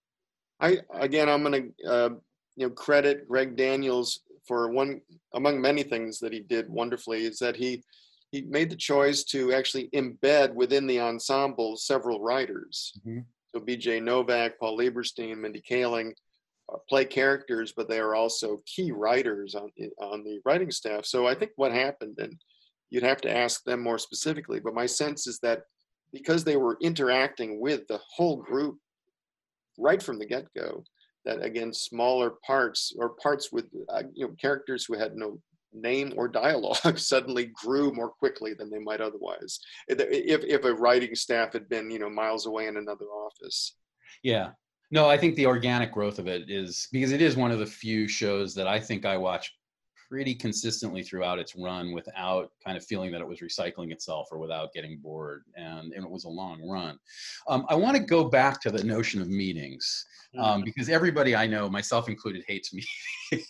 I 0.61 0.79
again, 0.95 1.29
I'm 1.29 1.43
going 1.43 1.73
to 1.83 1.91
uh, 1.91 2.09
you 2.57 2.67
know 2.67 2.71
credit 2.71 3.29
Greg 3.29 3.57
Daniels 3.57 4.21
for 4.47 4.71
one 4.71 5.01
among 5.35 5.61
many 5.61 5.83
things 5.83 6.19
that 6.21 6.33
he 6.33 6.41
did 6.41 6.69
wonderfully 6.69 7.25
is 7.25 7.39
that 7.39 7.57
he 7.57 7.83
he 8.31 8.43
made 8.43 8.69
the 8.69 8.77
choice 8.77 9.23
to 9.23 9.53
actually 9.53 9.89
embed 9.95 10.53
within 10.55 10.89
the 10.89 11.01
ensemble 11.01 11.77
several 11.77 12.21
writers. 12.21 12.93
Mm-hmm. 12.99 13.21
So 13.55 13.61
B.J. 13.61 14.01
Novak, 14.01 14.59
Paul 14.59 14.77
Lieberstein, 14.77 15.39
Mindy 15.39 15.63
Kaling 15.63 16.13
uh, 16.73 16.79
play 16.89 17.05
characters, 17.05 17.73
but 17.77 17.89
they 17.89 18.01
are 18.01 18.17
also 18.17 18.61
key 18.67 18.91
writers 18.91 19.55
on 19.55 19.71
on 20.01 20.25
the 20.25 20.41
writing 20.45 20.73
staff. 20.73 21.05
So 21.05 21.29
I 21.29 21.35
think 21.35 21.53
what 21.57 21.73
happened, 21.73 22.19
and 22.19 22.37
you'd 22.91 23.05
have 23.05 23.21
to 23.21 23.37
ask 23.37 23.63
them 23.63 23.81
more 23.81 23.99
specifically, 23.99 24.59
but 24.59 24.75
my 24.75 24.87
sense 24.87 25.29
is 25.29 25.39
that 25.41 25.63
because 26.13 26.43
they 26.45 26.57
were 26.57 26.79
interacting 26.81 27.61
with 27.61 27.87
the 27.87 28.01
whole 28.17 28.37
group 28.37 28.79
right 29.79 30.03
from 30.03 30.19
the 30.19 30.27
get-go, 30.27 30.85
that 31.25 31.43
again 31.43 31.73
smaller 31.73 32.35
parts 32.47 32.95
or 32.99 33.11
parts 33.11 33.53
with 33.53 33.67
uh, 33.89 34.03
you 34.15 34.27
know 34.27 34.35
characters 34.41 34.85
who 34.85 34.99
had 34.99 35.17
no 35.17 35.41
name 35.73 36.13
or 36.17 36.29
dialogue 36.29 36.99
suddenly 36.99 37.51
grew 37.55 37.93
more 37.93 38.11
quickly 38.11 38.55
than 38.55 38.71
they 38.71 38.79
might 38.79 39.01
otherwise. 39.01 39.59
If 39.89 40.45
if 40.45 40.65
a 40.65 40.75
writing 40.75 41.15
staff 41.15 41.53
had 41.53 41.69
been 41.69 41.91
you 41.91 41.99
know 41.99 42.11
miles 42.11 42.47
away 42.47 42.67
in 42.67 42.77
another 42.77 43.07
office. 43.07 43.77
Yeah. 44.23 44.51
No 44.91 45.09
i 45.09 45.17
think 45.17 45.35
the 45.35 45.47
organic 45.47 45.93
growth 45.93 46.19
of 46.19 46.29
it 46.29 46.49
is 46.49 46.89
because 46.93 47.11
it 47.11 47.23
is 47.23 47.37
one 47.37 47.51
of 47.51 47.59
the 47.59 47.67
few 47.67 48.07
shows 48.07 48.55
that 48.55 48.69
i 48.69 48.79
think 48.79 49.05
i 49.05 49.17
watch 49.17 49.53
pretty 50.09 50.35
consistently 50.35 51.03
throughout 51.03 51.39
its 51.39 51.57
run 51.57 51.93
without 51.93 52.51
kind 52.65 52.77
of 52.77 52.85
feeling 52.85 53.11
that 53.13 53.21
it 53.21 53.27
was 53.27 53.41
recycling 53.41 53.91
itself 53.93 54.29
or 54.31 54.39
without 54.39 54.73
getting 54.73 54.99
bored 54.99 55.45
and, 55.57 55.93
and 55.93 56.05
it 56.05 56.11
was 56.11 56.25
a 56.25 56.29
long 56.29 56.67
run 56.69 56.99
um, 57.49 57.65
i 57.69 57.75
want 57.75 57.97
to 57.97 58.03
go 58.03 58.25
back 58.25 58.61
to 58.61 58.71
the 58.71 58.83
notion 58.85 59.21
of 59.21 59.29
meetings 59.29 60.07
um, 60.39 60.45
mm-hmm. 60.45 60.65
because 60.65 60.89
everybody 60.89 61.37
I 61.37 61.47
know, 61.47 61.69
myself 61.69 62.09
included, 62.09 62.45
hates 62.47 62.73
meetings. 62.73 62.91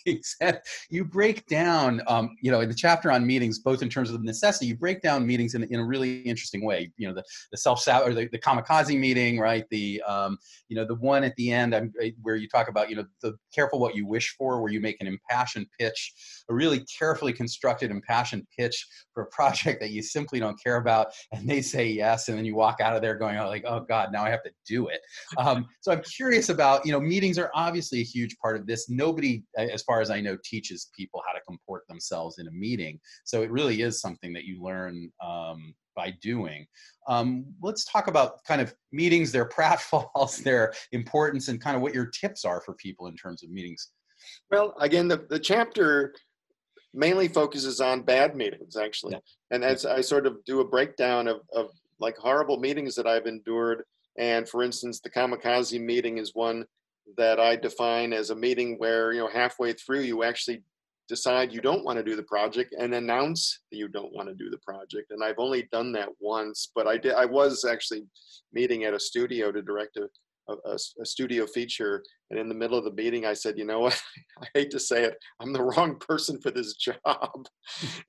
you 0.89 1.05
break 1.05 1.45
down, 1.47 2.01
um, 2.07 2.35
you 2.41 2.51
know, 2.51 2.61
in 2.61 2.69
the 2.69 2.75
chapter 2.75 3.11
on 3.11 3.25
meetings, 3.25 3.59
both 3.59 3.81
in 3.81 3.89
terms 3.89 4.09
of 4.09 4.19
the 4.19 4.25
necessity, 4.25 4.67
you 4.67 4.75
break 4.75 5.01
down 5.01 5.25
meetings 5.25 5.55
in, 5.55 5.63
in 5.63 5.79
a 5.79 5.85
really 5.85 6.21
interesting 6.21 6.63
way. 6.63 6.91
You 6.97 7.07
know, 7.07 7.13
the, 7.13 7.23
the 7.51 7.57
self 7.57 7.87
or 7.87 8.13
the, 8.13 8.27
the 8.31 8.39
kamikaze 8.39 8.97
meeting, 8.97 9.39
right? 9.39 9.65
The, 9.69 10.01
um, 10.07 10.37
you 10.67 10.75
know, 10.75 10.85
the 10.85 10.95
one 10.95 11.23
at 11.23 11.35
the 11.35 11.51
end 11.51 11.75
I'm, 11.75 11.93
where 12.21 12.35
you 12.35 12.47
talk 12.47 12.69
about, 12.69 12.89
you 12.89 12.95
know, 12.95 13.05
the 13.21 13.35
careful 13.53 13.79
what 13.79 13.95
you 13.95 14.05
wish 14.05 14.35
for, 14.37 14.61
where 14.61 14.71
you 14.71 14.79
make 14.79 14.97
an 14.99 15.07
impassioned 15.07 15.67
pitch, 15.79 16.13
a 16.49 16.53
really 16.53 16.85
carefully 16.97 17.33
constructed 17.33 17.91
impassioned 17.91 18.45
pitch 18.57 18.85
for 19.13 19.23
a 19.23 19.25
project 19.35 19.81
that 19.81 19.91
you 19.91 20.01
simply 20.01 20.39
don't 20.39 20.61
care 20.61 20.77
about, 20.77 21.07
and 21.31 21.49
they 21.49 21.61
say 21.61 21.87
yes, 21.87 22.27
and 22.27 22.37
then 22.37 22.45
you 22.45 22.55
walk 22.55 22.79
out 22.81 22.95
of 22.95 23.01
there 23.01 23.15
going, 23.15 23.37
oh, 23.37 23.47
like, 23.47 23.65
oh 23.67 23.81
God, 23.81 24.11
now 24.11 24.23
I 24.23 24.29
have 24.29 24.43
to 24.43 24.51
do 24.67 24.87
it. 24.87 24.99
Um, 25.37 25.67
so 25.81 25.91
I'm 25.91 26.01
curious 26.01 26.49
about 26.49 26.85
you 26.85 26.91
know 26.91 26.99
meetings 26.99 27.37
are 27.37 27.51
obviously 27.53 27.99
a 27.99 28.03
huge 28.03 28.37
part 28.37 28.55
of 28.55 28.65
this 28.65 28.89
nobody 28.89 29.43
as 29.75 29.83
far 29.83 30.01
as 30.01 30.09
i 30.09 30.19
know 30.19 30.35
teaches 30.43 30.89
people 30.97 31.21
how 31.27 31.33
to 31.33 31.43
comport 31.47 31.87
themselves 31.87 32.39
in 32.39 32.47
a 32.47 32.51
meeting. 32.51 32.99
So 33.23 33.43
it 33.43 33.51
really 33.51 33.81
is 33.81 34.01
something 34.01 34.33
that 34.33 34.45
you 34.45 34.63
learn 34.63 35.11
um, 35.23 35.75
by 35.95 36.13
doing. 36.21 36.65
Um, 37.07 37.45
let's 37.61 37.85
talk 37.85 38.07
about 38.07 38.43
kind 38.45 38.61
of 38.61 38.73
meetings 38.91 39.31
their 39.31 39.47
pratfalls 39.57 40.41
their 40.43 40.73
importance 40.91 41.47
and 41.49 41.61
kind 41.61 41.75
of 41.75 41.81
what 41.81 41.93
your 41.93 42.07
tips 42.07 42.45
are 42.45 42.61
for 42.61 42.73
people 42.75 43.07
in 43.07 43.15
terms 43.15 43.43
of 43.43 43.51
meetings. 43.51 43.91
Well 44.49 44.73
again 44.79 45.07
the, 45.07 45.25
the 45.29 45.39
chapter 45.39 46.15
mainly 46.93 47.27
focuses 47.27 47.81
on 47.81 48.01
bad 48.01 48.35
meetings 48.35 48.77
actually. 48.77 49.13
Yeah. 49.13 49.19
and 49.51 49.63
as 49.63 49.85
i 49.85 49.99
sort 49.99 50.25
of 50.25 50.37
do 50.45 50.61
a 50.61 50.65
breakdown 50.65 51.27
of, 51.27 51.41
of 51.53 51.67
like 51.99 52.15
horrible 52.17 52.57
meetings 52.57 52.95
that 52.95 53.05
i've 53.05 53.27
endured 53.27 53.83
and 54.17 54.47
for 54.47 54.63
instance, 54.63 54.99
the 54.99 55.09
kamikaze 55.09 55.79
meeting 55.79 56.17
is 56.17 56.31
one 56.33 56.65
that 57.17 57.39
I 57.39 57.55
define 57.55 58.13
as 58.13 58.29
a 58.29 58.35
meeting 58.35 58.75
where, 58.77 59.13
you 59.13 59.19
know, 59.19 59.29
halfway 59.29 59.73
through 59.73 60.01
you 60.01 60.23
actually 60.23 60.63
decide 61.07 61.53
you 61.53 61.61
don't 61.61 61.85
want 61.85 61.97
to 61.97 62.03
do 62.03 62.15
the 62.15 62.23
project 62.23 62.73
and 62.79 62.93
announce 62.93 63.59
that 63.71 63.77
you 63.77 63.87
don't 63.87 64.13
want 64.13 64.27
to 64.27 64.33
do 64.33 64.49
the 64.49 64.57
project. 64.59 65.11
And 65.11 65.23
I've 65.23 65.37
only 65.37 65.67
done 65.71 65.91
that 65.93 66.09
once, 66.19 66.71
but 66.73 66.87
I 66.87 66.97
did 66.97 67.13
I 67.13 67.25
was 67.25 67.63
actually 67.63 68.05
meeting 68.53 68.85
at 68.85 68.93
a 68.93 68.99
studio 68.99 69.51
to 69.51 69.61
direct 69.61 69.97
a 69.97 70.09
a, 70.47 70.77
a, 71.01 71.05
studio 71.05 71.45
feature 71.45 72.03
and 72.29 72.39
in 72.39 72.47
the 72.47 72.55
middle 72.55 72.77
of 72.77 72.83
the 72.83 72.91
meeting 72.91 73.25
i 73.25 73.33
said 73.33 73.57
you 73.57 73.65
know 73.65 73.79
what? 73.79 73.99
I 74.41 74.47
hate 74.53 74.71
to 74.71 74.79
say 74.79 75.03
it 75.03 75.15
i'm 75.39 75.53
the 75.53 75.63
wrong 75.63 75.97
person 75.99 76.39
for 76.39 76.51
this 76.51 76.75
job. 76.75 76.95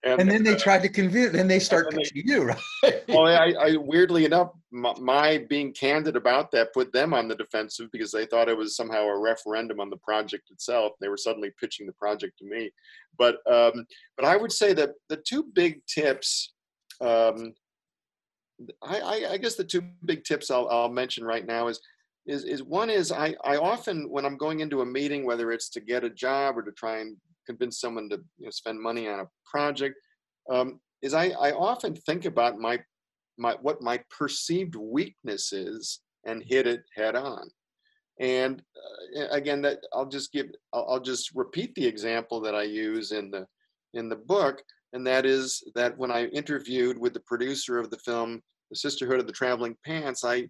And, 0.05 0.21
and 0.21 0.31
then 0.31 0.43
they 0.45 0.55
uh, 0.55 0.59
tried 0.59 0.83
to 0.83 0.89
convince 0.89 1.33
then 1.33 1.49
they 1.49 1.59
start 1.59 1.91
pitching 1.91 2.23
you 2.27 2.45
right? 2.83 3.05
Well 3.09 3.27
I, 3.27 3.55
I, 3.59 3.77
weirdly 3.77 4.25
enough 4.25 4.51
my, 4.71 4.93
my, 5.01 5.39
being 5.49 5.73
candid 5.73 6.15
about 6.15 6.51
that 6.53 6.75
put 6.75 6.93
them 6.93 7.15
on 7.15 7.27
the 7.27 7.35
defensive 7.35 7.91
because 7.91 8.13
they 8.13 8.27
thought 8.27 8.49
it 8.49 8.57
was 8.57 8.77
somehow 8.77 9.07
a 9.07 9.19
referendum 9.19 9.81
on 9.81 9.91
the 9.91 9.97
project 9.97 10.51
itself. 10.51 10.93
They 11.01 11.09
were 11.09 11.17
suddenly 11.17 11.51
pitching 11.59 11.87
the 11.87 11.95
project 11.95 12.39
to 12.39 12.45
me. 12.45 12.71
But 13.19 13.37
um, 13.51 13.87
but 14.17 14.27
i 14.27 14.37
would 14.37 14.53
say 14.53 14.75
that 14.75 14.91
the 15.09 15.17
two 15.17 15.45
big 15.55 15.81
tips 15.87 16.53
um, 17.01 17.55
I, 18.83 19.01
I, 19.01 19.33
I 19.33 19.37
guess 19.37 19.55
the 19.55 19.65
two 19.65 19.83
big 20.05 20.25
tips 20.25 20.51
I'll, 20.51 20.69
I'll 20.69 20.89
mention 20.89 21.25
right 21.25 21.47
now 21.47 21.69
is 21.69 21.81
is, 22.27 22.45
is 22.45 22.63
one 22.63 22.91
is 22.91 23.13
I, 23.13 23.35
I 23.45 23.57
often 23.57 24.11
when 24.11 24.25
I'm 24.25 24.37
going 24.37 24.61
into 24.61 24.81
a 24.81 24.87
meeting, 24.87 25.25
whether 25.25 25.53
it's 25.53 25.69
to 25.71 25.81
get 25.81 26.05
a 26.05 26.11
job 26.11 26.59
or 26.59 26.63
to 26.63 26.73
try 26.73 26.99
and 26.99 27.17
convince 27.47 27.81
someone 27.81 28.09
to 28.11 28.17
you 28.39 28.47
know, 28.47 28.51
spend 28.51 28.81
money 28.81 29.09
on 29.09 29.21
a 29.21 29.29
project, 29.45 29.97
um, 30.51 30.81
is 31.03 31.15
I, 31.15 31.29
I 31.29 31.53
often 31.53 31.95
think 31.95 32.25
about 32.25 32.59
my 32.59 32.81
my 33.39 33.55
what 33.61 33.83
my 33.83 34.01
perceived 34.17 34.75
weakness 34.75 35.53
is 35.53 36.01
and 36.25 36.43
hit 36.45 36.67
it 36.67 36.83
head 36.95 37.15
on. 37.15 37.49
And 38.19 38.63
uh, 39.17 39.27
again, 39.31 39.63
that 39.63 39.81
I'll 39.93 40.09
just 40.09 40.33
give 40.33 40.47
I'll, 40.73 40.87
I'll 40.91 41.01
just 41.01 41.31
repeat 41.35 41.75
the 41.75 41.87
example 41.87 42.41
that 42.41 42.55
I 42.55 42.63
use 42.63 43.13
in 43.13 43.31
the 43.31 43.47
in 43.95 44.09
the 44.09 44.17
book, 44.17 44.63
and 44.93 45.07
that 45.07 45.27
is 45.27 45.63
that 45.75 45.97
when 45.97 46.11
I 46.11 46.27
interviewed 46.27 46.99
with 46.99 47.15
the 47.15 47.21
producer 47.21 47.79
of 47.79 47.91
the 47.91 47.99
film, 47.99 48.43
The 48.71 48.77
Sisterhood 48.77 49.21
of 49.21 49.27
the 49.27 49.33
Traveling 49.33 49.77
Pants, 49.85 50.25
I 50.25 50.49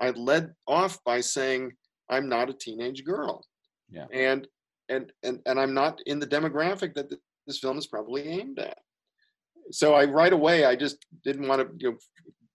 I 0.00 0.10
led 0.10 0.52
off 0.66 0.98
by 1.04 1.20
saying 1.20 1.72
I'm 2.08 2.28
not 2.28 2.50
a 2.50 2.54
teenage 2.54 3.04
girl. 3.04 3.44
Yeah. 3.90 4.06
And 4.12 4.46
and 4.88 5.12
and 5.22 5.40
and 5.46 5.58
I'm 5.58 5.74
not 5.74 6.00
in 6.06 6.18
the 6.18 6.26
demographic 6.26 6.94
that 6.94 7.10
this 7.46 7.58
film 7.58 7.78
is 7.78 7.86
probably 7.86 8.22
aimed 8.22 8.58
at. 8.58 8.78
So 9.72 9.94
I 9.94 10.04
right 10.04 10.32
away 10.32 10.64
I 10.64 10.76
just 10.76 10.98
didn't 11.24 11.48
want 11.48 11.60
to 11.60 11.74
you 11.78 11.92
know 11.92 11.98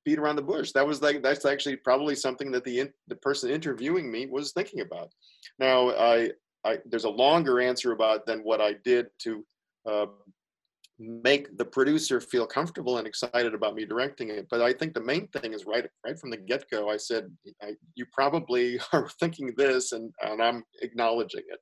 beat 0.04 0.20
around 0.20 0.36
the 0.36 0.42
bush. 0.42 0.72
That 0.72 0.88
was 0.88 1.02
like 1.02 1.24
that's 1.24 1.46
actually 1.46 1.78
probably 1.78 2.16
something 2.16 2.52
that 2.52 2.64
the 2.64 2.90
the 3.08 3.16
person 3.18 3.50
interviewing 3.50 4.12
me 4.12 4.28
was 4.28 4.52
thinking 4.52 4.82
about. 4.82 5.10
Now 5.60 5.92
I 5.92 6.32
I 6.64 6.80
there's 6.86 7.06
a 7.06 7.10
longer 7.10 7.60
answer 7.60 7.92
about 7.92 8.26
than 8.26 8.40
what 8.40 8.62
I 8.62 8.76
did 8.84 9.08
to 9.24 9.46
uh, 9.86 10.08
make 10.98 11.58
the 11.58 11.66
producer 11.66 12.22
feel 12.22 12.46
comfortable 12.46 12.98
and 12.98 13.08
excited 13.08 13.54
about 13.54 13.76
me 13.76 13.86
directing 13.86 14.30
it. 14.30 14.48
But 14.50 14.62
I 14.62 14.72
think 14.72 14.94
the 14.94 15.02
main 15.02 15.28
thing 15.28 15.54
is 15.54 15.66
right 15.66 15.86
right 16.06 16.18
from 16.18 16.30
the 16.30 16.38
get 16.38 16.70
go. 16.72 16.90
I 16.90 16.98
said, 16.98 17.26
I, 17.62 17.74
"You 17.96 18.06
probably 18.12 18.80
are 18.94 19.10
thinking 19.20 19.54
this," 19.58 19.92
and 19.92 20.14
and 20.22 20.42
I'm 20.42 20.64
acknowledging 20.82 21.44
it. 21.48 21.60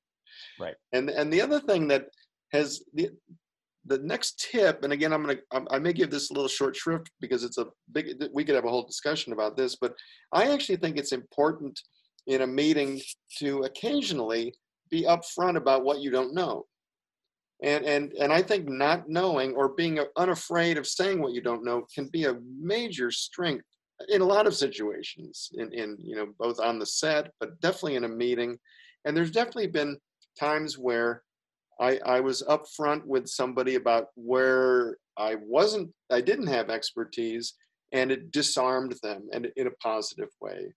Right. 0.59 0.75
And 0.91 1.09
and 1.09 1.31
the 1.31 1.41
other 1.41 1.59
thing 1.59 1.87
that 1.87 2.05
has 2.51 2.83
the 2.93 3.09
the 3.85 3.97
next 3.99 4.47
tip, 4.51 4.83
and 4.83 4.93
again, 4.93 5.11
I'm 5.11 5.25
gonna 5.25 5.39
I 5.71 5.79
may 5.79 5.93
give 5.93 6.11
this 6.11 6.29
a 6.29 6.33
little 6.33 6.47
short 6.47 6.75
shrift 6.75 7.09
because 7.19 7.43
it's 7.43 7.57
a 7.57 7.67
big. 7.91 8.13
We 8.33 8.43
could 8.43 8.55
have 8.55 8.65
a 8.65 8.69
whole 8.69 8.85
discussion 8.85 9.33
about 9.33 9.57
this, 9.57 9.77
but 9.79 9.95
I 10.31 10.51
actually 10.51 10.77
think 10.77 10.97
it's 10.97 11.11
important 11.11 11.79
in 12.27 12.41
a 12.41 12.47
meeting 12.47 13.01
to 13.39 13.63
occasionally 13.63 14.53
be 14.89 15.03
upfront 15.03 15.57
about 15.57 15.83
what 15.83 15.99
you 15.99 16.11
don't 16.11 16.33
know 16.33 16.65
and 17.61 17.85
and 17.85 18.13
and 18.13 18.33
i 18.33 18.41
think 18.41 18.67
not 18.67 19.07
knowing 19.07 19.53
or 19.53 19.69
being 19.69 19.99
unafraid 20.17 20.77
of 20.77 20.87
saying 20.87 21.21
what 21.21 21.33
you 21.33 21.41
don't 21.41 21.63
know 21.63 21.85
can 21.93 22.07
be 22.07 22.25
a 22.25 22.39
major 22.59 23.11
strength 23.11 23.65
in 24.09 24.21
a 24.21 24.25
lot 24.25 24.47
of 24.47 24.55
situations 24.55 25.49
in 25.53 25.71
in 25.73 25.97
you 25.99 26.15
know 26.15 26.27
both 26.39 26.59
on 26.59 26.79
the 26.79 26.85
set 26.85 27.31
but 27.39 27.59
definitely 27.61 27.95
in 27.95 28.03
a 28.03 28.09
meeting. 28.09 28.57
And 29.05 29.15
there's 29.15 29.31
definitely 29.31 29.67
been 29.67 29.97
times 30.39 30.77
where 30.77 31.23
i 31.79 31.99
i 32.05 32.19
was 32.19 32.43
upfront 32.49 33.05
with 33.05 33.27
somebody 33.27 33.75
about 33.75 34.07
where 34.15 34.97
i 35.17 35.35
wasn't 35.35 35.91
i 36.11 36.21
didn't 36.21 36.47
have 36.47 36.69
expertise 36.69 37.53
and 37.91 38.11
it 38.11 38.31
disarmed 38.31 38.95
them 39.03 39.27
and 39.31 39.51
in 39.55 39.67
a 39.67 39.71
positive 39.71 40.29
way. 40.41 40.73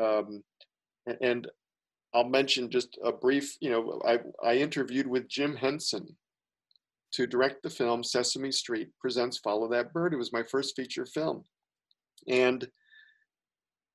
Um, 0.00 0.42
and 1.20 1.46
I'll 2.14 2.28
mention 2.28 2.70
just 2.70 2.96
a 3.04 3.12
brief, 3.12 3.56
you 3.60 3.70
know, 3.70 4.00
I, 4.06 4.20
I 4.46 4.56
interviewed 4.56 5.06
with 5.06 5.28
Jim 5.28 5.56
Henson 5.56 6.16
to 7.12 7.26
direct 7.26 7.62
the 7.62 7.70
film 7.70 8.04
Sesame 8.04 8.52
Street 8.52 8.88
Presents 9.00 9.38
Follow 9.38 9.68
That 9.68 9.92
Bird. 9.92 10.14
It 10.14 10.18
was 10.18 10.32
my 10.32 10.44
first 10.44 10.76
feature 10.76 11.06
film. 11.06 11.42
And 12.28 12.66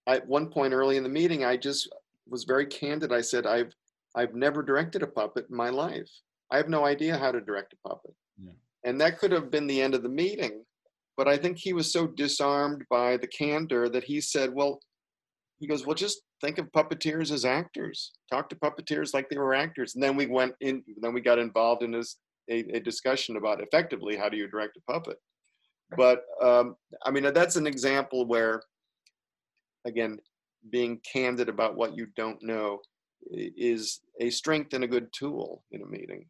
at 0.07 0.27
one 0.27 0.49
point 0.49 0.73
early 0.73 0.97
in 0.97 1.03
the 1.03 1.09
meeting, 1.09 1.45
I 1.45 1.55
just 1.55 1.89
was 2.27 2.43
very 2.43 2.65
candid. 2.65 3.13
I 3.13 3.21
said, 3.21 3.45
I've, 3.45 3.73
I've 4.15 4.35
never 4.35 4.63
directed 4.63 5.01
a 5.01 5.07
puppet 5.07 5.47
in 5.49 5.55
my 5.55 5.69
life. 5.69 6.09
I 6.51 6.57
have 6.57 6.69
no 6.69 6.85
idea 6.85 7.17
how 7.17 7.31
to 7.31 7.41
direct 7.41 7.73
a 7.73 7.87
puppet. 7.87 8.13
Yeah. 8.41 8.51
And 8.83 8.99
that 9.01 9.19
could 9.19 9.31
have 9.31 9.51
been 9.51 9.67
the 9.67 9.81
end 9.81 9.95
of 9.95 10.03
the 10.03 10.09
meeting. 10.09 10.63
But 11.15 11.27
I 11.27 11.37
think 11.37 11.57
he 11.57 11.73
was 11.73 11.91
so 11.91 12.07
disarmed 12.07 12.85
by 12.89 13.17
the 13.17 13.27
candor 13.27 13.89
that 13.89 14.05
he 14.05 14.21
said, 14.21 14.53
well, 14.53 14.79
he 15.59 15.67
goes, 15.67 15.85
well, 15.85 15.95
just 15.95 16.21
think 16.41 16.57
of 16.57 16.71
puppeteers 16.71 17.31
as 17.31 17.45
actors. 17.45 18.11
Talk 18.31 18.49
to 18.49 18.55
puppeteers 18.55 19.13
like 19.13 19.29
they 19.29 19.37
were 19.37 19.53
actors. 19.53 19.93
And 19.93 20.03
then 20.03 20.15
we 20.15 20.25
went 20.25 20.55
in, 20.61 20.83
then 21.01 21.13
we 21.13 21.21
got 21.21 21.37
involved 21.37 21.83
in 21.83 21.91
this, 21.91 22.17
a, 22.49 22.59
a 22.77 22.79
discussion 22.79 23.35
about 23.35 23.61
effectively 23.61 24.15
how 24.15 24.29
do 24.29 24.37
you 24.37 24.47
direct 24.47 24.77
a 24.77 24.91
puppet. 24.91 25.17
But 25.97 26.23
um, 26.41 26.75
I 27.05 27.11
mean, 27.11 27.31
that's 27.33 27.57
an 27.57 27.67
example 27.67 28.25
where, 28.25 28.61
again, 29.85 30.19
being 30.69 30.99
candid 31.11 31.49
about 31.49 31.75
what 31.75 31.95
you 31.95 32.07
don't 32.15 32.41
know 32.41 32.79
is 33.31 33.99
a 34.21 34.29
strength 34.29 34.73
and 34.73 34.83
a 34.83 34.87
good 34.87 35.11
tool 35.11 35.63
in 35.71 35.81
a 35.81 35.85
meeting. 35.85 36.25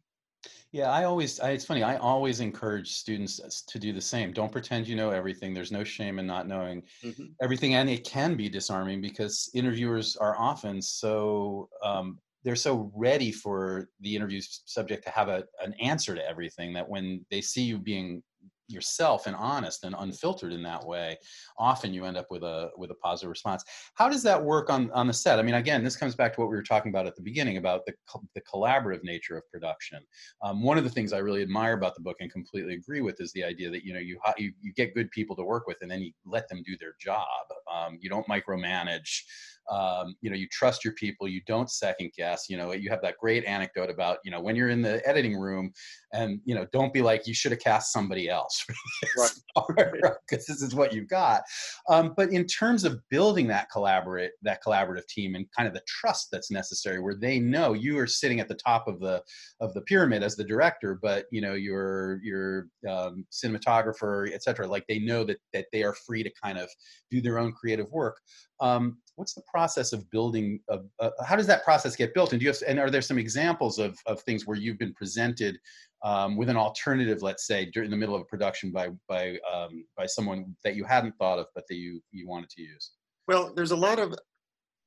Yeah, 0.72 0.90
I 0.90 1.04
always, 1.04 1.40
I, 1.40 1.50
it's 1.50 1.64
funny, 1.64 1.82
I 1.82 1.96
always 1.96 2.40
encourage 2.40 2.92
students 2.92 3.62
to 3.62 3.78
do 3.78 3.92
the 3.92 4.00
same. 4.00 4.32
Don't 4.32 4.52
pretend 4.52 4.86
you 4.86 4.94
know 4.94 5.10
everything. 5.10 5.52
There's 5.52 5.72
no 5.72 5.82
shame 5.82 6.18
in 6.18 6.26
not 6.26 6.46
knowing 6.46 6.82
mm-hmm. 7.02 7.24
everything. 7.42 7.74
And 7.74 7.90
it 7.90 8.04
can 8.04 8.36
be 8.36 8.48
disarming 8.48 9.00
because 9.00 9.50
interviewers 9.52 10.16
are 10.16 10.38
often 10.38 10.80
so, 10.80 11.68
um, 11.82 12.18
they're 12.44 12.56
so 12.56 12.90
ready 12.94 13.32
for 13.32 13.88
the 14.00 14.14
interview 14.14 14.40
subject 14.40 15.04
to 15.04 15.10
have 15.10 15.28
a, 15.28 15.44
an 15.62 15.74
answer 15.80 16.14
to 16.14 16.26
everything 16.26 16.72
that 16.72 16.88
when 16.88 17.24
they 17.30 17.40
see 17.40 17.62
you 17.62 17.78
being 17.78 18.22
yourself 18.70 19.26
and 19.26 19.36
honest 19.36 19.84
and 19.84 19.94
unfiltered 19.98 20.52
in 20.52 20.62
that 20.62 20.84
way 20.84 21.16
often 21.58 21.92
you 21.92 22.04
end 22.04 22.16
up 22.16 22.26
with 22.30 22.42
a 22.42 22.70
with 22.76 22.90
a 22.90 22.94
positive 22.94 23.30
response. 23.30 23.64
How 23.94 24.08
does 24.08 24.22
that 24.22 24.42
work 24.42 24.70
on 24.70 24.90
on 24.92 25.06
the 25.06 25.12
set? 25.12 25.38
I 25.38 25.42
mean 25.42 25.54
again 25.54 25.84
this 25.84 25.96
comes 25.96 26.14
back 26.14 26.34
to 26.34 26.40
what 26.40 26.50
we 26.50 26.56
were 26.56 26.62
talking 26.62 26.90
about 26.90 27.06
at 27.06 27.16
the 27.16 27.22
beginning 27.22 27.56
about 27.56 27.84
the, 27.86 27.94
the 28.34 28.40
collaborative 28.42 29.02
nature 29.02 29.36
of 29.36 29.48
production. 29.50 30.00
Um, 30.42 30.62
one 30.62 30.78
of 30.78 30.84
the 30.84 30.90
things 30.90 31.12
i 31.12 31.18
really 31.18 31.42
admire 31.42 31.74
about 31.74 31.94
the 31.94 32.02
book 32.02 32.16
and 32.20 32.30
completely 32.30 32.74
agree 32.74 33.00
with 33.00 33.20
is 33.20 33.32
the 33.32 33.44
idea 33.44 33.70
that 33.70 33.84
you 33.84 33.92
know 33.92 34.00
you 34.00 34.18
you, 34.38 34.52
you 34.60 34.72
get 34.72 34.94
good 34.94 35.10
people 35.10 35.36
to 35.36 35.42
work 35.42 35.66
with 35.66 35.78
and 35.82 35.90
then 35.90 36.00
you 36.00 36.12
let 36.24 36.48
them 36.48 36.62
do 36.64 36.76
their 36.78 36.94
job. 37.00 37.26
Um, 37.72 37.98
you 38.00 38.10
don't 38.10 38.26
micromanage 38.26 39.22
um, 39.70 40.14
you 40.20 40.30
know 40.30 40.36
you 40.36 40.46
trust 40.50 40.84
your 40.84 40.94
people 40.94 41.28
you 41.28 41.40
don't 41.46 41.70
second 41.70 42.10
guess 42.16 42.46
you 42.48 42.56
know 42.56 42.72
you 42.72 42.90
have 42.90 43.02
that 43.02 43.16
great 43.18 43.44
anecdote 43.44 43.90
about 43.90 44.18
you 44.24 44.30
know 44.30 44.40
when 44.40 44.56
you're 44.56 44.68
in 44.68 44.82
the 44.82 45.06
editing 45.08 45.36
room 45.36 45.72
and 46.12 46.40
you 46.44 46.54
know 46.54 46.66
don't 46.72 46.92
be 46.92 47.02
like 47.02 47.26
you 47.26 47.34
should 47.34 47.52
have 47.52 47.60
cast 47.60 47.92
somebody 47.92 48.28
else 48.28 48.64
because 49.00 49.42
right. 49.76 50.12
this 50.30 50.48
is 50.48 50.74
what 50.74 50.92
you've 50.92 51.08
got 51.08 51.42
um, 51.88 52.14
but 52.16 52.30
in 52.30 52.46
terms 52.46 52.84
of 52.84 53.00
building 53.10 53.46
that 53.46 53.70
collaborate 53.70 54.32
that 54.42 54.62
collaborative 54.62 55.06
team 55.06 55.34
and 55.34 55.46
kind 55.56 55.68
of 55.68 55.74
the 55.74 55.82
trust 55.86 56.28
that's 56.32 56.50
necessary 56.50 57.00
where 57.00 57.14
they 57.14 57.38
know 57.38 57.72
you 57.72 57.98
are 57.98 58.06
sitting 58.06 58.40
at 58.40 58.48
the 58.48 58.54
top 58.54 58.88
of 58.88 58.98
the 59.00 59.22
of 59.60 59.72
the 59.74 59.82
pyramid 59.82 60.22
as 60.22 60.36
the 60.36 60.44
director 60.44 60.98
but 61.00 61.26
you 61.30 61.40
know 61.40 61.54
your 61.54 62.20
your 62.22 62.66
um, 62.88 63.24
cinematographer 63.30 64.32
etc 64.32 64.66
like 64.66 64.84
they 64.88 64.98
know 64.98 65.22
that 65.24 65.38
that 65.52 65.66
they 65.72 65.82
are 65.82 65.94
free 66.06 66.22
to 66.22 66.30
kind 66.42 66.58
of 66.58 66.68
do 67.10 67.20
their 67.20 67.38
own 67.38 67.52
creative 67.52 67.90
work 67.92 68.18
um, 68.60 68.98
what's 69.16 69.34
the 69.34 69.42
process 69.50 69.92
of 69.92 70.08
building? 70.10 70.60
uh, 70.68 71.10
how 71.24 71.36
does 71.36 71.46
that 71.46 71.64
process 71.64 71.96
get 71.96 72.14
built? 72.14 72.32
And 72.32 72.40
do 72.40 72.44
you 72.44 72.50
have, 72.50 72.58
and 72.66 72.78
are 72.78 72.90
there 72.90 73.02
some 73.02 73.18
examples 73.18 73.78
of, 73.78 73.98
of 74.06 74.20
things 74.22 74.46
where 74.46 74.56
you've 74.56 74.78
been 74.78 74.94
presented 74.94 75.58
um, 76.02 76.36
with 76.36 76.48
an 76.48 76.56
alternative, 76.56 77.22
let's 77.22 77.46
say, 77.46 77.66
during 77.66 77.90
the 77.90 77.96
middle 77.96 78.14
of 78.14 78.22
a 78.22 78.24
production 78.24 78.70
by 78.70 78.88
by 79.08 79.38
um, 79.52 79.84
by 79.96 80.06
someone 80.06 80.56
that 80.64 80.74
you 80.76 80.84
hadn't 80.84 81.16
thought 81.16 81.38
of, 81.38 81.46
but 81.54 81.64
that 81.68 81.76
you 81.76 82.00
you 82.10 82.28
wanted 82.28 82.50
to 82.50 82.62
use? 82.62 82.92
Well, 83.28 83.52
there's 83.54 83.72
a 83.72 83.76
lot 83.76 83.98
of 83.98 84.14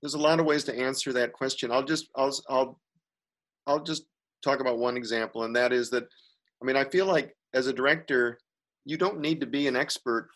there's 0.01 0.15
a 0.15 0.19
lot 0.19 0.39
of 0.39 0.45
ways 0.45 0.63
to 0.65 0.77
answer 0.77 1.13
that 1.13 1.33
question. 1.33 1.71
I'll 1.71 1.83
just 1.83 2.09
I'll 2.15 2.33
I'll 2.49 2.79
I'll 3.67 3.83
just 3.83 4.05
talk 4.43 4.59
about 4.59 4.79
one 4.79 4.97
example, 4.97 5.43
and 5.43 5.55
that 5.55 5.71
is 5.71 5.89
that 5.91 6.03
I 6.61 6.65
mean 6.65 6.75
I 6.75 6.83
feel 6.85 7.05
like 7.05 7.35
as 7.53 7.67
a 7.67 7.73
director, 7.73 8.39
you 8.85 8.97
don't 8.97 9.19
need 9.19 9.39
to 9.41 9.47
be 9.47 9.67
an 9.67 9.75
expert 9.75 10.29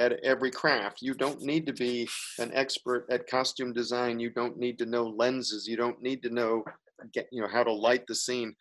at 0.00 0.18
every 0.24 0.50
craft. 0.50 1.02
You 1.02 1.14
don't 1.14 1.42
need 1.42 1.66
to 1.66 1.72
be 1.72 2.08
an 2.38 2.50
expert 2.54 3.06
at 3.10 3.28
costume 3.28 3.72
design. 3.72 4.18
You 4.18 4.30
don't 4.30 4.56
need 4.56 4.78
to 4.78 4.86
know 4.86 5.06
lenses. 5.06 5.68
You 5.68 5.76
don't 5.76 6.02
need 6.02 6.22
to 6.22 6.30
know, 6.30 6.64
get, 7.12 7.28
you 7.30 7.42
know, 7.42 7.48
how 7.48 7.62
to 7.62 7.72
light 7.72 8.06
the 8.08 8.14
scene. 8.14 8.54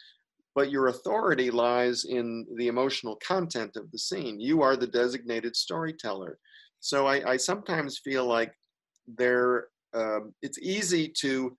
But 0.53 0.69
your 0.69 0.87
authority 0.87 1.49
lies 1.49 2.03
in 2.03 2.45
the 2.57 2.67
emotional 2.67 3.17
content 3.25 3.77
of 3.77 3.89
the 3.91 3.97
scene. 3.97 4.39
You 4.39 4.61
are 4.61 4.75
the 4.75 4.87
designated 4.87 5.55
storyteller. 5.55 6.37
So 6.81 7.07
I, 7.07 7.31
I 7.31 7.37
sometimes 7.37 7.99
feel 8.03 8.25
like 8.25 8.53
there, 9.17 9.67
um, 9.93 10.33
it's 10.41 10.59
easy 10.59 11.07
to 11.21 11.55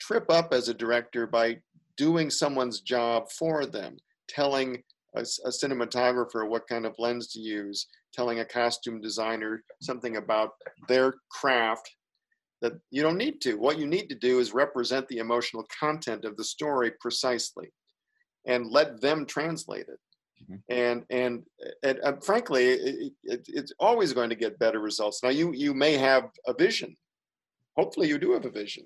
trip 0.00 0.30
up 0.30 0.54
as 0.54 0.68
a 0.68 0.74
director 0.74 1.26
by 1.26 1.58
doing 1.96 2.30
someone's 2.30 2.80
job 2.80 3.30
for 3.30 3.66
them, 3.66 3.96
telling 4.28 4.82
a, 5.16 5.20
a 5.20 5.50
cinematographer 5.50 6.48
what 6.48 6.68
kind 6.68 6.86
of 6.86 6.94
lens 6.98 7.28
to 7.32 7.40
use, 7.40 7.86
telling 8.14 8.40
a 8.40 8.44
costume 8.44 9.00
designer 9.00 9.62
something 9.80 10.16
about 10.16 10.50
their 10.88 11.14
craft 11.30 11.88
that 12.60 12.72
you 12.90 13.02
don't 13.02 13.16
need 13.16 13.40
to. 13.42 13.54
What 13.54 13.78
you 13.78 13.86
need 13.86 14.08
to 14.08 14.14
do 14.14 14.40
is 14.40 14.52
represent 14.52 15.06
the 15.08 15.18
emotional 15.18 15.64
content 15.78 16.24
of 16.24 16.36
the 16.36 16.44
story 16.44 16.92
precisely 17.00 17.72
and 18.46 18.66
let 18.66 19.00
them 19.00 19.26
translate 19.26 19.86
it. 19.88 20.00
Mm-hmm. 20.42 20.56
And, 20.68 21.04
and, 21.10 21.42
and, 21.82 21.98
and 21.98 22.24
frankly, 22.24 22.68
it, 22.68 23.12
it, 23.24 23.42
it's 23.48 23.72
always 23.78 24.12
going 24.12 24.30
to 24.30 24.36
get 24.36 24.58
better 24.58 24.80
results. 24.80 25.22
Now, 25.22 25.30
you, 25.30 25.52
you 25.52 25.74
may 25.74 25.94
have 25.94 26.30
a 26.46 26.54
vision. 26.54 26.96
Hopefully, 27.76 28.08
you 28.08 28.18
do 28.18 28.32
have 28.32 28.44
a 28.44 28.50
vision. 28.50 28.84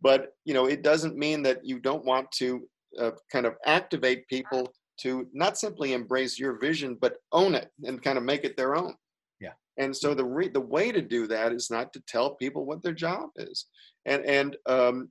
But 0.00 0.34
you 0.44 0.54
know, 0.54 0.66
it 0.66 0.82
doesn't 0.82 1.16
mean 1.16 1.42
that 1.44 1.64
you 1.64 1.80
don't 1.80 2.04
want 2.04 2.30
to 2.32 2.68
uh, 3.00 3.12
kind 3.32 3.46
of 3.46 3.54
activate 3.64 4.28
people 4.28 4.72
to 5.00 5.26
not 5.32 5.58
simply 5.58 5.92
embrace 5.92 6.38
your 6.38 6.58
vision 6.58 6.96
but 7.00 7.16
own 7.32 7.54
it 7.54 7.70
and 7.84 8.02
kind 8.02 8.18
of 8.18 8.24
make 8.24 8.44
it 8.44 8.56
their 8.56 8.76
own. 8.76 8.94
Yeah. 9.40 9.52
And 9.78 9.94
so 9.96 10.14
the 10.14 10.24
re- 10.24 10.48
the 10.48 10.60
way 10.60 10.92
to 10.92 11.02
do 11.02 11.26
that 11.26 11.52
is 11.52 11.70
not 11.70 11.92
to 11.92 12.02
tell 12.06 12.34
people 12.34 12.64
what 12.64 12.82
their 12.82 12.92
job 12.92 13.30
is. 13.36 13.66
And 14.06 14.24
and 14.24 14.56
um, 14.66 15.10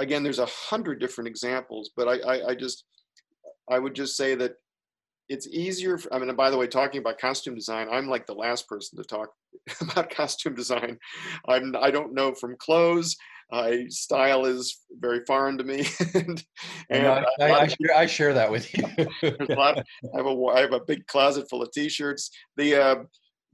again 0.00 0.22
there's 0.22 0.38
a 0.38 0.46
hundred 0.46 0.98
different 0.98 1.28
examples 1.28 1.90
but 1.96 2.08
I, 2.08 2.18
I, 2.18 2.48
I 2.48 2.54
just 2.54 2.84
i 3.70 3.78
would 3.78 3.94
just 3.94 4.16
say 4.16 4.34
that 4.34 4.54
it's 5.28 5.46
easier 5.46 5.98
for, 5.98 6.12
i 6.12 6.18
mean 6.18 6.34
by 6.34 6.50
the 6.50 6.56
way 6.56 6.66
talking 6.66 7.00
about 7.00 7.18
costume 7.18 7.54
design 7.54 7.86
i'm 7.90 8.08
like 8.08 8.26
the 8.26 8.34
last 8.34 8.68
person 8.68 8.96
to 8.98 9.04
talk 9.04 9.30
about 9.80 10.10
costume 10.10 10.54
design. 10.54 10.98
I'm 11.48 11.74
i 11.80 11.90
don't 11.90 12.14
know 12.14 12.34
from 12.34 12.56
clothes 12.58 13.16
I 13.52 13.86
style 13.88 14.44
is 14.44 14.78
very 14.92 15.24
foreign 15.26 15.58
to 15.58 15.64
me, 15.64 15.86
and, 16.14 16.44
and 16.88 17.06
I, 17.06 17.24
I, 17.40 17.50
I, 17.60 17.66
share, 17.66 17.96
I, 17.96 18.06
share, 18.06 18.34
that 18.34 18.50
with 18.50 18.72
you. 18.76 18.84
a 19.22 19.54
lot, 19.54 19.78
I 19.78 20.16
have 20.16 20.26
a 20.26 20.46
I 20.46 20.60
have 20.60 20.72
a 20.72 20.80
big 20.80 21.06
closet 21.06 21.48
full 21.50 21.62
of 21.62 21.72
T-shirts. 21.72 22.30
The 22.56 22.76
uh, 22.76 22.96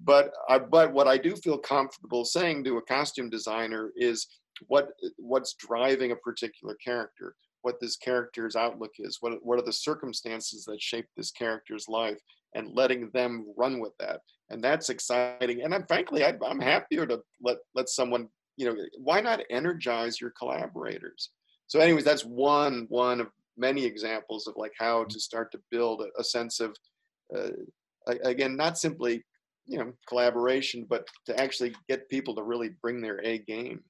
but 0.01 0.33
I, 0.49 0.59
but 0.59 0.93
what 0.93 1.09
I 1.09 1.17
do 1.17 1.35
feel 1.37 1.59
comfortable 1.59 2.25
saying 2.25 2.65
to 2.65 2.77
a 2.77 2.83
costume 2.83 3.31
designer 3.31 3.93
is 3.97 4.27
what 4.69 4.91
what's 5.17 5.55
driving 5.55 6.13
a 6.13 6.17
particular 6.17 6.77
character, 6.85 7.35
what 7.63 7.81
this 7.81 7.97
character's 7.97 8.57
outlook 8.57 8.93
is, 8.99 9.19
what 9.21 9.35
what 9.45 9.59
are 9.59 9.65
the 9.65 9.73
circumstances 9.73 10.65
that 10.65 10.83
shape 10.83 11.07
this 11.17 11.31
character's 11.31 11.89
life, 11.89 12.19
and 12.55 12.75
letting 12.75 13.11
them 13.11 13.47
run 13.57 13.81
with 13.81 13.93
that, 13.99 14.21
and 14.51 14.63
that's 14.63 14.91
exciting. 14.91 15.63
And 15.63 15.75
I'm 15.75 15.87
frankly, 15.87 16.25
I, 16.25 16.35
I'm 16.45 16.61
happier 16.61 17.07
to 17.07 17.21
let 17.43 17.59
let 17.75 17.89
someone 17.89 18.29
you 18.57 18.67
know 18.67 18.77
why 18.99 19.21
not 19.21 19.41
energize 19.51 20.21
your 20.21 20.31
collaborators? 20.31 21.31
So 21.67 21.81
anyways 21.81 22.05
that's 22.05 22.25
one 22.25 22.87
one 22.89 23.21
of 23.21 23.29
many 23.57 23.85
examples 23.85 24.47
of 24.47 24.55
like 24.57 24.73
how 24.79 25.05
to 25.05 25.21
start 25.21 25.51
to 25.53 25.61
build 25.71 26.03
a, 26.03 26.21
a 26.21 26.25
sense 26.25 26.61
of 26.61 26.77
uh, 27.35 27.51
again 28.25 28.57
not 28.57 28.79
simply 28.79 29.25
you 29.67 29.79
know 29.79 29.93
collaboration 30.09 30.87
but 30.89 31.07
to 31.27 31.39
actually 31.41 31.75
get 31.89 32.09
people 32.09 32.35
to 32.35 32.43
really 32.43 32.71
bring 32.83 33.01
their 33.01 33.25
a 33.25 33.39
game. 33.39 33.83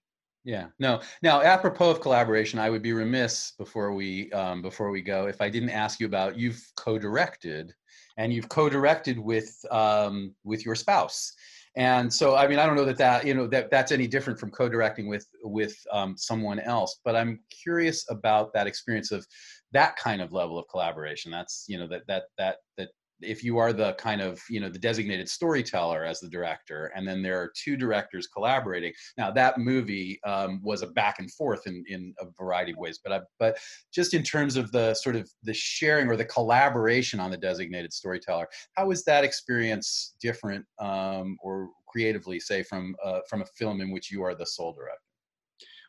Yeah 0.44 0.66
no. 0.78 1.00
Now 1.22 1.42
apropos 1.42 1.90
of 1.90 2.00
collaboration 2.00 2.58
i 2.58 2.70
would 2.70 2.82
be 2.82 2.92
remiss 2.92 3.52
before 3.58 3.92
we 3.94 4.30
um, 4.32 4.62
before 4.62 4.90
we 4.90 5.02
go 5.02 5.26
if 5.26 5.40
i 5.40 5.50
didn't 5.50 5.70
ask 5.70 6.00
you 6.00 6.06
about 6.06 6.38
you've 6.38 6.62
co-directed 6.76 7.74
and 8.16 8.32
you've 8.32 8.48
co-directed 8.48 9.18
with 9.18 9.54
um, 9.70 10.34
with 10.44 10.64
your 10.64 10.74
spouse 10.74 11.32
and 11.76 12.12
so 12.12 12.34
i 12.34 12.46
mean 12.48 12.58
i 12.58 12.66
don't 12.66 12.76
know 12.76 12.84
that 12.84 12.98
that 12.98 13.26
you 13.26 13.34
know 13.34 13.46
that 13.46 13.70
that's 13.70 13.92
any 13.92 14.06
different 14.06 14.38
from 14.38 14.50
co-directing 14.50 15.06
with 15.06 15.26
with 15.42 15.76
um, 15.92 16.16
someone 16.16 16.58
else 16.60 17.00
but 17.04 17.14
i'm 17.14 17.38
curious 17.50 18.04
about 18.10 18.52
that 18.52 18.66
experience 18.66 19.12
of 19.12 19.26
that 19.72 19.96
kind 19.96 20.22
of 20.22 20.32
level 20.32 20.58
of 20.58 20.66
collaboration. 20.68 21.30
That's 21.30 21.64
you 21.68 21.78
know 21.78 21.86
that 21.88 22.02
that 22.08 22.24
that 22.38 22.56
that 22.76 22.88
if 23.22 23.42
you 23.42 23.58
are 23.58 23.72
the 23.72 23.94
kind 23.94 24.20
of 24.20 24.40
you 24.50 24.60
know 24.60 24.68
the 24.68 24.78
designated 24.78 25.28
storyteller 25.28 26.04
as 26.04 26.20
the 26.20 26.28
director 26.28 26.92
and 26.94 27.06
then 27.06 27.22
there 27.22 27.40
are 27.40 27.50
two 27.56 27.76
directors 27.76 28.26
collaborating 28.26 28.92
now 29.16 29.30
that 29.30 29.58
movie 29.58 30.20
um, 30.24 30.60
was 30.62 30.82
a 30.82 30.88
back 30.88 31.18
and 31.18 31.32
forth 31.32 31.66
in, 31.66 31.84
in 31.88 32.14
a 32.20 32.26
variety 32.38 32.72
of 32.72 32.78
ways 32.78 33.00
but 33.02 33.12
I, 33.12 33.20
but 33.38 33.58
just 33.92 34.14
in 34.14 34.22
terms 34.22 34.56
of 34.56 34.70
the 34.72 34.94
sort 34.94 35.16
of 35.16 35.30
the 35.42 35.54
sharing 35.54 36.08
or 36.08 36.16
the 36.16 36.24
collaboration 36.24 37.20
on 37.20 37.30
the 37.30 37.36
designated 37.36 37.92
storyteller 37.92 38.48
how 38.74 38.90
is 38.90 39.04
that 39.04 39.24
experience 39.24 40.14
different 40.20 40.64
um, 40.78 41.36
or 41.42 41.70
creatively 41.86 42.38
say 42.38 42.62
from 42.62 42.94
uh, 43.04 43.20
from 43.28 43.42
a 43.42 43.46
film 43.46 43.80
in 43.80 43.90
which 43.90 44.10
you 44.10 44.22
are 44.22 44.34
the 44.34 44.46
sole 44.46 44.72
director 44.72 45.00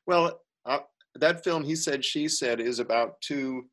well 0.05 0.41
uh, 0.65 0.79
that 1.15 1.43
film 1.43 1.63
he 1.63 1.75
said 1.75 2.05
she 2.05 2.27
said 2.27 2.61
is 2.61 2.79
about 2.79 3.19
two 3.21 3.65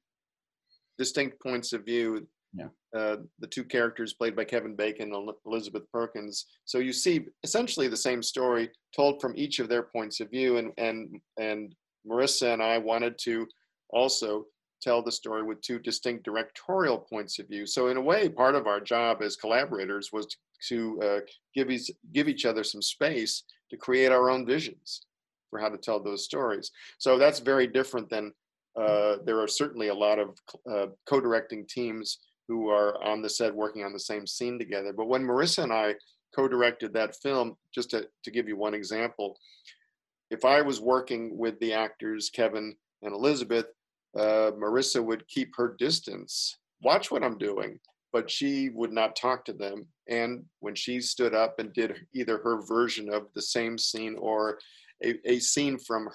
distinct 0.99 1.41
points 1.41 1.73
of 1.73 1.85
view. 1.85 2.27
Yeah. 2.55 2.69
Uh, 2.97 3.17
the 3.41 3.47
two 3.49 3.65
characters 3.65 4.15
played 4.15 4.37
by 4.37 4.45
Kevin 4.45 4.77
Bacon 4.77 5.13
and 5.13 5.31
Elizabeth 5.45 5.83
Perkins. 5.93 6.47
So 6.65 6.79
you 6.79 6.93
see 6.93 7.27
essentially 7.43 7.89
the 7.89 7.97
same 7.97 8.23
story 8.23 8.71
told 8.95 9.21
from 9.21 9.35
each 9.37 9.59
of 9.59 9.69
their 9.69 9.83
points 9.83 10.21
of 10.21 10.31
view. 10.31 10.59
And 10.59 10.73
and 10.79 11.21
and 11.39 11.75
Marisa 12.09 12.53
and 12.53 12.63
I 12.63 12.79
wanted 12.79 13.19
to 13.25 13.47
also 13.91 14.47
tell 14.81 15.03
the 15.03 15.11
story 15.11 15.43
with 15.43 15.61
two 15.63 15.79
distinct 15.79 16.25
directorial 16.25 16.99
points 16.99 17.39
of 17.39 17.49
view. 17.49 17.67
So 17.67 17.89
in 17.89 17.97
a 17.97 18.01
way, 18.01 18.29
part 18.29 18.55
of 18.55 18.67
our 18.67 18.81
job 18.81 19.23
as 19.23 19.35
collaborators 19.35 20.11
was 20.13 20.27
to, 20.27 20.37
to 20.69 21.03
uh, 21.03 21.21
give 21.55 21.71
each 21.71 21.91
give 22.13 22.29
each 22.29 22.47
other 22.47 22.63
some 22.63 22.83
space 22.83 23.43
to 23.71 23.77
create 23.77 24.13
our 24.13 24.31
own 24.31 24.47
visions 24.47 25.07
for 25.51 25.59
how 25.59 25.69
to 25.69 25.79
tell 25.79 26.01
those 26.01 26.25
stories. 26.25 26.71
So 26.99 27.19
that's 27.19 27.41
very 27.41 27.67
different 27.67 28.09
than 28.11 28.33
uh, 28.81 29.17
there 29.25 29.41
are 29.41 29.49
certainly 29.49 29.89
a 29.89 29.95
lot 29.95 30.19
of 30.19 30.37
uh, 30.71 30.87
co-directing 31.07 31.67
teams 31.67 32.19
who 32.49 32.69
are 32.69 33.03
on 33.03 33.23
the 33.23 33.29
set 33.29 33.55
working 33.55 33.85
on 33.85 33.93
the 33.93 34.01
same 34.01 34.27
scene 34.27 34.59
together. 34.59 34.93
But 34.93 35.09
when 35.09 35.23
Marisa 35.23 35.63
and 35.63 35.73
I 35.73 35.95
co-directed 36.35 36.93
that 36.93 37.17
film, 37.23 37.57
just 37.75 37.91
to, 37.91 38.09
to 38.25 38.31
give 38.31 38.49
you 38.49 38.57
one 38.57 38.75
example, 38.75 39.39
if 40.31 40.45
I 40.45 40.63
was 40.63 40.81
working 40.81 41.37
with 41.37 41.59
the 41.61 41.73
actors 41.73 42.31
Kevin 42.31 42.75
and 43.03 43.15
Elizabeth, 43.15 43.67
uh, 44.17 44.51
Marisa 44.53 45.03
would 45.05 45.27
keep 45.29 45.55
her 45.57 45.75
distance, 45.79 46.57
watch 46.83 47.11
what 47.11 47.23
I'm 47.23 47.39
doing, 47.39 47.79
but 48.13 48.31
she 48.31 48.71
would 48.71 48.93
not 48.93 49.17
talk 49.17 49.45
to 49.45 49.53
them. 49.53 49.87
And 50.09 50.45
when 50.61 50.75
she 50.75 51.01
stood 51.01 51.35
up 51.35 51.59
and 51.59 51.73
did 51.73 52.07
either 52.15 52.39
her 52.39 52.63
version 52.67 53.13
of 53.13 53.27
the 53.35 53.43
same 53.43 53.79
scene 53.79 54.17
or 54.19 54.59
a, 55.03 55.15
a 55.25 55.39
scene 55.39 55.79
from 55.79 56.09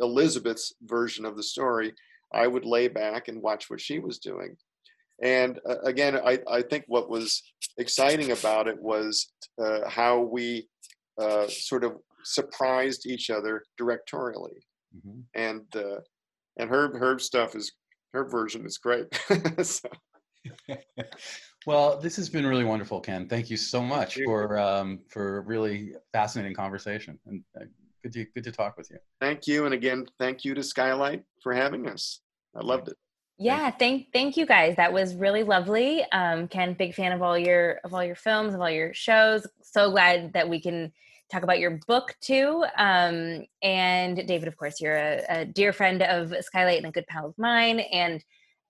Elizabeth's 0.00 0.74
version 0.82 1.24
of 1.24 1.36
the 1.36 1.42
story, 1.42 1.94
I 2.32 2.46
would 2.48 2.64
lay 2.64 2.88
back 2.88 3.28
and 3.28 3.40
watch 3.40 3.70
what 3.70 3.80
she 3.80 3.98
was 4.00 4.18
doing. 4.18 4.56
And 5.22 5.60
uh, 5.68 5.80
again, 5.84 6.16
I, 6.16 6.40
I 6.50 6.62
think 6.62 6.84
what 6.88 7.08
was 7.08 7.42
exciting 7.78 8.32
about 8.32 8.68
it 8.68 8.80
was 8.80 9.32
uh, 9.62 9.88
how 9.88 10.20
we 10.20 10.68
uh, 11.20 11.46
sort 11.48 11.84
of 11.84 11.96
surprised 12.24 13.06
each 13.06 13.30
other 13.30 13.62
directorially. 13.80 14.58
Mm-hmm. 14.96 15.20
And 15.34 15.62
uh, 15.76 16.00
and 16.56 16.70
her 16.70 16.96
her 16.98 17.18
stuff 17.18 17.54
is 17.54 17.72
her 18.12 18.24
version 18.24 18.64
is 18.64 18.78
great. 18.78 19.06
so. 19.62 19.88
well, 21.66 21.98
this 21.98 22.16
has 22.16 22.28
been 22.28 22.46
really 22.46 22.64
wonderful, 22.64 23.00
Ken. 23.00 23.28
Thank 23.28 23.50
you 23.50 23.56
so 23.56 23.82
much 23.82 24.16
you. 24.16 24.24
for 24.24 24.58
um, 24.58 25.00
for 25.08 25.38
a 25.38 25.40
really 25.40 25.94
fascinating 26.12 26.54
conversation. 26.54 27.18
And 27.26 27.42
uh, 27.60 27.64
good 28.02 28.12
to 28.12 28.24
good 28.34 28.44
to 28.44 28.52
talk 28.52 28.76
with 28.76 28.90
you. 28.90 28.98
Thank 29.20 29.46
you, 29.46 29.64
and 29.64 29.74
again, 29.74 30.06
thank 30.18 30.44
you 30.44 30.54
to 30.54 30.62
Skylight 30.62 31.22
for 31.42 31.52
having 31.52 31.88
us. 31.88 32.20
I 32.56 32.64
loved 32.64 32.88
it. 32.88 32.96
Yeah, 33.36 33.70
thank 33.70 34.12
thank 34.12 34.36
you 34.36 34.46
guys. 34.46 34.76
That 34.76 34.92
was 34.92 35.14
really 35.14 35.42
lovely. 35.42 36.04
Um, 36.12 36.46
Ken, 36.46 36.74
big 36.74 36.94
fan 36.94 37.12
of 37.12 37.20
all 37.20 37.36
your 37.36 37.80
of 37.84 37.92
all 37.92 38.04
your 38.04 38.14
films, 38.14 38.54
of 38.54 38.60
all 38.60 38.70
your 38.70 38.94
shows. 38.94 39.46
So 39.62 39.90
glad 39.90 40.34
that 40.34 40.48
we 40.48 40.60
can 40.60 40.92
talk 41.32 41.42
about 41.42 41.58
your 41.58 41.80
book 41.86 42.14
too. 42.20 42.64
Um, 42.76 43.44
and 43.60 44.16
David, 44.28 44.46
of 44.46 44.56
course, 44.56 44.80
you're 44.80 44.96
a, 44.96 45.24
a, 45.28 45.44
dear 45.44 45.72
friend 45.72 46.02
of 46.02 46.32
Skylight 46.44 46.78
and 46.78 46.86
a 46.86 46.92
good 46.92 47.06
pal 47.08 47.26
of 47.26 47.34
mine. 47.36 47.80
And 47.80 48.22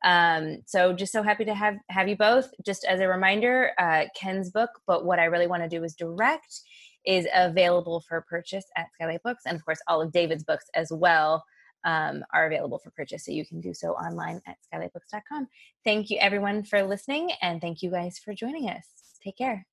um, 0.03 0.62
so 0.67 0.95
just 0.95 1.12
so 1.12 1.23
happy 1.23 1.45
to 1.45 1.55
have 1.55 1.77
have 1.91 2.09
you 2.09 2.17
both. 2.17 2.49
Just 2.65 2.87
as 2.87 3.01
a 3.01 3.09
reminder, 3.09 3.73
uh, 3.79 4.05
Ken's 4.19 4.51
book, 4.51 4.71
but 4.87 5.05
what 5.05 5.19
I 5.19 5.25
really 5.25 5.47
want 5.47 5.62
to 5.62 5.69
do 5.69 5.85
is 5.85 5.95
direct 5.95 6.61
is 7.05 7.27
available 7.35 8.03
for 8.09 8.25
purchase 8.31 8.65
at 8.79 8.87
Skylight 8.95 9.23
Books, 9.23 9.43
and 9.45 9.57
of 9.57 9.65
course, 9.67 9.81
all 9.89 10.01
of 10.01 10.11
David's 10.11 10.45
books 10.45 10.65
as 10.75 10.91
well 10.91 11.45
um, 11.85 12.24
are 12.32 12.47
available 12.47 12.78
for 12.78 12.91
purchase. 12.91 13.24
So 13.24 13.32
you 13.32 13.45
can 13.47 13.61
do 13.61 13.74
so 13.74 13.93
online 13.93 14.41
at 14.47 14.57
skylightbooks.com. 14.72 15.49
Thank 15.85 16.11
you, 16.11 16.18
everyone, 16.20 16.64
for 16.64 16.82
listening, 16.82 17.30
and 17.43 17.61
thank 17.61 17.82
you 17.82 17.91
guys 17.91 18.18
for 18.18 18.35
joining 18.35 18.68
us. 18.68 18.87
Take 19.22 19.39
care. 19.39 19.66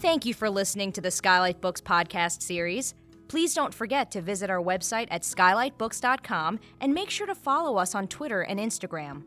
Thank 0.00 0.26
you 0.26 0.34
for 0.34 0.50
listening 0.50 0.92
to 0.92 1.00
the 1.00 1.10
Skylight 1.10 1.62
Books 1.62 1.80
podcast 1.80 2.42
series. 2.42 2.94
Please 3.28 3.54
don't 3.54 3.72
forget 3.72 4.10
to 4.10 4.20
visit 4.20 4.50
our 4.50 4.60
website 4.60 5.08
at 5.10 5.22
skylightbooks.com 5.22 6.60
and 6.80 6.92
make 6.92 7.08
sure 7.08 7.26
to 7.26 7.34
follow 7.34 7.78
us 7.78 7.94
on 7.94 8.06
Twitter 8.06 8.42
and 8.42 8.60
Instagram. 8.60 9.22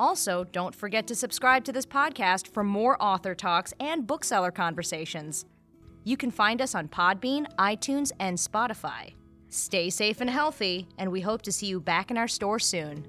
Also, 0.00 0.44
don't 0.44 0.74
forget 0.74 1.06
to 1.06 1.14
subscribe 1.14 1.62
to 1.64 1.72
this 1.72 1.86
podcast 1.86 2.48
for 2.48 2.64
more 2.64 3.00
author 3.02 3.34
talks 3.34 3.74
and 3.78 4.06
bookseller 4.06 4.50
conversations. 4.50 5.44
You 6.04 6.16
can 6.18 6.30
find 6.30 6.60
us 6.60 6.74
on 6.74 6.88
Podbean, 6.88 7.46
iTunes, 7.56 8.12
and 8.20 8.36
Spotify. 8.36 9.14
Stay 9.48 9.88
safe 9.88 10.20
and 10.20 10.28
healthy, 10.28 10.86
and 10.98 11.10
we 11.10 11.22
hope 11.22 11.42
to 11.42 11.52
see 11.52 11.66
you 11.66 11.80
back 11.80 12.10
in 12.10 12.18
our 12.18 12.28
store 12.28 12.58
soon. 12.58 13.06